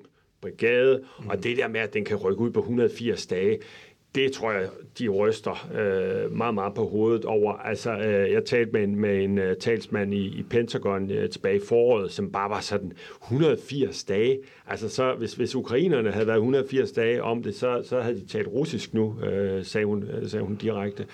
brigade, 0.46 1.02
mm. 1.20 1.28
og 1.28 1.44
det 1.44 1.58
der 1.58 1.68
med, 1.68 1.80
at 1.80 1.94
den 1.94 2.06
kan 2.06 2.18
rykke 2.18 2.42
ud 2.42 2.52
på 2.52 2.60
180 2.60 3.28
dage, 3.28 3.60
det 4.16 4.32
tror 4.32 4.52
jeg, 4.52 4.70
de 5.00 5.08
ryster 5.08 5.70
øh, 5.74 6.32
meget, 6.32 6.54
meget 6.54 6.74
på 6.74 6.88
hovedet 6.88 7.26
over. 7.26 7.54
Altså, 7.54 7.92
øh, 7.98 8.32
jeg 8.32 8.46
talte 8.46 8.72
med 8.72 8.84
en, 8.84 8.96
med 8.96 9.24
en 9.24 9.38
uh, 9.38 9.46
talsmand 9.60 10.14
i, 10.14 10.26
i 10.26 10.44
Pentagon 10.50 11.04
uh, 11.04 11.30
tilbage 11.30 11.56
i 11.56 11.62
foråret, 11.68 12.12
som 12.12 12.32
bare 12.32 12.50
var 12.50 12.60
sådan 12.60 12.92
180 13.24 14.04
dage. 14.04 14.40
Altså, 14.68 14.90
så, 14.90 15.14
hvis, 15.14 15.34
hvis 15.34 15.56
ukrainerne 15.56 16.12
havde 16.12 16.28
været 16.28 16.38
180 16.38 16.92
dage 16.92 17.24
om 17.24 17.44
det, 17.44 17.56
så, 17.56 17.82
så 17.84 18.02
havde 18.02 18.20
de 18.20 18.28
talt 18.28 18.48
russisk 18.48 18.94
nu, 18.94 19.16
øh, 19.24 19.66
sagde, 19.66 19.86
hun, 19.86 20.06
sagde 20.28 20.46
hun 20.46 20.56
direkte. 20.56 21.04
Øh, 21.04 21.10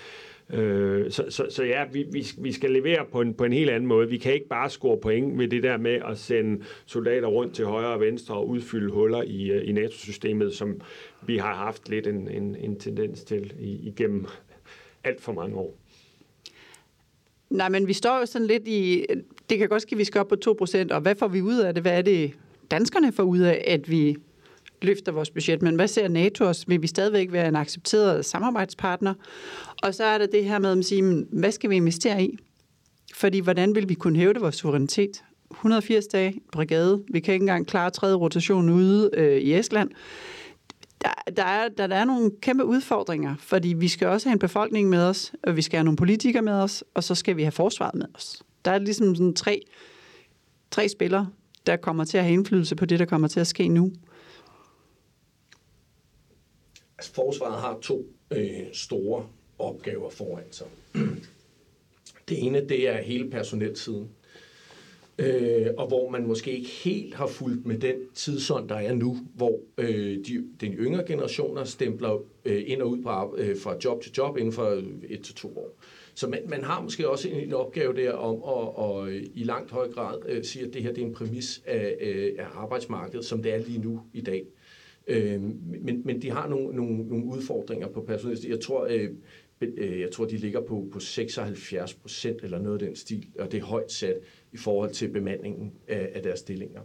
Øh, 0.50 1.10
så, 1.10 1.24
så, 1.28 1.46
så 1.50 1.64
ja, 1.64 1.84
vi, 1.92 2.06
vi, 2.12 2.26
vi 2.38 2.52
skal 2.52 2.70
levere 2.70 3.06
på 3.12 3.20
en, 3.20 3.34
på 3.34 3.44
en 3.44 3.52
helt 3.52 3.70
anden 3.70 3.86
måde. 3.86 4.08
Vi 4.08 4.18
kan 4.18 4.34
ikke 4.34 4.48
bare 4.48 4.70
score 4.70 4.98
point 5.00 5.34
med 5.34 5.48
det 5.48 5.62
der 5.62 5.76
med 5.76 5.98
at 6.10 6.18
sende 6.18 6.64
soldater 6.86 7.28
rundt 7.28 7.54
til 7.54 7.64
højre 7.64 7.92
og 7.94 8.00
venstre 8.00 8.34
og 8.34 8.48
udfylde 8.48 8.92
huller 8.92 9.22
i, 9.22 9.50
øh, 9.50 9.68
i 9.68 9.72
NATO-systemet, 9.72 10.54
som 10.54 10.80
vi 11.26 11.36
har 11.36 11.54
haft 11.54 11.88
lidt 11.88 12.06
en, 12.06 12.28
en, 12.28 12.56
en 12.56 12.78
tendens 12.78 13.24
til 13.24 13.52
igennem 13.58 14.26
alt 15.04 15.20
for 15.20 15.32
mange 15.32 15.56
år. 15.56 15.78
Nej, 17.50 17.68
men 17.68 17.88
vi 17.88 17.92
står 17.92 18.18
jo 18.18 18.26
sådan 18.26 18.46
lidt 18.46 18.68
i... 18.68 19.06
Det 19.50 19.58
kan 19.58 19.68
godt 19.68 19.82
ske, 19.82 19.92
at 19.92 19.98
vi 19.98 20.04
skal 20.04 20.18
op 20.18 20.28
på 20.28 20.36
2%, 20.46 20.86
og 20.90 21.00
hvad 21.00 21.14
får 21.14 21.28
vi 21.28 21.42
ud 21.42 21.58
af 21.58 21.74
det? 21.74 21.82
Hvad 21.82 21.98
er 21.98 22.02
det, 22.02 22.32
danskerne 22.70 23.12
får 23.12 23.22
ud 23.22 23.38
af, 23.38 23.64
at 23.66 23.90
vi 23.90 24.16
løfter 24.84 25.12
vores 25.12 25.30
budget, 25.30 25.62
men 25.62 25.74
hvad 25.74 25.88
ser 25.88 26.08
NATO 26.08 26.44
os? 26.44 26.68
Vil 26.68 26.82
vi 26.82 26.86
stadigvæk 26.86 27.32
være 27.32 27.48
en 27.48 27.56
accepteret 27.56 28.24
samarbejdspartner? 28.24 29.14
Og 29.82 29.94
så 29.94 30.04
er 30.04 30.18
der 30.18 30.26
det 30.26 30.44
her 30.44 30.58
med 30.58 30.78
at 30.78 30.84
sige, 30.84 31.26
hvad 31.32 31.52
skal 31.52 31.70
vi 31.70 31.76
investere 31.76 32.22
i? 32.22 32.38
Fordi 33.14 33.38
hvordan 33.38 33.74
vil 33.74 33.88
vi 33.88 33.94
kunne 33.94 34.18
hæve 34.18 34.32
det 34.32 34.42
vores 34.42 34.54
suverænitet? 34.54 35.22
180 35.50 36.06
dage 36.06 36.40
brigade. 36.52 37.02
Vi 37.12 37.20
kan 37.20 37.34
ikke 37.34 37.42
engang 37.42 37.66
klare 37.66 37.90
tredje 37.90 38.14
rotation 38.14 38.68
ude 38.68 39.10
øh, 39.12 39.38
i 39.38 39.54
Estland. 39.54 39.90
Der, 41.02 41.32
der, 41.36 41.44
er, 41.44 41.68
der, 41.68 41.86
der 41.86 41.96
er 41.96 42.04
nogle 42.04 42.30
kæmpe 42.40 42.64
udfordringer, 42.64 43.34
fordi 43.38 43.68
vi 43.68 43.88
skal 43.88 44.08
også 44.08 44.28
have 44.28 44.32
en 44.32 44.38
befolkning 44.38 44.88
med 44.88 45.02
os, 45.02 45.32
og 45.42 45.56
vi 45.56 45.62
skal 45.62 45.76
have 45.76 45.84
nogle 45.84 45.96
politikere 45.96 46.42
med 46.42 46.52
os, 46.52 46.84
og 46.94 47.04
så 47.04 47.14
skal 47.14 47.36
vi 47.36 47.42
have 47.42 47.52
forsvaret 47.52 47.94
med 47.94 48.06
os. 48.14 48.42
Der 48.64 48.70
er 48.70 48.78
ligesom 48.78 49.14
sådan 49.14 49.34
tre, 49.34 49.62
tre 50.70 50.88
spillere, 50.88 51.28
der 51.66 51.76
kommer 51.76 52.04
til 52.04 52.18
at 52.18 52.24
have 52.24 52.32
indflydelse 52.32 52.76
på 52.76 52.86
det, 52.86 52.98
der 52.98 53.04
kommer 53.04 53.28
til 53.28 53.40
at 53.40 53.46
ske 53.46 53.68
nu. 53.68 53.92
Altså, 57.02 57.14
forsvaret 57.14 57.60
har 57.60 57.78
to 57.82 58.06
øh, 58.30 58.66
store 58.72 59.26
opgaver 59.58 60.10
foran 60.10 60.44
sig. 60.50 60.66
Det 62.28 62.46
ene, 62.46 62.68
det 62.68 62.88
er 62.88 63.02
hele 63.02 63.30
personelsiden. 63.30 64.08
Øh, 65.18 65.66
og 65.78 65.88
hvor 65.88 66.10
man 66.10 66.26
måske 66.26 66.52
ikke 66.52 66.68
helt 66.68 67.14
har 67.14 67.26
fulgt 67.26 67.66
med 67.66 67.78
den 67.78 67.94
tidsånd, 68.14 68.68
der 68.68 68.74
er 68.74 68.94
nu, 68.94 69.16
hvor 69.34 69.58
øh, 69.78 70.26
de, 70.26 70.44
den 70.60 70.72
yngre 70.72 71.04
generationer 71.06 71.64
stempler 71.64 72.18
øh, 72.44 72.62
ind 72.66 72.82
og 72.82 72.90
ud 72.90 73.02
på, 73.02 73.36
øh, 73.38 73.56
fra 73.58 73.76
job 73.84 74.02
til 74.02 74.12
job 74.18 74.36
inden 74.36 74.52
for 74.52 74.82
et 75.08 75.20
til 75.22 75.34
to 75.34 75.58
år. 75.58 75.70
Så 76.14 76.28
man, 76.28 76.40
man 76.48 76.64
har 76.64 76.82
måske 76.82 77.08
også 77.08 77.28
en, 77.28 77.40
en 77.40 77.52
opgave 77.52 77.96
der 77.96 78.12
om 78.12 78.36
at 78.36 78.76
og, 78.76 79.08
øh, 79.08 79.26
i 79.34 79.44
langt 79.44 79.70
høj 79.70 79.92
grad 79.92 80.18
øh, 80.28 80.44
sige, 80.44 80.66
at 80.66 80.74
det 80.74 80.82
her 80.82 80.92
det 80.92 81.02
er 81.02 81.06
en 81.06 81.14
præmis 81.14 81.62
af, 81.66 81.96
øh, 82.00 82.32
af 82.38 82.46
arbejdsmarkedet, 82.54 83.24
som 83.24 83.42
det 83.42 83.54
er 83.54 83.58
lige 83.58 83.78
nu 83.78 84.00
i 84.12 84.20
dag. 84.20 84.40
Øh, 84.40 84.61
Øh, 85.06 85.42
men, 85.82 86.02
men 86.04 86.22
de 86.22 86.30
har 86.30 86.48
nogle, 86.48 86.76
nogle, 86.76 87.08
nogle 87.08 87.24
udfordringer 87.24 87.88
på 87.88 88.00
personalet. 88.00 88.44
Jeg 88.44 88.60
tror, 88.60 88.86
øh, 88.90 89.08
øh, 89.60 90.00
jeg 90.00 90.10
tror, 90.10 90.24
de 90.24 90.36
ligger 90.36 90.60
på, 90.60 90.88
på 90.92 91.00
76 91.00 91.94
procent 91.94 92.42
eller 92.42 92.58
noget 92.58 92.82
af 92.82 92.86
den 92.86 92.96
stil, 92.96 93.26
og 93.38 93.52
det 93.52 93.60
er 93.60 93.64
højt 93.64 93.92
sat 93.92 94.16
i 94.52 94.56
forhold 94.56 94.90
til 94.90 95.08
bemandingen 95.08 95.72
af, 95.88 96.10
af 96.14 96.22
deres 96.22 96.38
stillinger. 96.38 96.80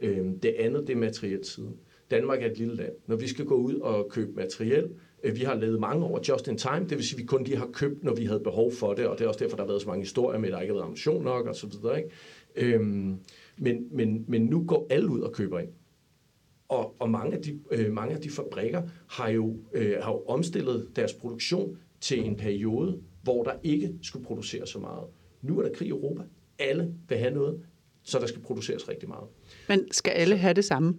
Øh, 0.00 0.26
det 0.42 0.54
andet, 0.58 0.86
det 0.86 0.92
er 0.92 0.98
materielt 0.98 1.46
siden. 1.46 1.76
Danmark 2.10 2.42
er 2.42 2.50
et 2.50 2.58
lille 2.58 2.76
land. 2.76 2.92
Når 3.06 3.16
vi 3.16 3.28
skal 3.28 3.44
gå 3.44 3.54
ud 3.54 3.74
og 3.74 4.08
købe 4.10 4.32
materiel, 4.32 4.90
Øh, 5.22 5.36
vi 5.36 5.40
har 5.40 5.54
lavet 5.54 5.80
mange 5.80 6.04
år 6.04 6.20
just 6.28 6.48
in 6.48 6.58
time, 6.58 6.80
det 6.80 6.90
vil 6.90 7.04
sige, 7.04 7.16
at 7.16 7.22
vi 7.22 7.26
kun 7.26 7.44
lige 7.44 7.56
har 7.56 7.68
købt, 7.72 8.04
når 8.04 8.14
vi 8.14 8.24
havde 8.24 8.40
behov 8.40 8.72
for 8.72 8.94
det, 8.94 9.06
og 9.06 9.18
det 9.18 9.24
er 9.24 9.28
også 9.28 9.44
derfor, 9.44 9.56
der 9.56 9.62
har 9.62 9.68
været 9.68 9.82
så 9.82 9.88
mange 9.88 10.02
historier 10.02 10.38
med, 10.38 10.48
at 10.48 10.52
der 10.52 10.60
ikke 10.60 10.72
har 10.72 10.76
været 10.76 10.84
ammunition 10.84 11.24
nok 11.24 11.46
og 11.46 11.56
så 11.56 11.66
videre. 11.66 11.98
Ikke? 11.98 12.74
Øhm, 12.74 13.16
men, 13.58 13.88
men, 13.90 14.24
men 14.28 14.42
nu 14.42 14.64
går 14.66 14.86
alle 14.90 15.10
ud 15.10 15.20
og 15.20 15.32
køber 15.32 15.58
ind. 15.58 15.68
Og, 16.70 16.94
og 16.98 17.10
mange, 17.10 17.36
af 17.36 17.42
de, 17.42 17.60
øh, 17.70 17.92
mange 17.92 18.14
af 18.14 18.20
de 18.20 18.30
fabrikker 18.30 18.82
har 19.08 19.28
jo, 19.28 19.56
øh, 19.74 19.96
har 20.02 20.12
jo 20.12 20.24
omstillet 20.24 20.88
deres 20.96 21.12
produktion 21.12 21.78
til 22.00 22.24
en 22.26 22.36
periode, 22.36 23.00
hvor 23.22 23.42
der 23.42 23.52
ikke 23.62 23.94
skulle 24.02 24.26
produceres 24.26 24.68
så 24.68 24.78
meget. 24.78 25.04
Nu 25.42 25.58
er 25.58 25.62
der 25.62 25.74
krig 25.74 25.86
i 25.86 25.90
Europa. 25.90 26.22
Alle 26.58 26.94
vil 27.08 27.18
have 27.18 27.34
noget, 27.34 27.60
så 28.02 28.18
der 28.18 28.26
skal 28.26 28.42
produceres 28.42 28.88
rigtig 28.88 29.08
meget. 29.08 29.28
Men 29.68 29.92
skal 29.92 30.10
alle 30.10 30.36
have 30.36 30.54
det 30.54 30.64
samme? 30.64 30.98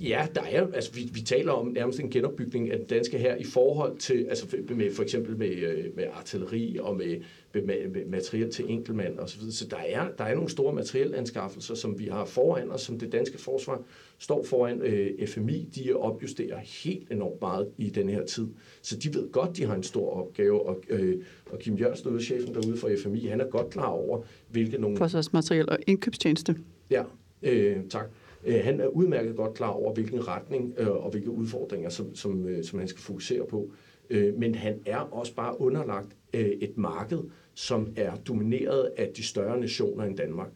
Ja, 0.00 0.26
der 0.34 0.42
er, 0.42 0.66
altså 0.74 0.92
vi, 0.92 1.10
vi 1.12 1.20
taler 1.20 1.52
om 1.52 1.66
nærmest 1.66 2.00
en 2.00 2.10
genopbygning 2.10 2.70
af 2.70 2.78
den 2.78 2.86
danske 2.86 3.18
her 3.18 3.36
i 3.36 3.44
forhold 3.44 3.98
til, 3.98 4.26
altså 4.28 4.56
med, 4.76 4.94
for 4.94 5.02
eksempel 5.02 5.36
med, 5.36 5.48
øh, 5.48 5.96
med 5.96 6.04
artilleri 6.12 6.78
og 6.80 6.96
med, 6.96 7.16
med, 7.54 7.88
med 7.88 8.04
materiel 8.06 8.50
til 8.50 8.64
enkeltmand 8.68 9.18
og 9.18 9.28
så 9.28 9.38
videre. 9.38 9.52
Så 9.52 9.66
der 9.68 9.76
er, 9.76 10.08
der 10.18 10.24
er 10.24 10.34
nogle 10.34 10.50
store 10.50 10.74
materielanskaffelser, 10.74 11.74
som 11.74 11.98
vi 11.98 12.04
har 12.04 12.24
foran 12.24 12.70
os, 12.70 12.80
som 12.80 12.98
det 12.98 13.12
danske 13.12 13.38
forsvar 13.38 13.82
står 14.18 14.44
foran. 14.44 14.80
Øh, 14.82 15.26
FMI, 15.26 15.68
de 15.74 15.94
opjusterer 15.94 16.58
helt 16.84 17.10
enormt 17.10 17.40
meget 17.40 17.68
i 17.78 17.90
den 17.90 18.08
her 18.08 18.26
tid. 18.26 18.46
Så 18.82 18.96
de 18.96 19.14
ved 19.14 19.32
godt, 19.32 19.56
de 19.56 19.64
har 19.64 19.74
en 19.74 19.82
stor 19.82 20.10
opgave, 20.10 20.66
og, 20.66 20.82
øh, 20.88 21.24
og 21.50 21.58
Kim 21.58 21.74
Jørgensen, 21.74 22.20
chefen 22.20 22.54
derude 22.54 22.76
for 22.76 22.90
FMI, 23.02 23.26
han 23.26 23.40
er 23.40 23.46
godt 23.50 23.70
klar 23.70 23.88
over, 23.88 24.22
hvilke 24.50 24.78
nogle... 24.78 24.96
Forsvarsmateriel 24.96 25.70
og 25.70 25.78
indkøbstjeneste. 25.86 26.56
Ja, 26.90 27.02
øh, 27.42 27.76
tak. 27.90 28.10
Øh, 28.46 28.60
han 28.64 28.80
er 28.80 28.86
udmærket 28.86 29.36
godt 29.36 29.54
klar 29.54 29.68
over, 29.68 29.94
hvilken 29.94 30.28
retning 30.28 30.74
øh, 30.78 30.90
og 30.90 31.10
hvilke 31.10 31.30
udfordringer, 31.30 31.88
som, 31.88 32.14
som, 32.14 32.48
øh, 32.48 32.64
som 32.64 32.78
han 32.78 32.88
skal 32.88 33.02
fokusere 33.02 33.46
på. 33.46 33.70
Øh, 34.10 34.34
men 34.38 34.54
han 34.54 34.80
er 34.86 34.98
også 34.98 35.34
bare 35.34 35.60
underlagt 35.60 36.16
øh, 36.34 36.46
et 36.46 36.76
marked, 36.76 37.18
som 37.54 37.92
er 37.96 38.16
domineret 38.16 38.90
af 38.96 39.10
de 39.16 39.22
større 39.22 39.60
nationer 39.60 40.04
end 40.04 40.16
Danmark. 40.16 40.50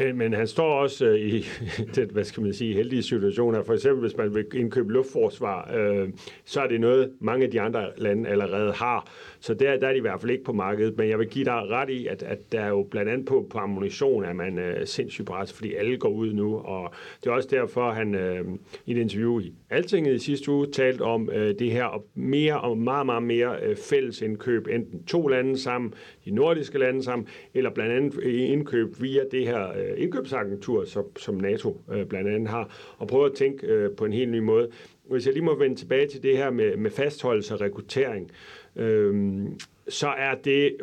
Men, 0.00 0.18
men 0.18 0.32
han 0.32 0.46
står 0.46 0.72
også 0.72 1.06
øh, 1.06 1.20
i 1.20 1.44
den, 1.96 2.10
hvad 2.10 2.24
skal 2.24 2.42
man 2.42 2.52
sige, 2.52 2.74
heldige 2.74 3.02
situationer. 3.02 3.62
For 3.62 3.74
eksempel, 3.74 4.00
hvis 4.00 4.16
man 4.16 4.34
vil 4.34 4.46
indkøbe 4.54 4.92
luftforsvar, 4.92 5.74
øh, 5.74 6.08
så 6.44 6.60
er 6.60 6.66
det 6.66 6.80
noget, 6.80 7.12
mange 7.20 7.44
af 7.44 7.50
de 7.50 7.60
andre 7.60 7.88
lande 7.96 8.28
allerede 8.28 8.72
har. 8.72 9.10
Så 9.40 9.54
der, 9.54 9.76
der 9.76 9.88
er 9.88 9.92
de 9.92 9.98
i 9.98 10.00
hvert 10.00 10.20
fald 10.20 10.30
ikke 10.30 10.44
på 10.44 10.52
markedet. 10.52 10.96
Men 10.98 11.08
jeg 11.08 11.18
vil 11.18 11.28
give 11.28 11.44
dig 11.44 11.54
ret 11.54 11.90
i, 11.90 12.06
at, 12.06 12.22
at 12.22 12.52
der 12.52 12.60
er 12.60 12.68
jo 12.68 12.82
blandt 12.90 13.10
andet 13.10 13.26
på, 13.26 13.46
på 13.50 13.58
ammunition, 13.58 14.24
at 14.24 14.36
man 14.36 14.58
øh, 14.58 14.86
sindssygt 14.86 15.28
presset, 15.28 15.56
fordi 15.56 15.74
alle 15.74 15.98
går 15.98 16.08
ud 16.08 16.32
nu. 16.32 16.56
Og 16.56 16.94
det 17.24 17.30
er 17.30 17.34
også 17.34 17.48
derfor, 17.52 17.90
han 17.90 18.14
øh, 18.14 18.44
i 18.86 18.92
et 18.92 18.98
interview 18.98 19.40
i 19.40 19.54
Altinget 19.70 20.14
i 20.14 20.18
sidste 20.18 20.50
uge 20.50 20.66
talt 20.66 21.00
om 21.00 21.30
øh, 21.32 21.54
det 21.58 21.70
her 21.70 21.84
og 21.84 22.06
mere 22.14 22.60
og 22.60 22.78
meget, 22.78 23.06
meget 23.06 23.22
mere 23.22 23.56
øh, 23.62 23.76
fælles 23.76 24.22
indkøb, 24.22 24.66
enten 24.66 25.04
to 25.04 25.26
lande 25.26 25.58
sammen, 25.58 25.94
de 26.24 26.30
nordiske 26.30 26.78
lande 26.78 27.02
sammen, 27.02 27.28
eller 27.54 27.70
blandt 27.70 27.92
andet 27.92 28.18
øh, 28.22 28.50
indkøb 28.50 29.00
via 29.00 29.22
det 29.30 29.46
her 29.46 29.68
øh, 29.68 29.92
indkøbsagentur, 29.96 30.84
som, 30.84 31.04
som 31.16 31.34
NATO 31.34 31.80
øh, 31.92 32.06
blandt 32.06 32.28
andet 32.28 32.48
har, 32.48 32.94
og 32.98 33.08
prøve 33.08 33.26
at 33.26 33.32
tænke 33.32 33.66
øh, 33.66 33.90
på 33.96 34.04
en 34.04 34.12
helt 34.12 34.30
ny 34.30 34.38
måde. 34.38 34.70
Hvis 35.10 35.26
jeg 35.26 35.34
lige 35.34 35.44
må 35.44 35.54
vende 35.58 35.76
tilbage 35.76 36.06
til 36.06 36.22
det 36.22 36.36
her 36.36 36.50
med, 36.50 36.76
med 36.76 36.90
fastholdelse 36.90 37.54
og 37.54 37.60
rekruttering, 37.60 38.30
øh, 38.76 39.42
så 39.88 40.08
er 40.08 40.34
det 40.34 40.76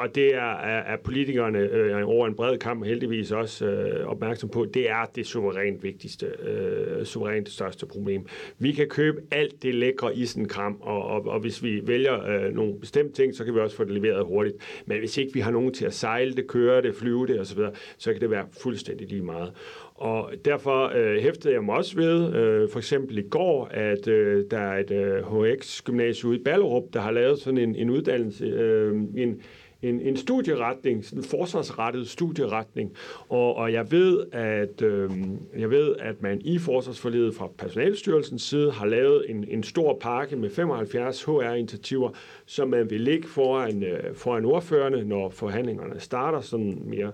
og 0.00 0.14
det 0.14 0.34
er, 0.34 0.52
er, 0.52 0.92
er 0.92 0.96
politikerne 0.96 1.58
øh, 1.58 2.08
over 2.08 2.26
en 2.26 2.34
bred 2.34 2.58
kamp 2.58 2.84
heldigvis 2.84 3.32
også 3.32 3.66
øh, 3.66 4.06
opmærksom 4.06 4.48
på, 4.48 4.66
det 4.74 4.90
er 4.90 5.10
det 5.14 5.26
suverænt 5.26 5.82
vigtigste, 5.82 6.26
øh, 6.26 7.04
suverænt 7.04 7.48
største 7.48 7.86
problem. 7.86 8.26
Vi 8.58 8.72
kan 8.72 8.88
købe 8.88 9.20
alt 9.30 9.62
det 9.62 9.74
lækre 9.74 10.16
isenkram, 10.16 10.78
og, 10.80 11.04
og, 11.04 11.26
og 11.26 11.40
hvis 11.40 11.62
vi 11.62 11.82
vælger 11.86 12.26
øh, 12.26 12.54
nogle 12.54 12.74
bestemte 12.80 13.22
ting, 13.22 13.34
så 13.34 13.44
kan 13.44 13.54
vi 13.54 13.60
også 13.60 13.76
få 13.76 13.84
det 13.84 13.92
leveret 13.92 14.24
hurtigt. 14.24 14.56
Men 14.86 14.98
hvis 14.98 15.18
ikke 15.18 15.34
vi 15.34 15.40
har 15.40 15.50
nogen 15.50 15.72
til 15.72 15.86
at 15.86 15.94
sejle 15.94 16.32
det, 16.32 16.46
køre 16.46 16.82
det, 16.82 16.94
flyve 16.94 17.26
det 17.26 17.40
osv., 17.40 17.58
så 17.98 18.12
kan 18.12 18.20
det 18.20 18.30
være 18.30 18.46
fuldstændig 18.62 19.08
lige 19.08 19.22
meget. 19.22 19.52
Og 19.94 20.32
derfor 20.44 20.92
øh, 20.96 21.22
hæftede 21.22 21.54
jeg 21.54 21.64
mig 21.64 21.74
også 21.74 21.96
ved, 21.96 22.34
øh, 22.34 22.68
for 22.70 22.78
eksempel 22.78 23.18
i 23.18 23.28
går, 23.30 23.64
at 23.64 24.08
øh, 24.08 24.44
der 24.50 24.58
er 24.58 24.78
et 24.78 24.90
øh, 24.90 25.22
HX-gymnasie 25.22 26.28
ude 26.28 26.36
i 26.36 26.42
Ballerup, 26.42 26.84
der 26.92 27.00
har 27.00 27.10
lavet 27.10 27.38
sådan 27.38 27.58
en, 27.58 27.76
en 27.76 27.90
uddannelse, 27.90 28.44
øh, 28.44 28.94
en 29.16 29.42
en, 29.82 30.00
en 30.00 30.16
studieretning, 30.16 31.04
sådan 31.04 31.18
en 31.18 31.24
forsvarsrettet 31.24 32.08
studieretning. 32.08 32.92
Og, 33.28 33.56
og 33.56 33.72
jeg 33.72 33.92
ved, 33.92 34.26
at 34.32 34.82
øh, 34.82 35.10
jeg 35.58 35.70
ved, 35.70 35.96
at 35.98 36.22
man 36.22 36.40
i 36.40 36.58
forsvarsforledet 36.58 37.34
fra 37.34 37.48
Personalstyrelsens 37.58 38.42
side 38.42 38.70
har 38.70 38.86
lavet 38.86 39.24
en, 39.28 39.44
en 39.48 39.62
stor 39.62 39.98
pakke 40.00 40.36
med 40.36 40.50
75 40.50 41.22
HR-initiativer, 41.24 42.10
som 42.46 42.68
man 42.68 42.90
vil 42.90 43.00
lægge 43.00 43.28
foran, 43.28 43.82
øh, 43.82 44.14
foran 44.14 44.44
ordførende, 44.44 45.04
når 45.04 45.28
forhandlingerne 45.28 46.00
starter 46.00 46.40
sådan 46.40 46.82
mere 46.84 47.12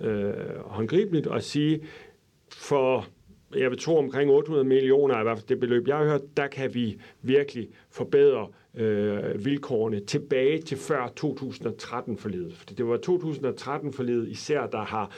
øh, 0.00 0.32
håndgribeligt, 0.64 1.26
og 1.26 1.42
sige, 1.42 1.80
for 2.52 3.06
jeg 3.56 3.70
vil 3.70 3.78
tro 3.78 3.96
omkring 3.96 4.30
800 4.30 4.68
millioner, 4.68 5.20
i 5.20 5.22
hvert 5.22 5.38
fald 5.38 5.48
det 5.48 5.60
beløb, 5.60 5.88
jeg 5.88 5.96
har 5.96 6.04
hørt, 6.04 6.36
der 6.36 6.46
kan 6.46 6.74
vi 6.74 7.00
virkelig 7.22 7.68
forbedre 7.90 8.48
øh, 8.76 9.44
vilkårene 9.44 10.00
tilbage 10.00 10.62
til 10.62 10.78
før 10.78 11.12
2013-forledet. 11.20 12.72
Det 12.78 12.86
var 12.86 12.96
2013-forledet 12.96 14.28
især, 14.28 14.66
der 14.66 14.84
har 14.84 15.10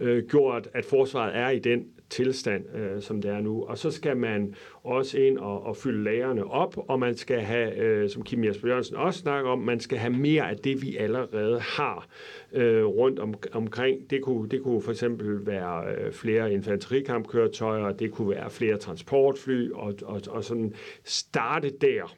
øh, 0.00 0.24
gjort, 0.28 0.68
at 0.74 0.84
forsvaret 0.84 1.36
er 1.36 1.50
i 1.50 1.58
den 1.58 1.86
tilstand, 2.10 2.76
øh, 2.76 3.02
som 3.02 3.22
det 3.22 3.30
er 3.30 3.40
nu. 3.40 3.64
Og 3.64 3.78
så 3.78 3.90
skal 3.90 4.16
man 4.16 4.54
også 4.82 5.18
ind 5.18 5.38
og, 5.38 5.66
og 5.66 5.76
fylde 5.76 6.04
lagerne 6.04 6.44
op, 6.44 6.76
og 6.88 7.00
man 7.00 7.16
skal 7.16 7.40
have, 7.40 7.76
øh, 7.76 8.10
som 8.10 8.22
Kim 8.22 8.44
Jesper 8.44 8.68
Jørgensen 8.68 8.96
også 8.96 9.20
snakker 9.20 9.50
om, 9.50 9.58
man 9.58 9.80
skal 9.80 9.98
have 9.98 10.12
mere 10.12 10.50
af 10.50 10.56
det, 10.56 10.82
vi 10.82 10.96
allerede 10.96 11.60
har 11.60 12.06
øh, 12.52 12.84
rundt 12.84 13.18
om, 13.18 13.34
omkring. 13.52 14.10
Det 14.10 14.22
kunne, 14.22 14.48
det 14.48 14.62
kunne 14.62 14.82
for 14.82 14.90
eksempel 14.90 15.46
være 15.46 15.94
øh, 15.94 16.12
flere 16.12 16.52
infanterikampkøretøjer, 16.52 17.92
det 17.92 18.10
kunne 18.10 18.30
være 18.30 18.50
flere 18.50 18.76
transportfly, 18.76 19.70
og, 19.70 19.94
og, 20.02 20.20
og 20.28 20.44
sådan 20.44 20.74
starte 21.04 21.70
der 21.80 22.16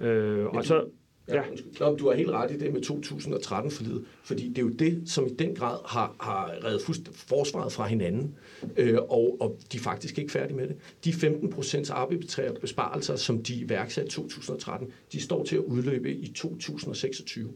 Øh, 0.00 0.46
og 0.46 0.64
så... 0.64 0.84
Ja. 1.28 1.42
Nå, 1.80 1.96
du 1.96 2.08
har 2.08 2.14
helt 2.14 2.30
ret 2.30 2.50
i 2.50 2.58
det 2.58 2.72
med 2.72 2.82
2013 2.82 3.70
forlidet, 3.70 4.04
fordi 4.22 4.48
det 4.48 4.58
er 4.58 4.62
jo 4.62 4.68
det, 4.68 5.02
som 5.06 5.26
i 5.26 5.30
den 5.30 5.54
grad 5.54 5.78
har, 5.86 6.16
har 6.20 6.54
reddet 6.64 7.10
forsvaret 7.12 7.72
fra 7.72 7.86
hinanden, 7.86 8.34
øh, 8.76 8.98
og, 9.08 9.36
og 9.40 9.58
de 9.72 9.76
er 9.76 9.82
faktisk 9.82 10.18
ikke 10.18 10.32
færdige 10.32 10.56
med 10.56 10.68
det. 10.68 10.76
De 11.04 11.12
15 11.12 11.50
procents 11.50 11.90
arbitrære 11.90 12.54
besparelser, 12.60 13.16
som 13.16 13.42
de 13.42 13.54
iværksatte 13.54 14.08
i 14.08 14.10
2013, 14.10 14.88
de 15.12 15.20
står 15.20 15.44
til 15.44 15.56
at 15.56 15.62
udløbe 15.62 16.14
i 16.14 16.32
2026. 16.32 17.50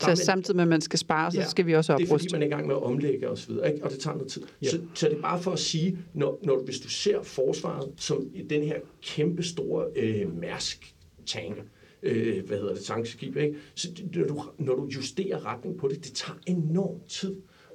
Så 0.00 0.08
man, 0.08 0.16
samtidig 0.16 0.56
med, 0.56 0.62
at 0.62 0.68
man 0.68 0.80
skal 0.80 0.98
spare, 0.98 1.32
så 1.32 1.40
ja, 1.40 1.48
skal 1.48 1.66
vi 1.66 1.74
også 1.74 1.92
opruste. 1.92 2.06
det 2.06 2.14
er 2.14 2.18
fordi, 2.18 2.32
man 2.32 2.42
er 2.42 2.46
i 2.46 2.50
gang 2.50 2.66
med 2.66 2.74
at 2.74 2.82
omlægge 2.82 3.30
og 3.30 3.38
så 3.38 3.48
videre, 3.48 3.72
ikke? 3.72 3.84
og 3.84 3.90
det 3.90 3.98
tager 3.98 4.16
noget 4.16 4.32
tid. 4.32 4.42
Ja. 4.62 4.68
Så, 4.68 4.80
så 4.94 5.08
det 5.08 5.16
er 5.16 5.22
bare 5.22 5.42
for 5.42 5.50
at 5.50 5.58
sige, 5.58 5.98
når, 6.14 6.38
når, 6.42 6.62
hvis 6.64 6.80
du 6.80 6.88
ser 6.88 7.22
forsvaret 7.22 7.92
som 7.96 8.30
den 8.50 8.62
her 8.62 8.76
kæmpe 9.02 9.42
store 9.42 9.86
øh, 9.96 10.40
mærsk 10.40 10.94
tank, 11.26 11.56
øh, 12.02 12.46
hvad 12.46 12.58
hedder 12.58 12.72
det, 12.72 12.82
tankskib, 12.82 13.36
ikke? 13.36 13.54
Så 13.74 13.88
når 14.14 14.24
du, 14.24 14.38
når 14.58 14.74
du 14.74 14.84
justerer 14.94 15.44
retning 15.44 15.76
på 15.76 15.88
det, 15.88 16.04
det 16.04 16.12
tager 16.12 16.36
enorm 16.46 17.00
tid 17.08 17.32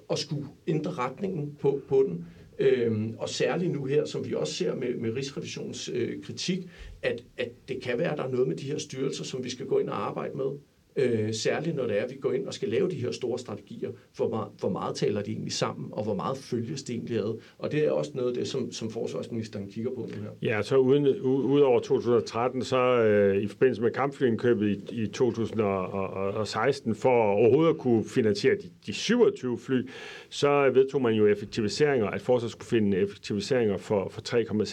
at 0.10 0.20
skulle 0.20 0.46
ændre 0.68 0.92
retningen 0.92 1.50
på, 1.60 1.78
på 1.88 2.04
den. 2.04 2.20
Øhm, 2.60 3.14
og 3.18 3.30
særligt 3.30 3.72
nu 3.72 3.86
her, 3.86 4.06
som 4.06 4.26
vi 4.26 4.34
også 4.34 4.54
ser 4.54 4.74
med, 4.74 4.96
med 4.96 5.16
Rigsrevisionens 5.16 5.90
øh, 5.94 6.18
kritik, 6.22 6.62
at, 7.02 7.24
at 7.38 7.48
det 7.68 7.80
kan 7.80 7.98
være, 7.98 8.12
at 8.12 8.18
der 8.18 8.24
er 8.24 8.28
noget 8.28 8.48
med 8.48 8.56
de 8.56 8.66
her 8.66 8.78
styrelser, 8.78 9.24
som 9.24 9.44
vi 9.44 9.50
skal 9.50 9.66
gå 9.66 9.80
ind 9.80 9.90
og 9.90 10.06
arbejde 10.06 10.38
med. 10.38 10.52
Øh, 10.98 11.34
særligt 11.34 11.76
når 11.76 11.88
det 11.88 12.00
er, 12.00 12.04
at 12.04 12.12
vi 12.12 12.16
går 12.16 12.32
ind 12.32 12.48
og 12.48 12.54
skal 12.54 12.70
lave 12.70 12.90
de 12.90 12.96
her 12.96 13.12
store 13.12 13.40
strategier. 13.40 13.90
Hvor 14.16 14.30
meget, 14.30 14.48
hvor 14.60 14.70
meget 14.70 14.96
taler 14.96 15.22
de 15.22 15.32
egentlig 15.32 15.54
sammen, 15.54 15.90
og 15.92 16.04
hvor 16.04 16.14
meget 16.14 16.38
følges 16.38 16.84
det 16.84 16.96
egentlig 16.96 17.18
ad? 17.18 17.40
Og 17.58 17.72
det 17.72 17.86
er 17.86 17.92
også 17.92 18.12
noget 18.16 18.30
af 18.30 18.34
det, 18.34 18.48
som, 18.48 18.72
som 18.72 18.90
forsvarsministeren 18.90 19.68
kigger 19.72 19.92
på 19.96 20.02
nu 20.02 20.22
her. 20.22 20.30
Ja, 20.42 20.62
så 20.62 20.78
uden, 20.78 21.22
ud 21.22 21.60
over 21.62 21.80
2013, 21.80 22.64
så 22.64 22.78
øh, 22.78 23.44
i 23.44 23.48
forbindelse 23.48 23.82
med 23.82 23.92
kampflyindkøbet 23.92 24.70
i, 24.92 25.02
i 25.02 25.08
2016, 25.08 26.96
for 26.96 27.24
overhovedet 27.24 27.70
at 27.70 27.78
kunne 27.78 28.04
finansiere 28.06 28.56
de, 28.56 28.70
de 28.86 28.94
27 28.94 29.58
fly, 29.58 29.90
så 30.30 30.70
vedtog 30.70 31.02
man 31.02 31.14
jo 31.14 31.28
effektiviseringer, 31.28 32.08
at 32.08 32.22
forsvaret 32.22 32.52
skulle 32.52 32.68
finde 32.68 32.98
effektiviseringer 32.98 33.78
for, 33.78 34.10
for 34.10 34.22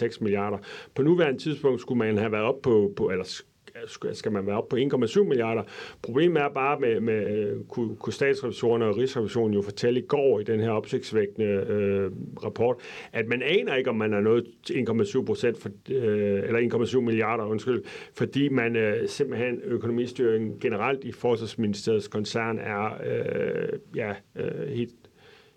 3,6 0.05 0.17
milliarder. 0.21 0.57
På 0.95 1.01
nuværende 1.01 1.39
tidspunkt 1.39 1.81
skulle 1.81 1.97
man 1.97 2.17
have 2.17 2.31
været 2.31 2.43
op 2.43 2.61
på, 2.61 2.93
på 2.95 3.09
eller 3.09 3.23
skal 4.13 4.31
man 4.31 4.47
være 4.47 4.57
op 4.57 4.69
på 4.69 4.75
1,7 4.75 5.23
milliarder. 5.23 5.63
Problemet 6.01 6.41
er 6.41 6.49
bare 6.49 6.79
med, 6.79 6.99
med 6.99 7.37
øh, 7.37 7.63
kunne, 7.69 7.95
kunne 7.95 8.13
statsrevisorerne 8.13 8.85
og 8.85 8.97
Rigsrevisionen 8.97 9.53
jo 9.53 9.61
fortælle 9.61 9.99
i 9.99 10.05
går 10.07 10.39
i 10.39 10.43
den 10.43 10.59
her 10.59 10.69
opsigtsvækkende 10.69 11.47
øh, 11.47 12.11
rapport, 12.43 12.75
at 13.13 13.27
man 13.27 13.41
aner 13.41 13.75
ikke, 13.75 13.89
om 13.89 13.95
man 13.95 14.13
er 14.13 14.19
nået 14.21 14.45
1,7 14.71 15.25
procent, 15.25 15.57
for, 15.57 15.69
øh, 15.89 16.43
eller 16.43 16.85
1,7 16.85 16.99
milliarder, 16.99 17.43
undskyld, 17.43 17.83
fordi 18.13 18.49
man 18.49 18.75
øh, 18.75 19.07
simpelthen 19.09 19.61
økonomistyringen 19.63 20.59
generelt 20.59 21.03
i 21.03 21.11
Forsvarsministeriets 21.11 22.07
koncern 22.07 22.59
er 22.59 22.97
øh, 23.05 23.79
ja, 23.95 24.13
øh, 24.35 24.67
helt, 24.67 24.95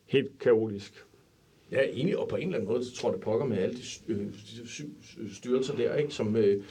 helt 0.07 0.39
kaotisk. 0.39 1.05
Ja, 1.73 1.81
enig, 1.93 2.19
og 2.19 2.29
på 2.29 2.37
en 2.37 2.43
eller 2.43 2.57
anden 2.57 2.69
måde, 2.69 2.85
så 2.85 2.95
tror 2.95 3.09
jeg, 3.09 3.15
det 3.15 3.25
pokker 3.25 3.47
med 3.47 3.59
alle 3.59 3.75
de, 3.75 4.13
øh, 4.13 4.19
de 4.19 5.35
styrelser 5.35 5.77
der, 5.77 5.95
ikke, 5.95 6.15
som, 6.15 6.37
øh, 6.37 6.63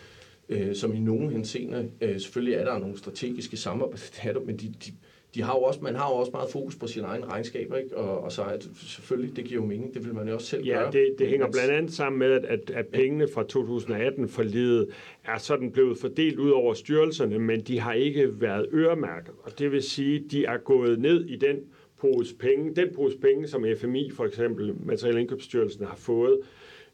øh, 0.49 0.75
som 0.75 0.95
i 0.95 0.99
nogen 0.99 1.31
henseende, 1.31 1.91
øh, 2.01 2.19
selvfølgelig 2.19 2.53
er 2.53 2.65
der 2.65 2.79
nogle 2.79 2.97
strategiske 2.97 3.57
samarbejder, 3.57 4.39
men 4.47 4.57
de, 4.57 4.67
de, 4.85 4.91
de 5.35 5.43
har 5.43 5.53
jo 5.53 5.61
også, 5.61 5.79
man 5.83 5.95
har 5.95 6.09
jo 6.09 6.15
også 6.15 6.31
meget 6.31 6.49
fokus 6.49 6.75
på 6.75 6.87
sin 6.87 7.03
egen 7.03 7.31
regnskaber, 7.31 7.77
ikke? 7.77 7.97
Og, 7.97 8.23
og 8.23 8.31
så 8.31 8.43
det, 8.53 8.69
selvfølgelig, 8.75 9.35
det 9.35 9.45
giver 9.45 9.61
jo 9.61 9.67
mening, 9.67 9.93
det 9.93 10.05
vil 10.05 10.13
man 10.13 10.27
jo 10.27 10.33
også 10.33 10.47
selv 10.47 10.65
ja, 10.65 10.79
gøre. 10.79 10.91
det, 10.91 11.15
det 11.19 11.27
hænger 11.27 11.51
blandt 11.51 11.71
andet 11.71 11.93
sammen 11.93 12.19
med, 12.19 12.31
at, 12.31 12.69
at 12.69 12.87
pengene 12.87 13.27
fra 13.33 13.43
2018 13.43 14.29
for 14.29 14.43
lidet 14.43 14.89
er 15.25 15.37
sådan 15.37 15.71
blevet 15.71 15.97
fordelt 15.97 16.39
ud 16.39 16.49
over 16.49 16.73
styrelserne, 16.73 17.39
men 17.39 17.61
de 17.61 17.79
har 17.79 17.93
ikke 17.93 18.41
været 18.41 18.67
øremærket. 18.73 19.33
Og 19.43 19.59
det 19.59 19.71
vil 19.71 19.83
sige, 19.83 20.23
de 20.31 20.45
er 20.45 20.57
gået 20.57 20.99
ned 20.99 21.25
i 21.25 21.35
den 21.35 21.57
pose 22.01 22.35
penge, 22.35 22.75
den 22.75 22.87
pose 22.95 23.17
penge, 23.17 23.47
som 23.47 23.65
FMI 23.77 24.11
for 24.11 24.25
eksempel, 24.25 24.75
Materiel 24.85 25.17
Indkøbsstyrelsen, 25.17 25.85
har 25.85 25.95
fået, 25.95 26.39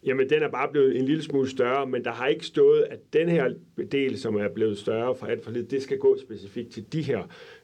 jamen 0.06 0.30
den 0.30 0.44
er 0.44 0.48
bare 0.48 0.70
blevet 0.72 0.98
en 0.98 1.06
lille 1.06 1.24
smule 1.24 1.50
større, 1.50 1.88
men 1.88 2.04
der 2.04 2.12
har 2.12 2.28
ikke 2.28 2.46
stået, 2.46 2.82
at 2.90 3.00
den 3.14 3.30
her 3.30 3.54
del, 3.92 4.20
som 4.20 4.36
er 4.36 4.48
blevet 4.48 4.78
større 4.78 5.16
fra 5.16 5.32
alt 5.32 5.44
for 5.44 5.52
lidt, 5.52 5.72
det 5.72 5.84
skal 5.84 5.98
gå 5.98 6.18
specifikt 6.22 6.72
til 6.72 6.94
de 6.94 7.02
her 7.02 7.24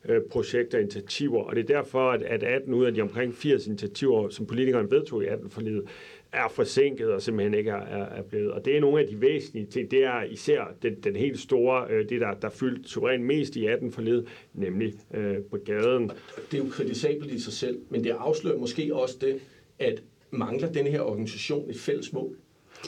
øh, 0.10 0.22
projekter 0.32 0.78
og 0.78 0.82
initiativer. 0.82 1.44
Og 1.44 1.56
det 1.56 1.70
er 1.70 1.76
derfor, 1.76 2.12
at, 2.12 2.22
at 2.22 2.44
18 2.44 2.74
ud 2.74 2.86
af 2.86 2.94
de 2.94 3.02
omkring 3.02 3.36
80 3.36 3.68
initiativer, 3.68 4.30
som 4.30 4.46
politikerne 4.46 4.92
vedtog 4.92 5.24
i 5.24 5.26
18 5.26 5.50
forlidet, 5.50 5.84
er 6.32 6.48
forsinket 6.50 7.12
og 7.12 7.22
simpelthen 7.22 7.54
ikke 7.54 7.72
er, 7.72 7.82
er, 7.82 8.06
er 8.06 8.22
blevet. 8.22 8.52
Og 8.52 8.66
det 8.66 8.78
er 8.78 8.82
nogle 8.82 9.02
af 9.02 9.08
de 9.08 9.22
væsentlige 9.22 9.66
ting. 9.66 9.92
Det 9.92 10.04
er 10.04 10.24
især 10.24 10.76
den, 10.82 10.96
den 10.96 11.16
helt 11.16 11.40
store, 11.40 11.88
øh, 11.90 12.10
det 12.10 12.22
der, 12.22 12.34
der 12.34 12.50
fyldt 12.50 12.90
suverænt 12.90 13.24
mest 13.24 13.56
i 13.56 13.66
18 13.66 13.92
forled, 13.92 14.26
nemlig 14.54 14.94
øh, 15.14 15.38
brigaden. 15.38 16.12
Det 16.52 16.60
er 16.60 16.64
jo 16.64 16.70
kritisabelt 16.72 17.32
i 17.32 17.40
sig 17.40 17.54
selv, 17.54 17.80
men 17.90 18.04
det 18.04 18.10
afslører 18.10 18.58
måske 18.58 18.96
også 18.96 19.18
det, 19.22 19.40
at 19.80 20.04
mangler 20.32 20.72
den 20.72 20.88
her 20.88 21.02
organisation 21.02 21.72
et 21.72 21.80
fælles 21.80 22.14
mål. 22.14 22.36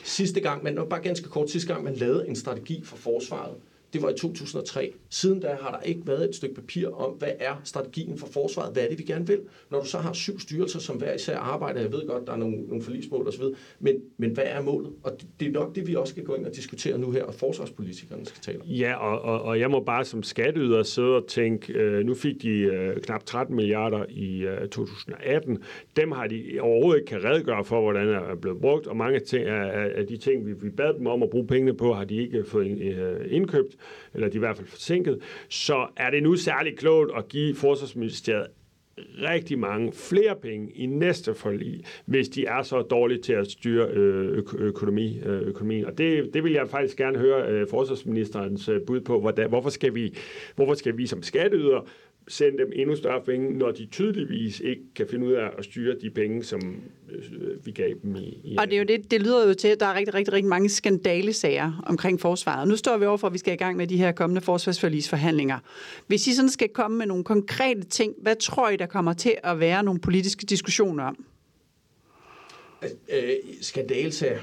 Sidste 0.03 0.41
gang, 0.41 0.63
men 0.63 0.75
bare 0.89 1.01
ganske 1.01 1.29
kort, 1.29 1.49
sidste 1.49 1.73
gang 1.73 1.83
man 1.83 1.95
lavede 1.95 2.27
en 2.27 2.35
strategi 2.35 2.83
for 2.85 2.97
forsvaret, 2.97 3.57
det 3.93 4.01
var 4.01 4.09
i 4.09 4.17
2003. 4.17 4.93
Siden 5.13 5.39
da 5.39 5.57
har 5.61 5.71
der 5.71 5.79
ikke 5.79 6.01
været 6.07 6.29
et 6.29 6.35
stykke 6.35 6.55
papir 6.55 6.89
om, 6.89 7.13
hvad 7.13 7.31
er 7.39 7.61
strategien 7.63 8.17
for 8.17 8.27
forsvaret, 8.27 8.73
hvad 8.73 8.83
er 8.83 8.89
det, 8.89 8.99
vi 8.99 9.03
gerne 9.03 9.27
vil. 9.27 9.39
Når 9.69 9.79
du 9.79 9.85
så 9.85 9.97
har 9.97 10.13
syv 10.13 10.39
styrelser, 10.39 10.79
som 10.79 10.97
hver 10.97 11.13
især 11.13 11.37
arbejder, 11.37 11.81
jeg 11.81 11.91
ved 11.91 12.07
godt, 12.07 12.27
der 12.27 12.33
er 12.33 12.37
nogle, 12.37 12.57
nogle 12.61 12.83
forlismål 12.83 13.27
osv., 13.27 13.43
men, 13.79 13.95
men 14.17 14.31
hvad 14.31 14.43
er 14.47 14.61
målet? 14.61 14.91
Og 15.03 15.11
det, 15.11 15.27
det 15.39 15.47
er 15.47 15.51
nok 15.51 15.75
det, 15.75 15.87
vi 15.87 15.95
også 15.95 16.11
skal 16.11 16.23
gå 16.23 16.35
ind 16.35 16.45
og 16.45 16.55
diskutere 16.55 16.97
nu 16.97 17.11
her, 17.11 17.23
og 17.23 17.33
forsvarspolitikerne 17.33 18.25
skal 18.25 18.41
tale 18.41 18.61
om. 18.61 18.67
Ja, 18.67 18.95
og, 18.95 19.21
og, 19.21 19.41
og 19.41 19.59
jeg 19.59 19.71
må 19.71 19.83
bare 19.83 20.05
som 20.05 20.23
skatteyder 20.23 20.83
sidde 20.83 21.15
og 21.15 21.27
tænke, 21.27 21.73
øh, 21.73 22.05
nu 22.05 22.13
fik 22.13 22.41
de 22.41 22.49
øh, 22.49 22.97
knap 22.97 23.25
13 23.25 23.55
milliarder 23.55 24.05
i 24.09 24.41
øh, 24.41 24.67
2018. 24.67 25.63
Dem 25.95 26.11
har 26.11 26.27
de 26.27 26.43
overhovedet 26.59 26.99
ikke 26.99 27.09
kan 27.09 27.23
redegøre 27.23 27.65
for, 27.65 27.81
hvordan 27.81 28.09
er 28.09 28.35
blevet 28.35 28.61
brugt, 28.61 28.87
og 28.87 28.97
mange 28.97 29.19
ting, 29.19 29.45
af, 29.45 29.91
af 29.95 30.07
de 30.07 30.17
ting, 30.17 30.45
vi, 30.45 30.53
vi 30.53 30.69
bad 30.69 30.93
dem 30.93 31.07
om 31.07 31.23
at 31.23 31.29
bruge 31.29 31.47
pengene 31.47 31.73
på, 31.73 31.93
har 31.93 32.03
de 32.03 32.15
ikke 32.15 32.43
fået 32.43 32.81
øh, 32.81 33.25
indkøbt 33.29 33.75
eller 34.13 34.27
de 34.27 34.33
er 34.33 34.35
i 34.35 34.39
hvert 34.39 34.57
fald 34.57 34.67
forsinket, 34.67 35.19
så 35.49 35.87
er 35.97 36.09
det 36.09 36.23
nu 36.23 36.35
særligt 36.35 36.79
klogt 36.79 37.11
at 37.17 37.27
give 37.27 37.55
Forsvarsministeriet 37.55 38.47
rigtig 39.21 39.59
mange 39.59 39.93
flere 39.93 40.35
penge 40.41 40.71
i 40.71 40.85
næste 40.85 41.33
forlig, 41.33 41.83
hvis 42.05 42.29
de 42.29 42.45
er 42.45 42.61
så 42.61 42.81
dårlige 42.81 43.21
til 43.21 43.33
at 43.33 43.51
styre 43.51 43.87
øh, 43.87 44.43
økonomi, 44.53 45.19
øh, 45.25 45.41
økonomien. 45.41 45.85
Og 45.85 45.97
det, 45.97 46.33
det 46.33 46.43
vil 46.43 46.51
jeg 46.51 46.69
faktisk 46.69 46.97
gerne 46.97 47.17
høre 47.17 47.47
øh, 47.49 47.67
forsvarsministerens 47.69 48.69
bud 48.87 49.01
på. 49.01 49.19
Hvordan, 49.19 49.49
hvorfor, 49.49 49.69
skal 49.69 49.95
vi, 49.95 50.15
hvorfor 50.55 50.73
skal 50.73 50.97
vi 50.97 51.07
som 51.07 51.23
skatteyder 51.23 51.87
sende 52.27 52.57
dem 52.57 52.71
endnu 52.75 52.95
større 52.95 53.21
penge, 53.25 53.57
når 53.57 53.71
de 53.71 53.85
tydeligvis 53.85 54.59
ikke 54.59 54.81
kan 54.95 55.07
finde 55.07 55.27
ud 55.27 55.31
af 55.33 55.49
at 55.57 55.65
styre 55.65 55.95
de 56.01 56.09
penge, 56.09 56.43
som 56.43 56.81
øh, 57.11 57.65
vi 57.65 57.71
gav 57.71 57.89
dem 58.03 58.15
i, 58.15 58.41
i 58.43 58.55
Og 58.59 58.67
det, 58.67 58.73
er 58.73 58.77
jo 58.77 58.83
det, 58.83 59.11
det 59.11 59.21
lyder 59.21 59.47
jo 59.47 59.53
til, 59.53 59.67
at 59.67 59.79
der 59.79 59.85
er 59.85 59.95
rigtig, 59.95 60.13
rigtig, 60.13 60.33
rigtig 60.33 60.49
mange 60.49 60.69
skandalesager 60.69 61.83
omkring 61.87 62.19
forsvaret. 62.19 62.67
Nu 62.67 62.75
står 62.75 62.97
vi 62.97 63.05
over 63.05 63.17
for, 63.17 63.27
at 63.27 63.33
vi 63.33 63.37
skal 63.37 63.53
i 63.53 63.57
gang 63.57 63.77
med 63.77 63.87
de 63.87 63.97
her 63.97 64.11
kommende 64.11 64.41
forsvarsforlisforhandlinger. 64.41 65.59
Hvis 66.07 66.27
I 66.27 66.33
sådan 66.33 66.49
skal 66.49 66.69
komme 66.69 66.97
med 66.97 67.05
nogle 67.05 67.23
konkrete 67.23 67.83
ting, 67.83 68.13
hvad 68.21 68.35
tror 68.35 68.69
I, 68.69 68.75
der 68.75 68.85
kommer 68.85 69.13
til 69.13 69.35
at 69.43 69.59
være 69.59 69.83
nogle 69.83 69.99
politiske 69.99 70.45
diskussioner 70.45 71.03
om? 71.03 71.25
Øh, 72.83 73.35
skandalesager? 73.61 74.39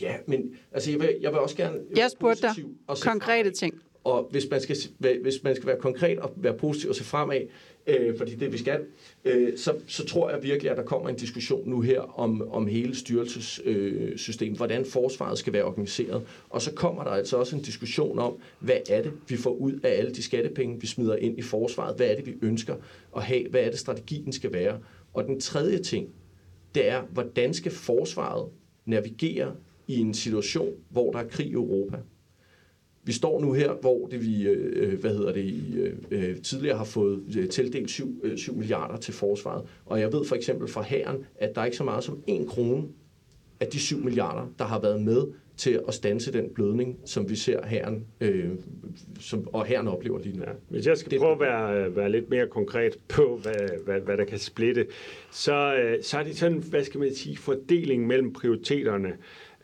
Ja, 0.00 0.16
men 0.26 0.56
altså, 0.72 0.90
jeg, 0.90 1.00
vil, 1.00 1.16
jeg 1.20 1.30
vil 1.32 1.38
også 1.38 1.56
gerne... 1.56 1.78
Jeg 1.96 2.10
spurgte 2.10 2.42
dig 2.42 2.54
konkrete 3.02 3.50
ting. 3.50 3.74
Og 4.08 4.28
hvis 4.30 4.46
man 4.50 4.60
skal, 4.60 4.76
hvis 4.98 5.42
man 5.44 5.56
skal 5.56 5.66
være 5.66 5.78
konkret 5.78 6.18
og 6.18 6.32
være 6.36 6.54
positiv 6.54 6.90
og 6.90 6.96
se 6.96 7.04
fremad, 7.04 7.40
øh, 7.86 8.18
fordi 8.18 8.34
det 8.34 8.52
vi 8.52 8.58
skal, 8.58 8.80
øh, 9.24 9.58
så, 9.58 9.74
så 9.86 10.06
tror 10.06 10.30
jeg 10.30 10.42
virkelig, 10.42 10.70
at 10.70 10.76
der 10.76 10.82
kommer 10.82 11.08
en 11.08 11.16
diskussion 11.16 11.68
nu 11.68 11.80
her 11.80 12.00
om, 12.00 12.48
om 12.50 12.66
hele 12.66 12.96
styrelsessystemet, 12.96 14.52
øh, 14.52 14.56
hvordan 14.56 14.84
forsvaret 14.84 15.38
skal 15.38 15.52
være 15.52 15.64
organiseret. 15.64 16.22
Og 16.50 16.62
så 16.62 16.72
kommer 16.72 17.04
der 17.04 17.10
altså 17.10 17.36
også 17.36 17.56
en 17.56 17.62
diskussion 17.62 18.18
om, 18.18 18.36
hvad 18.58 18.78
er 18.90 19.02
det, 19.02 19.12
vi 19.28 19.36
får 19.36 19.50
ud 19.50 19.72
af 19.82 19.98
alle 19.98 20.14
de 20.14 20.22
skattepenge, 20.22 20.80
vi 20.80 20.86
smider 20.86 21.16
ind 21.16 21.38
i 21.38 21.42
forsvaret? 21.42 21.96
Hvad 21.96 22.06
er 22.06 22.16
det, 22.16 22.26
vi 22.26 22.34
ønsker 22.42 22.76
at 23.16 23.22
have? 23.22 23.48
Hvad 23.50 23.60
er 23.60 23.70
det, 23.70 23.78
strategien 23.78 24.32
skal 24.32 24.52
være? 24.52 24.78
Og 25.14 25.24
den 25.24 25.40
tredje 25.40 25.78
ting, 25.78 26.08
det 26.74 26.88
er, 26.88 27.02
hvordan 27.12 27.54
skal 27.54 27.72
forsvaret 27.72 28.48
navigere 28.86 29.54
i 29.88 30.00
en 30.00 30.14
situation, 30.14 30.72
hvor 30.90 31.12
der 31.12 31.18
er 31.18 31.28
krig 31.28 31.46
i 31.46 31.52
Europa? 31.52 31.96
Vi 33.08 33.12
står 33.12 33.40
nu 33.40 33.52
her, 33.52 33.72
hvor 33.72 34.06
det 34.06 34.26
vi 34.26 34.48
øh, 34.48 35.00
hvad 35.00 35.10
hedder 35.10 35.32
det, 35.32 35.54
øh, 36.10 36.36
tidligere 36.36 36.76
har 36.76 36.84
fået 36.84 37.22
øh, 37.38 37.48
tildelt 37.48 37.90
7, 37.90 38.20
øh, 38.24 38.38
7 38.38 38.56
milliarder 38.56 38.96
til 38.96 39.14
forsvaret. 39.14 39.64
Og 39.86 40.00
jeg 40.00 40.12
ved 40.12 40.24
for 40.24 40.36
eksempel 40.36 40.68
fra 40.68 40.82
hæren, 40.82 41.26
at 41.36 41.54
der 41.54 41.60
er 41.60 41.64
ikke 41.64 41.76
så 41.76 41.84
meget 41.84 42.04
som 42.04 42.22
en 42.26 42.46
krone 42.46 42.84
af 43.60 43.66
de 43.66 43.78
7 43.80 43.98
milliarder, 43.98 44.52
der 44.58 44.64
har 44.64 44.80
været 44.80 45.02
med 45.02 45.22
til 45.56 45.80
at 45.88 45.94
stanse 45.94 46.32
den 46.32 46.50
blødning, 46.54 46.98
som 47.04 47.30
vi 47.30 47.36
ser 47.36 47.66
herren, 47.66 48.06
øh, 48.20 48.50
som, 49.20 49.48
og 49.54 49.64
herren 49.64 49.88
oplever 49.88 50.18
lige 50.18 50.36
nu. 50.36 50.42
Ja. 50.42 50.52
Hvis 50.68 50.86
jeg 50.86 50.98
skal 50.98 51.10
det, 51.10 51.20
prøve 51.20 51.32
at 51.32 51.40
være, 51.40 51.96
være 51.96 52.10
lidt 52.10 52.30
mere 52.30 52.46
konkret 52.46 52.96
på, 53.08 53.40
hvad, 53.42 53.84
hvad, 53.84 54.00
hvad 54.00 54.16
der 54.16 54.24
kan 54.24 54.38
splitte, 54.38 54.86
så, 55.30 55.74
øh, 55.74 56.02
så 56.02 56.18
er 56.18 56.22
det 56.22 56.36
sådan, 56.36 56.58
hvad 56.58 56.84
skal 56.84 57.00
man 57.00 57.14
sige, 57.14 57.36
fordeling 57.36 58.06
mellem 58.06 58.32
prioriteterne. 58.32 59.12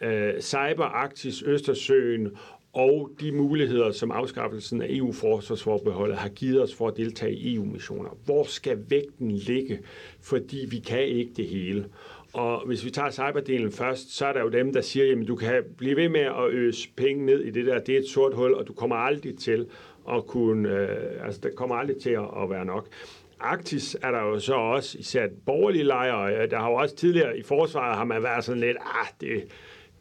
Øh, 0.01 0.41
cyber, 0.41 0.85
Arktis, 0.85 1.43
Østersøen 1.43 2.29
og 2.75 3.11
de 3.21 3.33
muligheder, 3.33 3.93
som 3.93 4.11
afskaffelsen 4.11 4.83
af 4.83 4.87
EU-forsvarsforbeholdet 4.91 6.17
har 6.17 6.29
givet 6.29 6.63
os 6.63 6.75
for 6.75 6.89
at 6.89 6.97
deltage 6.97 7.35
i 7.35 7.55
EU-missioner. 7.55 8.11
Hvor 8.25 8.45
skal 8.45 8.79
vægten 8.89 9.31
ligge? 9.31 9.81
Fordi 10.21 10.67
vi 10.71 10.79
kan 10.79 11.03
ikke 11.03 11.33
det 11.37 11.47
hele. 11.47 11.87
Og 12.33 12.67
hvis 12.67 12.85
vi 12.85 12.91
tager 12.91 13.11
cyberdelen 13.11 13.73
først, 13.73 14.17
så 14.17 14.27
er 14.27 14.33
der 14.33 14.41
jo 14.41 14.49
dem, 14.49 14.73
der 14.73 14.81
siger, 14.81 15.07
jamen 15.07 15.27
du 15.27 15.37
kan 15.37 15.63
blive 15.79 15.97
ved 15.97 16.09
med 16.09 16.21
at 16.21 16.51
øse 16.51 16.89
penge 16.97 17.27
ned 17.27 17.41
i 17.41 17.51
det 17.51 17.67
der. 17.67 17.79
Det 17.79 17.95
er 17.95 17.99
et 17.99 18.09
sort 18.09 18.35
hul, 18.35 18.55
og 18.55 18.67
du 18.67 18.73
kommer 18.73 18.97
aldrig 18.97 19.39
til 19.39 19.67
at 20.13 20.27
kunne, 20.27 20.69
øh, 20.69 21.27
altså 21.27 21.41
der 21.43 21.51
kommer 21.57 21.75
aldrig 21.75 21.97
til 21.97 22.11
at, 22.11 22.43
at 22.43 22.51
være 22.51 22.65
nok. 22.65 22.89
Arktis 23.41 23.97
er 24.03 24.11
der 24.11 24.21
jo 24.21 24.39
så 24.39 24.55
også 24.55 24.99
især 24.99 25.27
borgerlige 25.47 25.85
lejre, 25.85 26.37
øh, 26.37 26.51
der 26.51 26.59
har 26.59 26.71
jo 26.71 26.75
også 26.75 26.97
tidligere 26.97 27.39
i 27.39 27.43
forsvaret, 27.43 27.97
har 27.97 28.05
man 28.05 28.23
været 28.23 28.45
sådan 28.45 28.61
lidt, 28.61 28.77
ah, 28.81 29.07
det, 29.21 29.45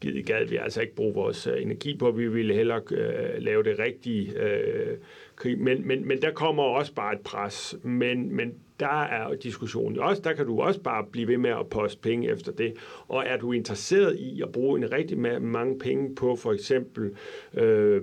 givet 0.04 0.26
gad 0.26 0.46
vi 0.46 0.56
altså 0.56 0.80
ikke 0.80 0.94
bruge 0.94 1.14
vores 1.14 1.46
øh, 1.46 1.62
energi 1.62 1.96
på. 1.96 2.10
Vi 2.10 2.28
ville 2.28 2.54
hellere 2.54 2.82
øh, 2.90 3.42
lave 3.42 3.62
det 3.62 3.78
rigtige 3.78 4.42
øh, 4.42 4.96
krig. 5.36 5.58
Men, 5.58 5.86
men, 5.88 6.08
men 6.08 6.22
der 6.22 6.30
kommer 6.30 6.62
også 6.62 6.94
bare 6.94 7.14
et 7.14 7.20
pres. 7.20 7.76
Men, 7.82 8.36
men 8.36 8.54
der 8.80 9.02
er 9.02 9.34
diskussionen 9.34 9.98
også. 9.98 10.22
Der 10.22 10.32
kan 10.32 10.46
du 10.46 10.60
også 10.60 10.80
bare 10.80 11.06
blive 11.12 11.28
ved 11.28 11.38
med 11.38 11.50
at 11.50 11.66
poste 11.70 12.00
penge 12.00 12.30
efter 12.30 12.52
det. 12.52 12.74
Og 13.08 13.24
er 13.26 13.36
du 13.36 13.52
interesseret 13.52 14.16
i 14.16 14.42
at 14.42 14.52
bruge 14.52 14.78
en 14.78 14.92
rigtig 14.92 15.18
mange 15.42 15.78
penge 15.78 16.14
på 16.14 16.36
for 16.36 16.52
eksempel 16.52 17.16
øh, 17.54 18.02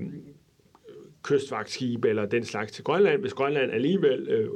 kystvagtskib 1.23 2.05
eller 2.05 2.25
den 2.25 2.45
slags 2.45 2.71
til 2.71 2.83
Grønland. 2.83 3.21
Hvis 3.21 3.33
Grønland 3.33 3.71
alligevel 3.71 4.27
øh, 4.29 4.49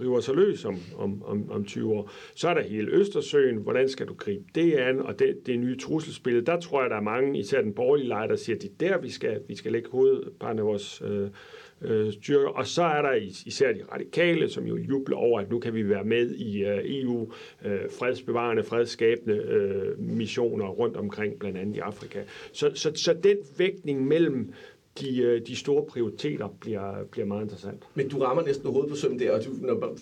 river 0.00 0.20
sig 0.20 0.34
løs 0.34 0.64
om, 0.64 0.78
om, 0.96 1.22
om, 1.24 1.50
om 1.50 1.64
20 1.64 1.92
år, 1.92 2.10
så 2.34 2.48
er 2.48 2.54
der 2.54 2.62
hele 2.62 2.90
Østersøen. 2.90 3.56
Hvordan 3.56 3.88
skal 3.88 4.06
du 4.06 4.14
gribe 4.14 4.44
det 4.54 4.72
an? 4.72 5.00
Og 5.00 5.18
det, 5.18 5.36
det 5.46 5.58
nye 5.58 5.78
trusselsbillede, 5.78 6.46
der 6.46 6.60
tror 6.60 6.82
jeg, 6.82 6.90
der 6.90 6.96
er 6.96 7.00
mange, 7.00 7.38
især 7.38 7.62
den 7.62 7.74
borgerlige 7.74 8.08
lejr, 8.08 8.26
der 8.26 8.36
siger, 8.36 8.56
at 8.56 8.62
det 8.62 8.70
er 8.70 8.88
der, 8.88 8.98
vi 8.98 9.10
skal, 9.10 9.40
vi 9.48 9.56
skal 9.56 9.72
lægge 9.72 9.90
hovedparten 9.90 10.58
af 10.58 10.64
vores 10.64 11.02
øh, 11.06 11.28
øh, 11.82 12.12
styrker. 12.12 12.48
Og 12.48 12.66
så 12.66 12.82
er 12.82 13.02
der 13.02 13.12
især 13.46 13.72
de 13.72 13.84
radikale, 13.92 14.48
som 14.48 14.64
jo 14.64 14.76
jubler 14.76 15.16
over, 15.16 15.40
at 15.40 15.50
nu 15.50 15.58
kan 15.58 15.74
vi 15.74 15.88
være 15.88 16.04
med 16.04 16.30
i 16.30 16.64
øh, 16.64 16.80
EU, 16.84 17.32
øh, 17.64 17.80
fredsbevarende, 17.98 18.62
fredsskabende 18.62 19.34
øh, 19.34 19.98
missioner 19.98 20.66
rundt 20.66 20.96
omkring, 20.96 21.38
blandt 21.38 21.58
andet 21.58 21.76
i 21.76 21.78
Afrika. 21.78 22.22
Så, 22.52 22.70
så, 22.74 22.92
så 22.94 23.14
den 23.24 23.36
vægtning 23.58 24.06
mellem 24.06 24.52
de, 25.00 25.18
øh, 25.18 25.46
de 25.46 25.56
store 25.56 25.86
prioriteter 25.86 26.48
bliver, 26.60 27.04
bliver 27.04 27.26
meget 27.26 27.42
interessant. 27.42 27.82
Men 27.94 28.08
du 28.08 28.18
rammer 28.18 28.42
næsten 28.42 28.70
hovedet 28.70 28.90
på 28.90 28.96
sømmen 28.96 29.20
der, 29.20 29.32
og 29.32 29.44
du, 29.44 29.50
når, 29.60 29.96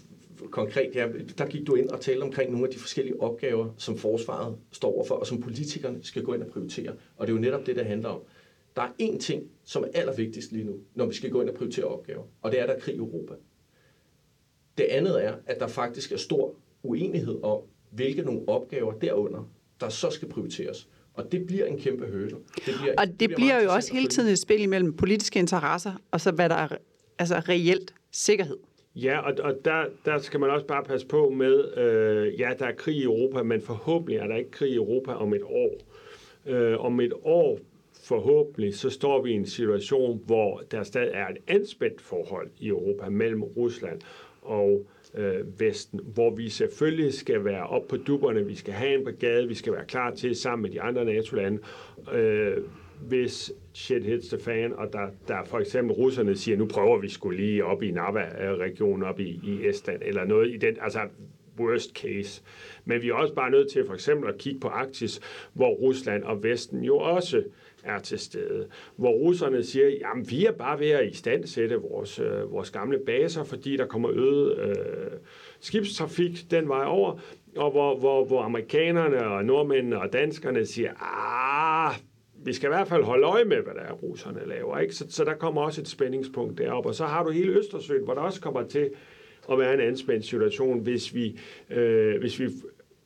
konkret, 0.51 0.90
ja, 0.95 1.09
der 1.38 1.47
gik 1.47 1.66
du 1.66 1.74
ind 1.74 1.88
og 1.88 2.01
talte 2.01 2.22
omkring 2.22 2.51
nogle 2.51 2.66
af 2.66 2.72
de 2.72 2.78
forskellige 2.78 3.20
opgaver, 3.20 3.68
som 3.76 3.97
forsvaret 3.97 4.57
står 4.72 4.95
overfor, 4.95 5.14
og 5.14 5.26
som 5.26 5.40
politikerne 5.40 5.99
skal 6.03 6.22
gå 6.22 6.34
ind 6.34 6.43
og 6.43 6.49
prioritere. 6.49 6.93
Og 7.16 7.26
det 7.26 7.32
er 7.32 7.36
jo 7.36 7.40
netop 7.40 7.66
det, 7.66 7.76
der 7.76 7.84
handler 7.84 8.09
om. 8.09 8.20
Der 8.76 8.82
er 8.82 8.90
én 9.03 9.18
ting, 9.18 9.43
som 9.64 9.84
er 9.84 9.88
allervigtigst 9.95 10.53
lige 10.53 10.64
nu, 10.64 10.76
når 10.95 11.07
vi 11.07 11.14
skal 11.14 11.30
gå 11.30 11.40
ind 11.40 11.49
og 11.49 11.55
prioritere 11.55 11.84
opgaver, 11.84 12.22
og 12.43 12.51
det 12.51 12.59
er, 12.59 12.62
at 12.62 12.68
der 12.68 12.74
er 12.74 12.80
krig 12.80 12.95
i 12.95 12.99
Europa. 12.99 13.34
Det 14.78 14.84
andet 14.84 15.24
er, 15.24 15.34
at 15.47 15.61
der 15.61 15.66
faktisk 15.66 16.12
er 16.12 16.16
stor 16.16 16.55
uenighed 16.82 17.43
om, 17.43 17.61
hvilke 17.90 18.22
nogle 18.22 18.49
opgaver 18.49 18.93
derunder, 18.93 19.51
der 19.80 19.88
så 19.88 20.11
skal 20.11 20.28
prioriteres. 20.28 20.88
Og 21.15 21.33
det 21.33 21.47
bliver 21.47 21.67
en 21.67 21.79
kæmpe 21.79 22.05
hurdle. 22.05 22.37
Det 22.57 22.75
bliver, 22.81 22.95
og 22.99 23.07
det, 23.07 23.21
det 23.21 23.29
bliver, 23.29 23.37
bliver 23.37 23.63
jo 23.63 23.73
også 23.73 23.93
hele 23.95 24.09
tiden 24.09 24.33
et 24.33 24.39
spil 24.39 24.63
imellem 24.63 24.97
politiske 24.97 25.39
interesser, 25.39 25.93
og 26.11 26.21
så 26.21 26.31
hvad 26.31 26.49
der 26.49 26.55
er 26.55 26.69
altså 27.19 27.43
reelt 27.49 27.95
sikkerhed. 28.11 28.57
Ja, 28.95 29.19
og, 29.19 29.35
og 29.43 29.55
der, 29.65 29.85
der 30.05 30.19
skal 30.19 30.41
man 30.41 30.51
også 30.51 30.67
bare 30.67 30.85
passe 30.85 31.07
på 31.07 31.31
med, 31.31 31.79
øh, 31.79 32.41
ja, 32.41 32.51
der 32.59 32.67
er 32.67 32.75
krig 32.75 32.97
i 32.97 33.03
Europa, 33.03 33.43
men 33.43 33.63
forhåbentlig 33.63 34.17
er 34.17 34.27
der 34.27 34.37
ikke 34.37 34.51
krig 34.51 34.71
i 34.71 34.75
Europa 34.75 35.13
om 35.13 35.35
et 35.35 35.43
år. 35.43 35.79
Øh, 36.47 36.85
om 36.85 37.01
et 37.01 37.13
år 37.23 37.59
forhåbentlig, 38.05 38.75
så 38.75 38.91
står 38.91 39.23
vi 39.23 39.31
i 39.31 39.35
en 39.35 39.47
situation, 39.47 40.23
hvor 40.27 40.63
der 40.71 40.83
stadig 40.83 41.11
er 41.13 41.29
et 41.29 41.37
anspændt 41.49 42.01
forhold 42.01 42.51
i 42.59 42.69
Europa 42.69 43.09
mellem 43.09 43.43
Rusland 43.43 44.01
og 44.43 44.87
øh, 45.15 45.61
Vesten, 45.61 46.01
hvor 46.15 46.35
vi 46.35 46.49
selvfølgelig 46.49 47.15
skal 47.15 47.45
være 47.45 47.67
op 47.67 47.89
på 47.89 47.97
dupperne, 47.97 48.47
vi 48.47 48.55
skal 48.55 48.75
have 48.75 48.99
en 48.99 49.05
brigade, 49.05 49.49
vi 49.49 49.55
skal 49.55 49.73
være 49.73 49.85
klar 49.85 50.11
til 50.11 50.37
sammen 50.37 50.63
med 50.63 50.71
de 50.71 50.81
andre 50.83 51.05
NATO-lande, 51.05 51.59
øh, 52.13 52.57
hvis 53.01 53.53
shit 53.75 54.05
hits 54.05 54.29
the 54.29 54.39
fan, 54.39 54.73
og 54.73 54.93
der, 54.93 55.07
der 55.29 55.45
for 55.45 55.59
eksempel 55.59 55.97
russerne 55.97 56.37
siger, 56.37 56.57
nu 56.57 56.67
prøver 56.67 57.01
vi 57.01 57.09
skulle 57.09 57.41
lige 57.41 57.65
op 57.65 57.83
i 57.83 57.91
Nava-regionen, 57.91 59.03
op 59.03 59.21
i, 59.21 59.41
i 59.45 59.69
Estland, 59.69 60.03
eller 60.05 60.25
noget 60.25 60.55
i 60.55 60.57
den, 60.57 60.77
altså 60.81 61.01
worst 61.59 61.91
case. 61.97 62.43
Men 62.85 63.03
vi 63.03 63.09
er 63.09 63.15
også 63.15 63.35
bare 63.35 63.51
nødt 63.51 63.73
til 63.73 63.87
for 63.87 63.95
eksempel 63.95 64.29
at 64.29 64.39
kigge 64.39 64.61
på 64.61 64.69
Arktis, 64.69 65.21
hvor 65.53 65.69
Rusland 65.75 66.23
og 66.23 66.43
Vesten 66.43 66.85
jo 66.85 66.97
også 66.97 67.43
er 67.85 67.99
til 67.99 68.18
stede. 68.18 68.66
Hvor 68.97 69.11
russerne 69.11 69.64
siger, 69.64 69.89
jamen 69.89 70.30
vi 70.30 70.47
er 70.47 70.53
bare 70.53 70.80
ved 70.80 70.91
at 70.91 71.09
i 71.09 71.16
stand 71.16 71.47
sætte 71.47 71.76
vores, 71.76 72.18
øh, 72.18 72.53
vores 72.53 72.70
gamle 72.70 72.99
baser, 73.07 73.45
fordi 73.45 73.76
der 73.76 73.87
kommer 73.87 74.11
øget 74.12 74.59
øh, 74.59 74.76
skibstrafik 75.61 76.51
den 76.51 76.68
vej 76.68 76.85
over, 76.87 77.18
og 77.57 77.70
hvor, 77.70 77.99
hvor, 77.99 78.24
hvor 78.24 78.43
amerikanerne 78.43 79.26
og 79.26 79.45
nordmændene 79.45 80.01
og 80.01 80.12
danskerne 80.12 80.66
siger, 80.66 80.93
ah, 81.01 81.95
vi 82.45 82.53
skal 82.53 82.66
i 82.66 82.72
hvert 82.72 82.89
fald 82.89 83.03
holde 83.03 83.26
øje 83.26 83.45
med, 83.45 83.57
hvad 83.57 83.74
der 83.74 83.80
er, 83.80 83.93
russerne 83.93 84.41
laver. 84.47 84.78
Ikke? 84.78 84.95
Så, 84.95 85.05
så 85.09 85.24
der 85.24 85.35
kommer 85.35 85.62
også 85.62 85.80
et 85.80 85.89
spændingspunkt 85.89 86.59
deroppe. 86.59 86.89
Og 86.89 86.95
så 86.95 87.05
har 87.05 87.24
du 87.24 87.30
hele 87.30 87.53
Østersøen, 87.53 88.05
hvor 88.05 88.14
der 88.14 88.20
også 88.20 88.41
kommer 88.41 88.62
til 88.62 88.91
at 89.53 89.59
være 89.59 89.74
en 89.74 89.80
anspændt 89.80 90.24
situation, 90.24 90.80
hvis 90.80 91.14
vi, 91.14 91.39
øh, 91.70 92.20
hvis 92.20 92.41
vi 92.41 92.49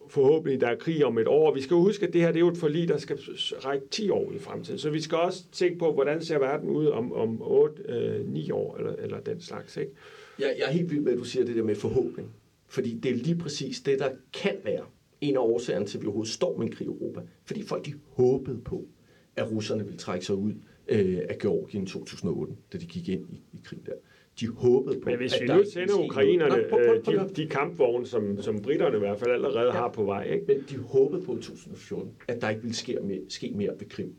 forhåbentlig, 0.09 0.61
der 0.61 0.67
er 0.67 0.77
krig 0.77 1.05
om 1.05 1.19
et 1.19 1.29
år. 1.29 1.55
Vi 1.55 1.61
skal 1.61 1.77
huske, 1.77 2.07
at 2.07 2.13
det 2.13 2.21
her 2.21 2.29
det 2.29 2.37
er 2.37 2.41
jo 2.41 2.49
et 2.49 2.59
forlig, 2.59 2.89
der 2.89 2.97
skal 2.97 3.19
række 3.65 3.87
10 3.91 4.11
år 4.11 4.33
i 4.33 4.39
fremtiden. 4.39 4.79
Så 4.79 4.91
vi 4.91 5.01
skal 5.01 5.19
også 5.19 5.45
tænke 5.53 5.79
på, 5.79 5.93
hvordan 5.93 6.23
ser 6.25 6.39
verden 6.39 6.69
ud 6.69 6.87
om, 6.87 7.13
om 7.13 7.43
8-9 7.43 7.91
øh, 7.93 8.57
år, 8.57 8.77
eller, 8.77 8.93
eller 8.93 9.21
den 9.21 9.41
slags. 9.41 9.77
Ikke? 9.77 9.93
Jeg, 10.39 10.55
jeg 10.59 10.69
er 10.69 10.73
helt 10.73 10.91
vild 10.91 11.01
med, 11.01 11.13
at 11.13 11.19
du 11.19 11.25
siger 11.25 11.45
det 11.45 11.57
der 11.57 11.63
med 11.63 11.75
forhåbning. 11.75 12.29
Fordi 12.69 12.95
det 12.95 13.11
er 13.11 13.15
lige 13.15 13.39
præcis 13.39 13.81
det, 13.81 13.99
der 13.99 14.11
kan 14.33 14.57
være 14.65 14.85
en 15.21 15.37
af 15.37 15.41
årsagerne 15.41 15.87
til, 15.87 15.99
at 15.99 16.03
vi 16.03 16.07
overhovedet 16.07 16.33
står 16.33 16.57
med 16.59 16.67
en 16.67 16.73
krig 16.73 16.87
i 16.87 16.89
Europa. 16.89 17.21
Fordi 17.45 17.63
folk 17.63 17.87
de 17.87 17.95
håbede 18.13 18.61
på, 18.65 18.89
at 19.37 19.51
russerne 19.51 19.85
ville 19.85 19.99
trække 19.99 20.27
sig 20.27 20.35
ud 20.35 20.53
øh, 20.89 21.19
af 21.29 21.39
Georgien 21.39 21.85
i 21.85 21.87
2008, 21.87 22.55
da 22.73 22.79
de 22.79 22.87
gik 22.87 23.09
ind 23.09 23.27
i, 23.31 23.43
i 23.53 23.61
krig 23.65 23.81
der. 23.87 23.93
De 24.41 24.47
håbede 24.49 25.01
på, 25.01 25.11
Men 25.11 25.18
hvis 25.18 25.34
vi 25.41 25.47
nu 25.47 25.64
sender 25.72 26.05
ukrainerne 26.05 26.57
øh, 26.57 27.07
de, 27.07 27.34
de 27.37 27.47
kampvogne, 27.47 28.07
som, 28.07 28.43
som 28.43 28.62
britterne 28.62 28.97
i 28.97 28.99
hvert 28.99 29.18
fald 29.18 29.30
allerede 29.30 29.66
ja. 29.66 29.70
har 29.70 29.89
på 29.89 30.05
vej. 30.05 30.24
Ikke? 30.24 30.45
Men 30.47 30.64
de 30.70 30.76
håbede 30.76 31.22
på 31.22 31.32
i 31.37 31.41
2014, 31.43 32.12
at 32.28 32.41
der 32.41 32.51
ikke 32.51 32.62
ville 32.62 32.76
ske 32.76 32.99
mere, 33.03 33.20
ske 33.28 33.53
mere 33.55 33.70
ved 33.78 33.89
Krim. 33.89 34.14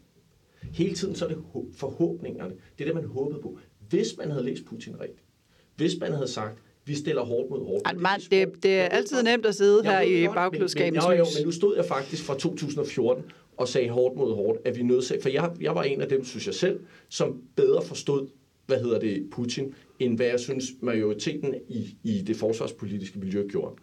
Hele 0.61 0.95
tiden 0.95 1.15
så 1.15 1.25
er 1.25 1.29
det 1.29 1.37
forhåbningerne. 1.75 2.53
Det 2.77 2.83
er 2.83 2.85
det, 2.85 2.95
man 2.95 3.05
håbede 3.05 3.41
på. 3.41 3.59
Hvis 3.89 4.17
man 4.17 4.31
havde 4.31 4.45
læst 4.45 4.65
Putin 4.65 5.01
rigtigt, 5.01 5.23
hvis 5.75 5.99
man 5.99 6.11
havde 6.11 6.27
sagt, 6.27 6.57
vi 6.85 6.95
stiller 6.95 7.21
hårdt 7.21 7.49
mod 7.49 7.65
hårdt. 7.65 7.81
Altså, 7.85 8.01
man, 8.01 8.19
det, 8.31 8.63
det 8.63 8.79
er 8.79 8.85
altid 8.85 9.23
nemt 9.23 9.45
at 9.45 9.55
sidde 9.55 9.83
her 9.83 10.01
i 10.01 10.27
bagklodskabens 10.27 11.05
men, 11.07 11.17
jo, 11.17 11.17
jo, 11.17 11.25
men 11.37 11.45
nu 11.45 11.51
stod 11.51 11.75
jeg 11.75 11.85
faktisk 11.85 12.23
fra 12.23 12.37
2014 12.37 13.23
og 13.57 13.67
sagde 13.67 13.89
hårdt 13.89 14.17
mod 14.17 14.35
hårdt, 14.35 14.59
at 14.65 14.77
vi 14.77 14.83
nødt 14.83 15.21
for 15.21 15.29
jeg, 15.29 15.51
jeg 15.61 15.75
var 15.75 15.83
en 15.83 16.01
af 16.01 16.09
dem, 16.09 16.25
synes 16.25 16.47
jeg 16.47 16.55
selv, 16.55 16.79
som 17.09 17.41
bedre 17.55 17.81
forstod, 17.85 18.27
hvad 18.67 18.79
hedder 18.79 18.99
det, 18.99 19.29
Putin, 19.31 19.73
end 19.99 20.15
hvad 20.15 20.25
jeg 20.25 20.39
synes 20.39 20.65
majoriteten 20.81 21.55
i, 21.67 21.97
i 22.03 22.21
det 22.21 22.35
forsvarspolitiske 22.35 23.19
miljø 23.19 23.47
gjorde. 23.47 23.75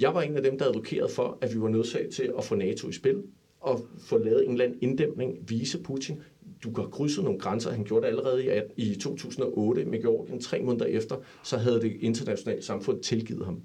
Jeg 0.00 0.14
var 0.14 0.22
en 0.22 0.36
af 0.36 0.42
dem, 0.42 0.58
der 0.58 0.64
advokerede 0.66 1.12
for, 1.12 1.38
at 1.40 1.54
vi 1.54 1.60
var 1.60 1.68
nødsaget 1.68 2.14
til 2.14 2.32
at 2.38 2.44
få 2.44 2.54
NATO 2.54 2.88
i 2.88 2.92
spil, 2.92 3.22
og 3.60 3.80
få 3.98 4.18
lavet 4.18 4.44
en 4.44 4.52
eller 4.52 4.64
anden 4.64 4.78
inddæmning, 4.80 5.38
vise 5.48 5.82
Putin, 5.82 6.22
du 6.64 6.72
kan 6.72 6.90
krydse 6.90 7.22
nogle 7.22 7.38
grænser. 7.38 7.70
Han 7.70 7.84
gjorde 7.84 8.02
det 8.02 8.08
allerede 8.08 8.66
i, 8.76 8.90
i 8.90 8.94
2008 8.94 9.84
med 9.84 10.02
Georgien. 10.02 10.40
Tre 10.40 10.62
måneder 10.62 10.84
efter, 10.86 11.16
så 11.42 11.56
havde 11.56 11.80
det 11.80 11.96
internationale 12.00 12.62
samfund 12.62 13.02
tilgivet 13.02 13.44
ham. 13.44 13.62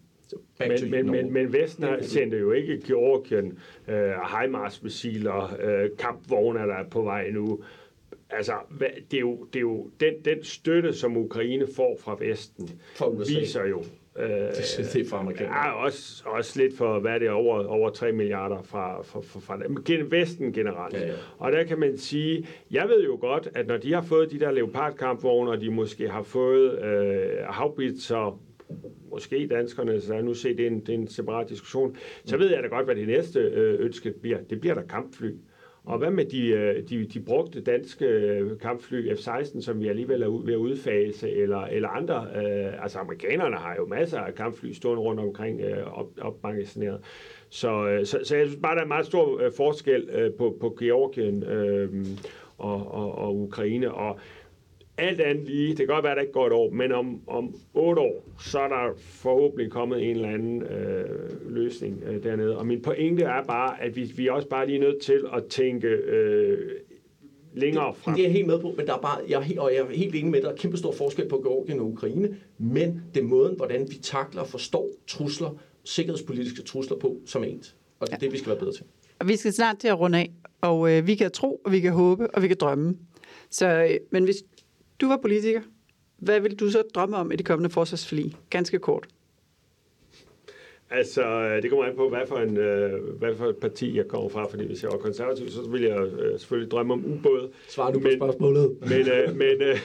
Men, 0.59 0.91
men, 0.91 1.11
men, 1.11 1.33
men 1.33 1.53
Vesten 1.53 1.85
sendte 2.01 2.37
jo 2.37 2.51
ikke 2.51 2.81
Georgien 2.87 3.57
øh, 3.87 3.95
HIMARS-missiler, 4.09 5.57
øh, 5.63 5.89
kampvogne, 5.99 6.59
der 6.59 6.75
er 6.75 6.89
på 6.89 7.01
vej 7.01 7.29
nu. 7.31 7.63
Altså, 8.29 8.53
det 9.11 9.17
er 9.17 9.21
jo, 9.21 9.43
det 9.53 9.59
er 9.59 9.61
jo 9.61 9.89
den, 9.99 10.13
den 10.25 10.43
støtte, 10.43 10.93
som 10.93 11.17
Ukraine 11.17 11.67
får 11.75 11.97
fra 11.99 12.17
Vesten, 12.19 12.69
fra 12.95 13.09
viser 13.09 13.65
jo, 13.65 13.83
Øh, 14.19 14.29
det 14.29 14.95
er 14.95 15.05
for 15.09 15.17
amerikanerne. 15.17 15.55
Ja, 15.55 15.71
også, 15.71 16.23
også 16.25 16.59
lidt 16.59 16.77
for, 16.77 16.99
hvad 16.99 17.19
det 17.19 17.27
er, 17.27 17.31
over, 17.31 17.65
over 17.65 17.89
3 17.89 18.11
milliarder 18.11 18.61
fra, 18.61 19.01
fra, 19.01 19.19
fra, 19.21 19.39
fra 19.39 19.59
Vesten 20.09 20.53
generelt. 20.53 20.93
Ja, 20.93 21.07
ja. 21.07 21.13
Og 21.37 21.51
der 21.51 21.63
kan 21.63 21.79
man 21.79 21.97
sige, 21.97 22.47
jeg 22.71 22.87
ved 22.87 23.03
jo 23.03 23.17
godt, 23.21 23.49
at 23.55 23.67
når 23.67 23.77
de 23.77 23.93
har 23.93 24.01
fået 24.01 24.31
de 24.31 24.39
der 24.39 24.51
Leopard-kampvogne, 24.51 25.51
og 25.51 25.61
de 25.61 25.69
måske 25.69 26.09
har 26.09 26.23
fået 26.23 26.83
øh, 26.83 27.45
havbitser, 27.49 28.41
måske 29.11 29.47
danskerne, 29.47 30.01
så 30.01 30.21
nu 30.21 30.33
se, 30.33 30.57
det 30.57 30.59
er 30.59 30.67
en, 30.67 30.79
det 30.79 30.89
er 30.89 30.93
en 30.93 31.07
separat 31.07 31.49
diskussion, 31.49 31.95
så 32.25 32.37
ved 32.37 32.49
jeg 32.49 32.63
da 32.63 32.67
godt, 32.67 32.85
hvad 32.85 32.95
det 32.95 33.07
næste 33.07 33.39
øh, 33.39 33.85
ønske 33.85 34.13
bliver. 34.21 34.37
Det 34.49 34.61
bliver 34.61 34.75
der 34.75 34.83
kampfly. 34.83 35.31
Og 35.85 35.97
hvad 35.97 36.11
med 36.11 36.25
de, 36.25 36.47
øh, 36.47 36.89
de, 36.89 37.05
de 37.05 37.19
brugte 37.19 37.61
danske 37.61 38.05
øh, 38.05 38.59
kampfly 38.59 39.13
F-16, 39.13 39.61
som 39.61 39.79
vi 39.79 39.87
alligevel 39.87 40.21
er 40.21 40.29
ved 40.29 40.53
at 40.53 40.57
udfase, 40.57 41.31
eller, 41.31 41.61
eller 41.61 41.89
andre? 41.89 42.27
Øh, 42.35 42.83
altså 42.83 42.99
amerikanerne 42.99 43.55
har 43.55 43.75
jo 43.75 43.85
masser 43.85 44.19
af 44.19 44.35
kampfly 44.35 44.71
stående 44.71 45.01
rundt 45.01 45.19
omkring 45.19 45.61
øh, 45.61 45.99
op, 45.99 46.07
opmagasineret. 46.21 46.99
Så, 47.49 47.87
øh, 47.87 48.05
så, 48.05 48.19
så 48.23 48.37
jeg 48.37 48.47
synes 48.47 48.61
bare, 48.61 48.75
der 48.75 48.79
er 48.79 48.83
en 48.83 48.89
meget 48.89 49.05
stor 49.05 49.41
øh, 49.41 49.51
forskel 49.57 50.09
øh, 50.11 50.33
på, 50.33 50.57
på 50.61 50.75
Georgien 50.79 51.43
øh, 51.43 51.89
og, 52.57 52.91
og, 52.93 53.17
og 53.17 53.35
Ukraine. 53.35 53.93
Og 53.93 54.19
alt 54.97 55.21
andet 55.21 55.45
lige, 55.45 55.69
det 55.69 55.77
kan 55.77 55.87
godt 55.87 56.03
være, 56.03 56.11
at 56.11 56.15
der 56.15 56.21
ikke 56.21 56.33
går 56.33 56.47
et 56.47 56.53
år, 56.53 56.69
men 56.69 56.91
om, 56.91 57.21
om 57.27 57.55
otte 57.73 58.01
år, 58.01 58.23
så 58.39 58.59
er 58.59 58.67
der 58.67 58.93
forhåbentlig 58.97 59.71
kommet 59.71 60.03
en 60.03 60.15
eller 60.15 60.29
anden 60.29 60.63
øh, 60.63 61.53
løsning 61.55 62.03
øh, 62.05 62.23
dernede. 62.23 62.57
Og 62.57 62.67
min 62.67 62.81
pointe 62.81 63.23
er 63.23 63.43
bare, 63.43 63.81
at 63.81 63.95
vi, 63.95 64.03
vi 64.15 64.27
er 64.27 64.31
også 64.31 64.47
bare 64.47 64.67
lige 64.67 64.79
nødt 64.79 65.01
til 65.01 65.23
at 65.33 65.45
tænke 65.45 65.87
øh, 65.87 66.71
længere 67.53 67.93
frem. 67.95 68.13
Det, 68.13 68.17
det 68.17 68.25
er 68.25 68.29
jeg 68.29 68.33
helt 68.33 68.47
med 68.47 68.59
på, 68.59 68.73
men 68.77 68.87
der 68.87 68.93
er 68.93 69.01
bare, 69.01 69.19
jeg 69.29 69.35
er 69.37 69.41
helt, 69.41 69.59
og 69.59 69.73
jeg 69.73 69.79
er 69.79 69.95
helt 69.95 70.15
enig 70.15 70.31
med, 70.31 70.39
at 70.39 70.45
der 70.45 70.51
er 70.51 70.55
kæmpe 70.55 70.77
stor 70.77 70.91
forskel 70.91 71.29
på 71.29 71.41
Georgien 71.41 71.79
og 71.79 71.85
Ukraine, 71.85 72.37
men 72.57 73.01
det 73.13 73.23
er 73.23 73.25
måden, 73.25 73.55
hvordan 73.55 73.87
vi 73.89 73.95
takler 73.95 74.41
og 74.41 74.47
forstår 74.47 74.89
trusler, 75.07 75.59
sikkerhedspolitiske 75.83 76.61
trusler 76.61 76.97
på, 76.97 77.17
som 77.25 77.43
ens. 77.43 77.75
Og 77.99 78.07
det 78.07 78.13
er 78.13 78.17
ja. 78.21 78.25
det, 78.25 78.33
vi 78.33 78.37
skal 78.37 78.49
være 78.49 78.59
bedre 78.59 78.73
til. 78.73 78.85
Vi 79.25 79.35
skal 79.35 79.53
snart 79.53 79.77
til 79.77 79.87
at 79.87 79.99
runde 79.99 80.17
af, 80.17 80.31
og 80.61 80.91
øh, 80.91 81.07
vi 81.07 81.15
kan 81.15 81.31
tro, 81.31 81.61
og 81.65 81.71
vi 81.71 81.79
kan 81.79 81.91
håbe, 81.91 82.35
og 82.35 82.41
vi 82.41 82.47
kan 82.47 82.57
drømme. 82.59 82.97
Så, 83.49 83.67
øh, 83.67 83.97
men 84.11 84.23
hvis 84.23 84.43
du 85.01 85.07
var 85.07 85.17
politiker. 85.17 85.61
Hvad 86.17 86.39
vil 86.39 86.59
du 86.59 86.69
så 86.69 86.83
drømme 86.95 87.17
om 87.17 87.31
i 87.31 87.35
det 87.35 87.45
kommende 87.45 87.69
forsvarsforlig? 87.69 88.35
Ganske 88.49 88.79
kort. 88.79 89.07
Altså, 90.89 91.21
øh, 91.21 91.61
det 91.61 91.69
kommer 91.69 91.85
an 91.85 91.95
på, 91.95 92.09
hvad 92.09 92.27
for, 92.27 92.37
en, 92.37 92.57
øh, 92.57 93.17
hvad 93.19 93.35
for 93.35 93.45
et 93.45 93.57
parti 93.57 93.97
jeg 93.97 94.07
kommer 94.07 94.29
fra, 94.29 94.47
fordi 94.49 94.65
hvis 94.65 94.83
jeg 94.83 94.91
var 94.91 94.97
konservativ, 94.97 95.49
så 95.49 95.61
ville 95.69 95.87
jeg 95.87 95.97
øh, 95.97 96.39
selvfølgelig 96.39 96.71
drømme 96.71 96.93
om 96.93 97.05
ubåde. 97.05 97.49
Svar 97.67 97.91
du 97.91 97.99
på 97.99 98.07
men, 98.07 98.17
spørgsmålet. 98.17 98.77
Men, 98.81 99.09
øh, 99.09 99.35
men, 99.35 99.61
øh, 99.61 99.77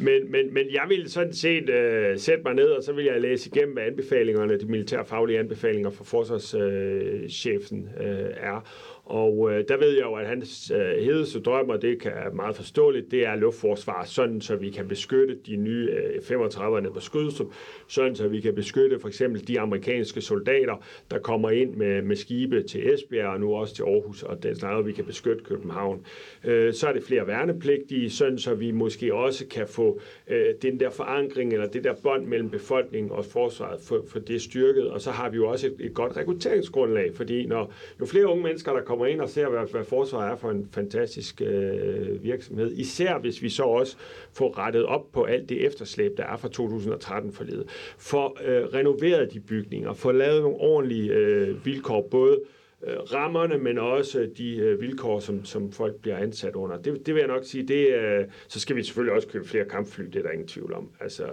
men, 0.00 0.32
men, 0.32 0.54
men 0.54 0.66
jeg 0.72 0.84
ville 0.88 1.08
sådan 1.08 1.32
set 1.32 1.70
øh, 1.70 2.18
sætte 2.18 2.42
mig 2.44 2.54
ned, 2.54 2.70
og 2.70 2.82
så 2.82 2.92
vil 2.92 3.04
jeg 3.04 3.20
læse 3.20 3.50
igennem, 3.54 3.72
hvad 3.74 3.82
anbefalingerne, 3.82 4.58
de 4.58 4.66
militærfaglige 4.66 5.38
anbefalinger 5.38 5.90
fra 5.90 6.04
forsvarschefen 6.04 7.88
øh, 8.00 8.30
er. 8.36 8.68
Og 9.08 9.50
øh, 9.52 9.64
der 9.68 9.76
ved 9.76 9.90
jeg 9.90 10.02
jo, 10.02 10.14
at 10.14 10.26
hans 10.26 10.72
øh, 10.74 11.04
hedeste 11.04 11.40
drøm, 11.40 11.68
og 11.68 11.82
det 11.82 12.00
kan 12.00 12.12
være 12.14 12.30
meget 12.34 12.56
forståeligt, 12.56 13.10
det 13.10 13.26
er 13.26 13.36
luftforsvar, 13.36 14.04
sådan 14.04 14.40
så 14.40 14.56
vi 14.56 14.70
kan 14.70 14.88
beskytte 14.88 15.38
de 15.46 15.56
nye 15.56 15.90
øh, 15.90 16.38
35'erne 16.40 16.92
på 16.92 17.00
Skrydstrup, 17.00 17.46
sådan 17.86 18.16
så 18.16 18.28
vi 18.28 18.40
kan 18.40 18.54
beskytte 18.54 18.98
for 19.00 19.08
eksempel 19.08 19.48
de 19.48 19.60
amerikanske 19.60 20.20
soldater, 20.20 20.84
der 21.10 21.18
kommer 21.18 21.50
ind 21.50 21.74
med, 21.74 22.02
med 22.02 22.16
skibe 22.16 22.62
til 22.62 22.94
Esbjerg 22.94 23.28
og 23.28 23.40
nu 23.40 23.54
også 23.54 23.74
til 23.74 23.82
Aarhus, 23.82 24.22
og 24.22 24.42
den 24.42 24.56
slags, 24.56 24.86
vi 24.86 24.92
kan 24.92 25.04
beskytte 25.04 25.44
København. 25.44 26.06
Øh, 26.44 26.72
så 26.72 26.88
er 26.88 26.92
det 26.92 27.02
flere 27.02 27.26
værnepligtige, 27.26 28.10
sådan 28.10 28.38
så 28.38 28.54
vi 28.54 28.70
måske 28.70 29.14
også 29.14 29.46
kan 29.46 29.68
få 29.68 30.00
øh, 30.28 30.54
den 30.62 30.80
der 30.80 30.90
forankring, 30.90 31.52
eller 31.52 31.66
det 31.66 31.84
der 31.84 31.94
bånd 32.02 32.26
mellem 32.26 32.50
befolkningen 32.50 33.12
og 33.12 33.24
forsvaret, 33.24 33.80
for, 33.80 34.04
for 34.08 34.18
det 34.18 34.42
styrket, 34.42 34.90
og 34.90 35.00
så 35.00 35.10
har 35.10 35.30
vi 35.30 35.36
jo 35.36 35.48
også 35.48 35.66
et, 35.66 35.74
et 35.80 35.94
godt 35.94 36.16
rekrutteringsgrundlag, 36.16 37.14
fordi 37.14 37.46
når 37.46 37.72
jo 38.00 38.06
flere 38.06 38.26
unge 38.26 38.42
mennesker, 38.42 38.72
der 38.72 38.82
kommer 38.82 38.97
kommer 38.98 39.12
ind 39.12 39.20
og 39.20 39.28
ser, 39.28 39.48
hvad, 39.48 39.70
hvad 39.70 39.84
forsvaret 39.84 40.32
er 40.32 40.36
for 40.36 40.50
en 40.50 40.68
fantastisk 40.72 41.42
øh, 41.44 42.24
virksomhed. 42.24 42.72
Især 42.72 43.18
hvis 43.18 43.42
vi 43.42 43.48
så 43.48 43.62
også 43.62 43.96
får 44.32 44.58
rettet 44.58 44.86
op 44.86 45.12
på 45.12 45.24
alt 45.24 45.48
det 45.48 45.66
efterslæb, 45.66 46.16
der 46.16 46.24
er 46.24 46.36
fra 46.36 46.48
2013 46.48 47.32
forledet. 47.32 47.68
For 47.98 48.38
øh, 48.44 48.64
renoveret 48.64 49.32
de 49.32 49.40
bygninger, 49.40 49.92
for 49.92 50.12
lavet 50.12 50.42
nogle 50.42 50.56
ordentlige 50.56 51.12
øh, 51.12 51.66
vilkår, 51.66 52.08
både 52.10 52.40
øh, 52.86 52.96
rammerne, 52.96 53.58
men 53.58 53.78
også 53.78 54.28
de 54.38 54.56
øh, 54.56 54.80
vilkår, 54.80 55.18
som, 55.20 55.44
som 55.44 55.72
folk 55.72 55.94
bliver 56.02 56.16
ansat 56.16 56.54
under. 56.54 56.76
Det, 56.76 57.06
det 57.06 57.14
vil 57.14 57.20
jeg 57.20 57.28
nok 57.28 57.44
sige, 57.44 57.68
det, 57.68 57.94
øh, 57.94 58.24
så 58.48 58.60
skal 58.60 58.76
vi 58.76 58.82
selvfølgelig 58.82 59.14
også 59.14 59.28
købe 59.28 59.48
flere 59.48 59.64
kampfly, 59.64 60.04
det 60.04 60.16
er 60.16 60.22
der 60.22 60.30
ingen 60.30 60.48
tvivl 60.48 60.72
om. 60.72 60.90
Altså, 61.00 61.24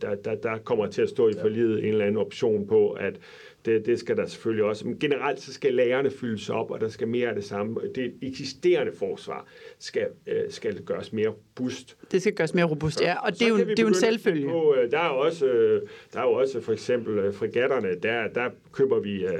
der, 0.00 0.14
der, 0.14 0.34
der 0.34 0.58
kommer 0.58 0.86
til 0.86 1.02
at 1.02 1.08
stå 1.08 1.28
i 1.28 1.32
forlidet 1.40 1.78
en 1.78 1.88
eller 1.90 2.04
anden 2.04 2.20
option 2.20 2.66
på, 2.66 2.90
at 2.90 3.14
det, 3.64 3.86
det 3.86 3.98
skal 3.98 4.16
der 4.16 4.26
selvfølgelig 4.26 4.64
også. 4.64 4.86
Men 4.86 4.98
generelt 4.98 5.40
så 5.40 5.52
skal 5.52 5.74
lagerne 5.74 6.10
fyldes 6.10 6.48
op, 6.48 6.70
og 6.70 6.80
der 6.80 6.88
skal 6.88 7.08
mere 7.08 7.28
af 7.28 7.34
det 7.34 7.44
samme. 7.44 7.80
Det 7.94 8.14
eksisterende 8.22 8.92
forsvar 8.98 9.46
skal, 9.78 10.06
øh, 10.26 10.42
skal 10.48 10.82
gøres 10.82 11.12
mere 11.12 11.28
robust. 11.28 11.96
Det 12.12 12.22
skal 12.22 12.34
gøres 12.34 12.54
mere 12.54 12.64
robust, 12.64 13.00
ja. 13.00 13.26
Og 13.26 13.32
det 13.32 13.42
er, 13.42 13.48
jo, 13.48 13.58
det 13.58 13.78
er 13.78 13.82
jo 13.82 13.88
en 13.88 13.94
selvfølge. 13.94 14.48
På, 14.48 14.74
øh, 14.74 14.90
der, 14.90 14.98
er 14.98 15.08
også, 15.08 15.46
øh, 15.46 15.82
der 16.12 16.20
er 16.20 16.24
jo 16.24 16.32
også 16.32 16.60
for 16.60 16.72
eksempel 16.72 17.32
fregatterne, 17.32 17.88
der, 18.02 18.28
der 18.28 18.50
køber 18.72 19.00
vi 19.00 19.24
øh, 19.24 19.30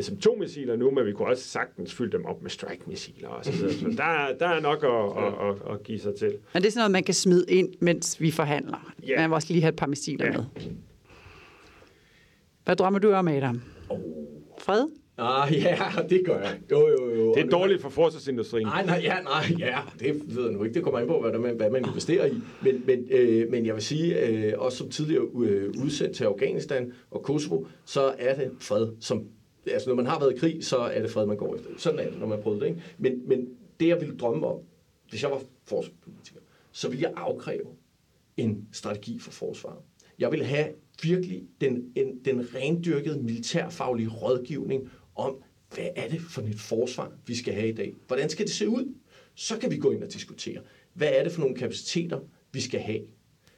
SM-2-missiler 0.00 0.76
nu, 0.76 0.90
men 0.90 1.06
vi 1.06 1.12
kunne 1.12 1.28
også 1.28 1.44
sagtens 1.44 1.94
fylde 1.94 2.12
dem 2.12 2.24
op 2.24 2.42
med 2.42 2.50
strike-missiler 2.50 3.28
og 3.28 3.44
så 3.44 3.52
videre. 3.52 3.72
Så 3.72 3.84
der, 3.86 4.36
der 4.38 4.48
er 4.48 4.60
nok 4.60 4.84
at, 4.84 5.24
at, 5.24 5.48
at, 5.48 5.74
at 5.74 5.82
give 5.82 5.98
sig 5.98 6.14
til. 6.14 6.28
Men 6.54 6.62
det 6.62 6.68
er 6.68 6.70
sådan 6.70 6.80
noget, 6.80 6.90
man 6.90 7.04
kan 7.04 7.14
smide 7.14 7.44
ind, 7.48 7.68
mens 7.80 8.20
vi 8.20 8.30
forhandler. 8.30 8.92
Ja. 9.06 9.20
Man 9.20 9.30
vil 9.30 9.34
også 9.34 9.48
lige 9.50 9.62
have 9.62 9.68
et 9.68 9.76
par 9.76 9.86
missiler 9.86 10.26
ja. 10.26 10.32
med. 10.32 10.44
Hvad 12.64 12.76
drømmer 12.76 12.98
du 12.98 13.12
om, 13.12 13.28
Adam? 13.28 13.62
Oh. 13.88 13.98
Fred? 14.58 14.86
Ah, 15.18 15.52
ja, 15.52 15.78
det 16.08 16.22
gør 16.26 16.40
jeg. 16.40 16.60
Jo, 16.70 16.88
jo, 16.88 17.10
jo. 17.14 17.34
Det 17.34 17.44
er 17.44 17.48
dårligt 17.48 17.82
for 17.82 17.88
forsvarsindustrien. 17.88 18.66
Nej, 18.66 18.86
nej, 18.86 19.00
ja, 19.02 19.20
nej, 19.22 19.44
ja, 19.58 19.78
det 20.00 20.36
ved 20.36 20.42
jeg 20.44 20.52
nu 20.52 20.64
ikke. 20.64 20.74
Det 20.74 20.82
kommer 20.82 21.00
ind 21.00 21.08
på, 21.08 21.20
hvad, 21.20 21.38
man, 21.38 21.56
hvad 21.56 21.70
man 21.70 21.84
investerer 21.84 22.26
i. 22.26 22.34
Men, 22.62 22.82
men, 22.86 23.08
øh, 23.10 23.50
men 23.50 23.66
jeg 23.66 23.74
vil 23.74 23.82
sige, 23.82 24.26
øh, 24.26 24.54
også 24.58 24.78
som 24.78 24.90
tidligere 24.90 25.24
øh, 25.42 25.74
udsendt 25.84 26.16
til 26.16 26.24
Afghanistan 26.24 26.92
og 27.10 27.22
Kosovo, 27.22 27.64
så 27.84 28.14
er 28.18 28.34
det 28.34 28.50
fred, 28.60 28.88
som... 29.00 29.24
Altså, 29.66 29.88
når 29.88 29.96
man 29.96 30.06
har 30.06 30.18
været 30.18 30.34
i 30.34 30.38
krig, 30.38 30.64
så 30.64 30.76
er 30.76 31.02
det 31.02 31.10
fred, 31.10 31.26
man 31.26 31.36
går 31.36 31.54
efter. 31.54 31.70
Sådan 31.76 31.98
er 31.98 32.10
det, 32.10 32.20
når 32.20 32.26
man 32.26 32.42
prøver 32.42 32.58
det, 32.58 32.66
ikke? 32.66 32.82
Men, 32.98 33.28
men 33.28 33.48
det, 33.80 33.88
jeg 33.88 34.00
ville 34.00 34.16
drømme 34.16 34.46
om, 34.46 34.58
hvis 35.10 35.22
jeg 35.22 35.30
var 35.30 35.40
forsvarspolitiker, 35.64 36.40
så 36.72 36.88
ville 36.88 37.02
jeg 37.02 37.12
afkræve 37.16 37.66
en 38.36 38.68
strategi 38.72 39.18
for 39.18 39.30
forsvaret. 39.30 39.78
Jeg 40.18 40.32
vil 40.32 40.44
have 40.44 40.66
virkelig 41.02 41.42
den, 41.60 41.92
en, 41.94 42.18
den 42.24 42.54
rendyrkede 42.54 43.22
militærfaglige 43.22 44.08
rådgivning 44.08 44.90
om, 45.16 45.36
hvad 45.74 45.88
er 45.96 46.08
det 46.08 46.20
for 46.20 46.42
et 46.42 46.60
forsvar, 46.60 47.12
vi 47.26 47.34
skal 47.34 47.54
have 47.54 47.68
i 47.68 47.74
dag? 47.74 47.94
Hvordan 48.06 48.30
skal 48.30 48.46
det 48.46 48.54
se 48.54 48.68
ud? 48.68 48.94
Så 49.34 49.58
kan 49.58 49.70
vi 49.70 49.76
gå 49.76 49.90
ind 49.90 50.02
og 50.02 50.12
diskutere, 50.12 50.60
hvad 50.94 51.08
er 51.12 51.22
det 51.22 51.32
for 51.32 51.40
nogle 51.40 51.56
kapaciteter, 51.56 52.20
vi 52.52 52.60
skal 52.60 52.80
have? 52.80 53.00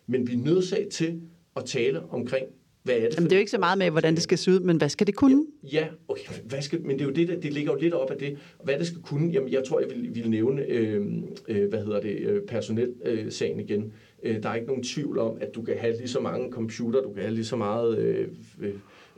Men 0.07 0.26
vi 0.26 0.32
er 0.32 0.38
nødsaget 0.38 0.88
til 0.88 1.20
at 1.57 1.64
tale 1.64 2.03
omkring, 2.11 2.47
hvad 2.82 2.95
er 2.95 3.01
det 3.01 3.14
for 3.14 3.20
Jamen, 3.20 3.30
det 3.30 3.32
er 3.32 3.38
jo 3.38 3.40
ikke 3.40 3.51
så 3.51 3.59
meget 3.59 3.78
med, 3.78 3.90
hvordan 3.90 4.14
det 4.14 4.22
skal 4.22 4.38
se 4.38 4.51
ud, 4.51 4.61
men 4.61 4.76
hvad 4.76 4.88
skal 4.88 5.07
det 5.07 5.14
kunne? 5.14 5.47
Ja, 5.62 5.86
okay, 6.09 6.32
hvad 6.45 6.62
skal, 6.62 6.82
men 6.82 6.90
det 6.90 7.01
er 7.01 7.09
jo 7.09 7.14
det, 7.14 7.28
der, 7.28 7.40
det 7.40 7.53
ligger 7.53 7.72
jo 7.72 7.78
lidt 7.78 7.95
op 7.95 8.11
af 8.11 8.18
det. 8.18 8.38
Hvad 8.64 8.78
det 8.78 8.86
skal 8.86 9.01
kunne, 9.01 9.32
jamen 9.32 9.53
jeg 9.53 9.64
tror, 9.64 9.80
jeg 9.80 9.90
vil, 9.90 10.14
vil 10.14 10.30
nævne, 10.30 10.62
øh, 10.62 11.07
øh, 11.49 11.68
hvad 11.68 11.84
hedder 11.84 12.01
det, 12.01 12.18
øh, 12.18 12.42
personelsagen 12.42 13.61
øh, 13.61 13.64
igen. 13.64 13.92
Øh, 14.25 14.43
der 14.43 14.49
er 14.49 14.55
ikke 14.55 14.66
nogen 14.66 14.83
tvivl 14.83 15.18
om, 15.18 15.37
at 15.41 15.55
du 15.55 15.62
kan 15.62 15.79
have 15.79 15.97
lige 15.97 16.09
så 16.09 16.20
mange 16.20 16.53
computer, 16.53 17.03
du 17.03 17.12
kan 17.12 17.22
have 17.22 17.35
lige 17.35 17.45
så 17.45 17.57
meget 17.57 17.99
øh, 17.99 18.29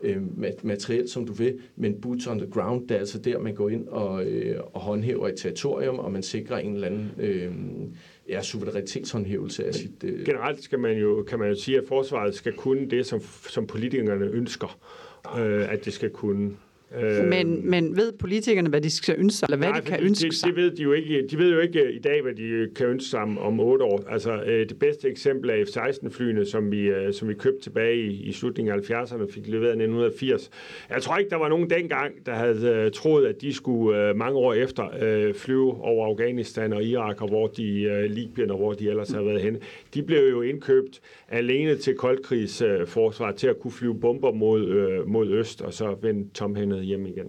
øh, 0.02 0.22
materiel, 0.62 1.08
som 1.08 1.26
du 1.26 1.32
vil, 1.32 1.58
men 1.76 2.00
boots 2.00 2.26
on 2.26 2.38
the 2.38 2.50
ground, 2.50 2.88
det 2.88 2.94
er 2.94 2.98
altså 2.98 3.18
der, 3.18 3.38
man 3.38 3.54
går 3.54 3.68
ind 3.68 3.88
og, 3.88 4.24
øh, 4.24 4.60
og 4.72 4.80
håndhæver 4.80 5.28
et 5.28 5.36
territorium, 5.36 5.98
og 5.98 6.12
man 6.12 6.22
sikrer 6.22 6.58
en 6.58 6.74
eller 6.74 6.86
anden 6.86 7.10
øh, 7.18 7.52
ja, 8.28 8.42
suverænitetshåndhævelse 8.42 9.66
af 9.66 9.74
sit... 9.74 10.04
Øh... 10.04 10.24
Generelt 10.26 10.62
skal 10.62 10.78
man 10.78 10.98
jo, 10.98 11.22
kan 11.28 11.38
man 11.38 11.48
jo 11.48 11.54
sige, 11.54 11.78
at 11.78 11.84
forsvaret 11.88 12.34
skal 12.34 12.52
kunne 12.52 12.90
det, 12.90 13.06
som, 13.06 13.20
som 13.48 13.66
politikerne 13.66 14.26
ønsker, 14.26 14.78
øh, 15.38 15.72
at 15.72 15.84
det 15.84 15.92
skal 15.92 16.10
kunne. 16.10 16.56
Øh, 16.94 17.28
men, 17.28 17.70
men 17.70 17.96
ved 17.96 18.12
politikerne, 18.12 18.68
hvad 18.68 18.80
de 18.80 18.90
skal 18.90 19.14
ønske 19.18 19.38
sig, 19.38 19.46
eller 19.46 19.56
hvad 19.56 19.68
nej, 19.68 19.80
de 19.80 19.86
kan 19.86 20.02
ønske 20.02 20.34
sig? 20.34 20.48
Det 20.48 20.56
ved 20.56 20.70
de 20.70 20.82
jo 20.82 20.92
ikke. 20.92 21.26
De 21.30 21.38
ved 21.38 21.52
jo 21.52 21.60
ikke 21.60 21.92
i 21.92 21.98
dag, 21.98 22.22
hvad 22.22 22.34
de 22.34 22.68
kan 22.76 22.86
ønske 22.86 23.10
sig 23.10 23.20
om, 23.20 23.38
om 23.38 23.60
otte 23.60 23.84
år. 23.84 24.04
Altså, 24.08 24.42
øh, 24.42 24.68
det 24.68 24.78
bedste 24.78 25.08
eksempel 25.08 25.50
er 25.50 25.64
F-16-flyene, 25.64 26.46
som 26.46 26.72
vi, 26.72 26.80
øh, 26.80 27.12
som 27.12 27.28
vi 27.28 27.34
købte 27.34 27.60
tilbage 27.60 27.96
i, 27.96 28.22
i 28.22 28.32
slutningen 28.32 28.74
af 28.74 28.78
70'erne, 28.78 29.32
fik 29.34 29.46
leveret 29.46 29.68
i 29.68 29.82
1980. 29.82 30.50
Jeg 30.90 31.02
tror 31.02 31.16
ikke, 31.16 31.30
der 31.30 31.36
var 31.36 31.48
nogen 31.48 31.70
dengang, 31.70 32.26
der 32.26 32.34
havde 32.34 32.90
troet, 32.90 33.26
at 33.26 33.40
de 33.40 33.52
skulle 33.52 34.14
mange 34.14 34.38
år 34.38 34.54
efter 34.54 34.84
flyve 35.36 35.82
over 35.82 36.06
Afghanistan 36.06 36.72
og 36.72 36.84
Irak, 36.84 37.22
og 37.22 37.28
hvor 37.28 37.46
de 37.46 38.08
Libyen 38.08 38.50
og 38.50 38.56
hvor 38.56 38.72
de 38.72 38.88
ellers 38.88 39.10
har 39.10 39.22
været 39.22 39.40
henne. 39.40 39.58
De 39.94 40.02
blev 40.02 40.28
jo 40.30 40.42
indkøbt 40.42 41.00
alene 41.28 41.76
til 41.76 41.94
koldkrigsforsvar, 41.94 43.32
til 43.32 43.46
at 43.46 43.60
kunne 43.60 43.72
flyve 43.72 44.00
bomber 44.00 44.32
mod, 44.32 45.04
mod 45.06 45.30
øst, 45.30 45.62
og 45.62 45.72
så 45.72 45.96
vende 46.02 46.28
tomhændet 46.34 46.75
hjem 46.82 47.06
igen. 47.06 47.26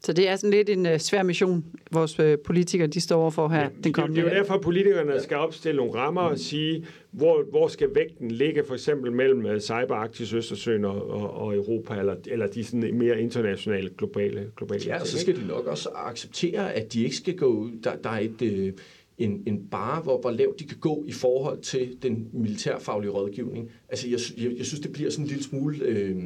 Så 0.00 0.12
det 0.12 0.28
er 0.28 0.36
sådan 0.36 0.50
lidt 0.50 0.68
en 0.68 0.86
uh, 0.86 0.98
svær 0.98 1.22
mission, 1.22 1.64
vores 1.90 2.18
uh, 2.18 2.34
politikere 2.44 2.86
de 2.86 3.00
står 3.00 3.20
overfor 3.20 3.48
her 3.48 3.60
ja, 3.60 3.68
den 3.84 3.92
kommende. 3.92 4.22
Det 4.22 4.28
er 4.28 4.34
jo 4.34 4.38
derfor, 4.38 4.54
at 4.54 4.60
politikerne 4.60 5.20
skal 5.20 5.36
opstille 5.36 5.76
nogle 5.76 5.94
rammer 5.94 6.20
og 6.20 6.38
sige, 6.38 6.86
hvor, 7.10 7.44
hvor 7.50 7.68
skal 7.68 7.88
vægten 7.94 8.30
ligge 8.30 8.64
for 8.66 8.74
eksempel 8.74 9.12
mellem 9.12 9.44
uh, 9.44 9.58
Cyber, 9.58 9.94
Arktis, 9.94 10.32
Østersøen 10.32 10.84
og, 10.84 11.10
og, 11.10 11.30
og 11.30 11.56
Europa, 11.56 11.94
eller, 11.94 12.16
eller 12.26 12.46
de 12.46 12.64
sådan 12.64 12.94
mere 12.94 13.20
internationale, 13.20 13.90
globale, 13.98 14.50
globale 14.56 14.82
Ja, 14.86 15.00
og 15.00 15.06
så 15.06 15.18
skal 15.18 15.36
de 15.36 15.46
nok 15.46 15.66
også 15.66 15.88
acceptere, 15.94 16.74
at 16.74 16.92
de 16.92 17.04
ikke 17.04 17.16
skal 17.16 17.36
gå 17.36 17.68
der, 17.84 17.96
der 17.96 18.10
er 18.10 18.20
et... 18.20 18.42
Uh, 18.42 18.78
en, 19.18 19.42
en 19.46 19.66
bare, 19.70 20.02
hvor, 20.02 20.20
hvor 20.20 20.30
lavt 20.30 20.60
de 20.60 20.64
kan 20.64 20.76
gå 20.78 21.04
i 21.06 21.12
forhold 21.12 21.60
til 21.60 21.96
den 22.02 22.28
militærfaglige 22.32 23.10
rådgivning. 23.10 23.70
Altså, 23.88 24.08
jeg, 24.08 24.18
jeg, 24.36 24.58
jeg 24.58 24.66
synes, 24.66 24.80
det 24.80 24.92
bliver 24.92 25.10
sådan 25.10 25.24
en 25.24 25.28
lille 25.28 25.44
smule 25.44 25.78
øh, 25.84 26.16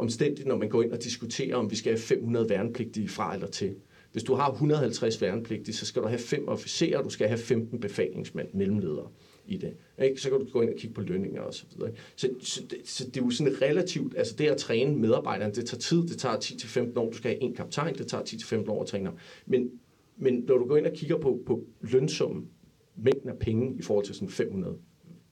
omstændigt, 0.00 0.48
når 0.48 0.56
man 0.56 0.68
går 0.68 0.82
ind 0.82 0.92
og 0.92 1.02
diskuterer, 1.04 1.56
om 1.56 1.70
vi 1.70 1.76
skal 1.76 1.92
have 1.92 2.00
500 2.00 2.48
værnepligtige 2.48 3.08
fra 3.08 3.34
eller 3.34 3.46
til. 3.46 3.74
Hvis 4.12 4.22
du 4.22 4.34
har 4.34 4.50
150 4.50 5.20
værnepligtige, 5.22 5.74
så 5.74 5.86
skal 5.86 6.02
du 6.02 6.08
have 6.08 6.18
fem 6.18 6.48
officerer, 6.48 6.98
og 6.98 7.04
du 7.04 7.10
skal 7.10 7.28
have 7.28 7.38
15 7.38 7.80
befalingsmænd, 7.80 8.48
mellemledere 8.54 9.08
i 9.46 9.56
det. 9.56 9.74
Ikke? 10.02 10.20
Så 10.20 10.30
kan 10.30 10.40
du 10.40 10.46
gå 10.52 10.62
ind 10.62 10.70
og 10.70 10.76
kigge 10.76 10.94
på 10.94 11.00
lønninger 11.00 11.40
og 11.40 11.54
så 11.54 11.64
videre. 11.76 11.92
Så, 12.16 12.28
så, 12.40 12.62
det, 12.70 12.78
så 12.84 13.06
det 13.06 13.16
er 13.16 13.24
jo 13.24 13.30
sådan 13.30 13.62
relativt, 13.62 14.14
altså 14.16 14.34
det 14.36 14.46
at 14.46 14.56
træne 14.56 14.96
medarbejderne, 14.96 15.54
det 15.54 15.66
tager 15.66 15.80
tid, 15.80 16.02
det 16.02 16.18
tager 16.18 16.36
10-15 16.36 16.98
år, 16.98 17.10
du 17.10 17.16
skal 17.16 17.30
have 17.30 17.42
en 17.42 17.54
kaptajn, 17.54 17.94
det 17.94 18.06
tager 18.06 18.24
10-15 18.24 18.70
år 18.70 18.82
at 18.82 18.88
træne 18.88 19.10
Men, 19.46 19.70
men 20.16 20.44
når 20.48 20.58
du 20.58 20.66
går 20.66 20.76
ind 20.76 20.86
og 20.86 20.92
kigger 20.92 21.18
på, 21.18 21.42
på 21.46 21.64
lønsummen, 21.80 22.48
mængden 22.96 23.28
af 23.30 23.38
penge 23.38 23.76
i 23.78 23.82
forhold 23.82 24.06
til 24.06 24.14
sådan 24.14 24.28
500 24.28 24.76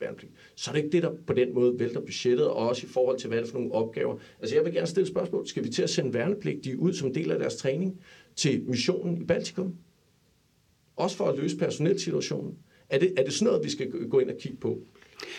værnepligt. 0.01 0.33
Så 0.55 0.71
er 0.71 0.75
det 0.75 0.85
ikke 0.85 0.93
det, 0.93 1.03
der 1.03 1.13
på 1.27 1.33
den 1.33 1.55
måde 1.55 1.79
vælter 1.79 2.01
budgettet, 2.01 2.47
og 2.47 2.69
også 2.69 2.87
i 2.87 2.91
forhold 2.91 3.19
til, 3.19 3.29
hvad 3.29 3.39
er 3.39 3.47
for 3.47 3.59
nogle 3.59 3.75
opgaver. 3.75 4.17
Altså 4.41 4.57
jeg 4.57 4.65
vil 4.65 4.73
gerne 4.73 4.87
stille 4.87 5.07
spørgsmål. 5.07 5.47
Skal 5.47 5.65
vi 5.65 5.69
til 5.69 5.83
at 5.83 5.91
sende 5.91 6.15
værnepligtige 6.15 6.79
ud 6.79 6.93
som 6.93 7.15
del 7.15 7.31
af 7.31 7.39
deres 7.39 7.57
træning 7.57 8.01
til 8.37 8.65
missionen 8.67 9.23
i 9.23 9.25
Baltikum? 9.25 9.75
Også 10.97 11.17
for 11.17 11.25
at 11.25 11.39
løse 11.39 11.57
personelsituationen. 11.57 12.55
Er 12.91 12.99
det, 12.99 13.13
er 13.17 13.25
det 13.25 13.33
sådan 13.33 13.47
noget, 13.47 13.65
vi 13.65 13.71
skal 13.71 14.09
gå 14.09 14.19
ind 14.19 14.31
og 14.31 14.37
kigge 14.41 14.59
på? 14.59 14.79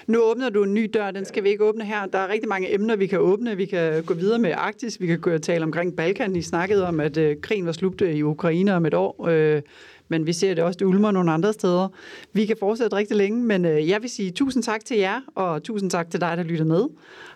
Nu 0.07 0.21
åbner 0.21 0.49
du 0.49 0.63
en 0.63 0.73
ny 0.73 0.89
dør, 0.93 1.11
den 1.11 1.25
skal 1.25 1.43
vi 1.43 1.49
ikke 1.49 1.63
åbne 1.63 1.85
her. 1.85 2.05
Der 2.05 2.19
er 2.19 2.27
rigtig 2.27 2.49
mange 2.49 2.73
emner, 2.73 2.95
vi 2.95 3.07
kan 3.07 3.19
åbne. 3.19 3.57
Vi 3.57 3.65
kan 3.65 4.03
gå 4.03 4.13
videre 4.13 4.39
med 4.39 4.51
Arktis, 4.51 5.01
vi 5.01 5.07
kan 5.07 5.19
gå 5.19 5.33
og 5.33 5.41
tale 5.41 5.63
omkring 5.63 5.95
Balkan. 5.95 6.35
I 6.35 6.41
snakkede 6.41 6.87
om, 6.87 6.99
at 6.99 7.17
øh, 7.17 7.37
krigen 7.41 7.65
var 7.65 7.71
slut 7.71 8.01
øh, 8.01 8.15
i 8.15 8.23
Ukraine 8.23 8.75
om 8.75 8.85
et 8.85 8.93
år. 8.93 9.27
Øh, 9.27 9.61
men 10.09 10.27
vi 10.27 10.33
ser 10.33 10.53
det 10.53 10.63
også, 10.63 10.77
det 10.77 10.85
ulmer 10.85 11.11
nogle 11.11 11.31
andre 11.31 11.53
steder. 11.53 11.87
Vi 12.33 12.45
kan 12.45 12.55
fortsætte 12.59 12.95
rigtig 12.95 13.17
længe, 13.17 13.43
men 13.43 13.65
øh, 13.65 13.89
jeg 13.89 14.01
vil 14.01 14.09
sige 14.09 14.31
tusind 14.31 14.63
tak 14.63 14.85
til 14.85 14.97
jer, 14.97 15.21
og 15.35 15.63
tusind 15.63 15.91
tak 15.91 16.11
til 16.11 16.21
dig, 16.21 16.37
der 16.37 16.43
lytter 16.43 16.65
med. 16.65 16.85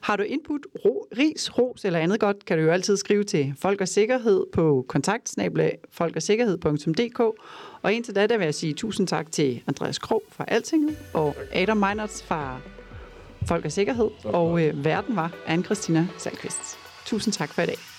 Har 0.01 0.15
du 0.15 0.23
input, 0.23 0.61
ro, 0.85 1.07
ris, 1.17 1.57
ros 1.57 1.85
eller 1.85 1.99
andet 1.99 2.19
godt, 2.19 2.45
kan 2.45 2.57
du 2.57 2.63
jo 2.63 2.71
altid 2.71 2.97
skrive 2.97 3.23
til 3.23 3.53
Folk 3.59 3.81
og 3.81 3.87
Sikkerhed 3.87 4.43
på 4.53 4.85
kontaktsnablag 4.87 5.77
folkogsikkerhed.dk. 5.91 7.19
Og 7.81 7.93
indtil 7.93 8.15
da, 8.15 8.27
der 8.27 8.37
vil 8.37 8.45
jeg 8.45 8.55
sige 8.55 8.73
tusind 8.73 9.07
tak 9.07 9.31
til 9.31 9.63
Andreas 9.67 9.99
Krog 9.99 10.23
fra 10.31 10.45
Altinget, 10.47 10.97
og 11.13 11.35
Adam 11.53 11.77
Meinerts 11.77 12.23
fra 12.23 12.59
Folk 13.47 13.65
og 13.65 13.71
Sikkerhed, 13.71 14.09
og 14.23 14.65
øh, 14.65 14.85
verden 14.85 15.15
var 15.15 15.33
Anne-Christina 15.47 15.99
Salkvist. 16.17 16.77
Tusind 17.05 17.33
tak 17.33 17.53
for 17.53 17.61
i 17.61 17.65
dag. 17.65 17.92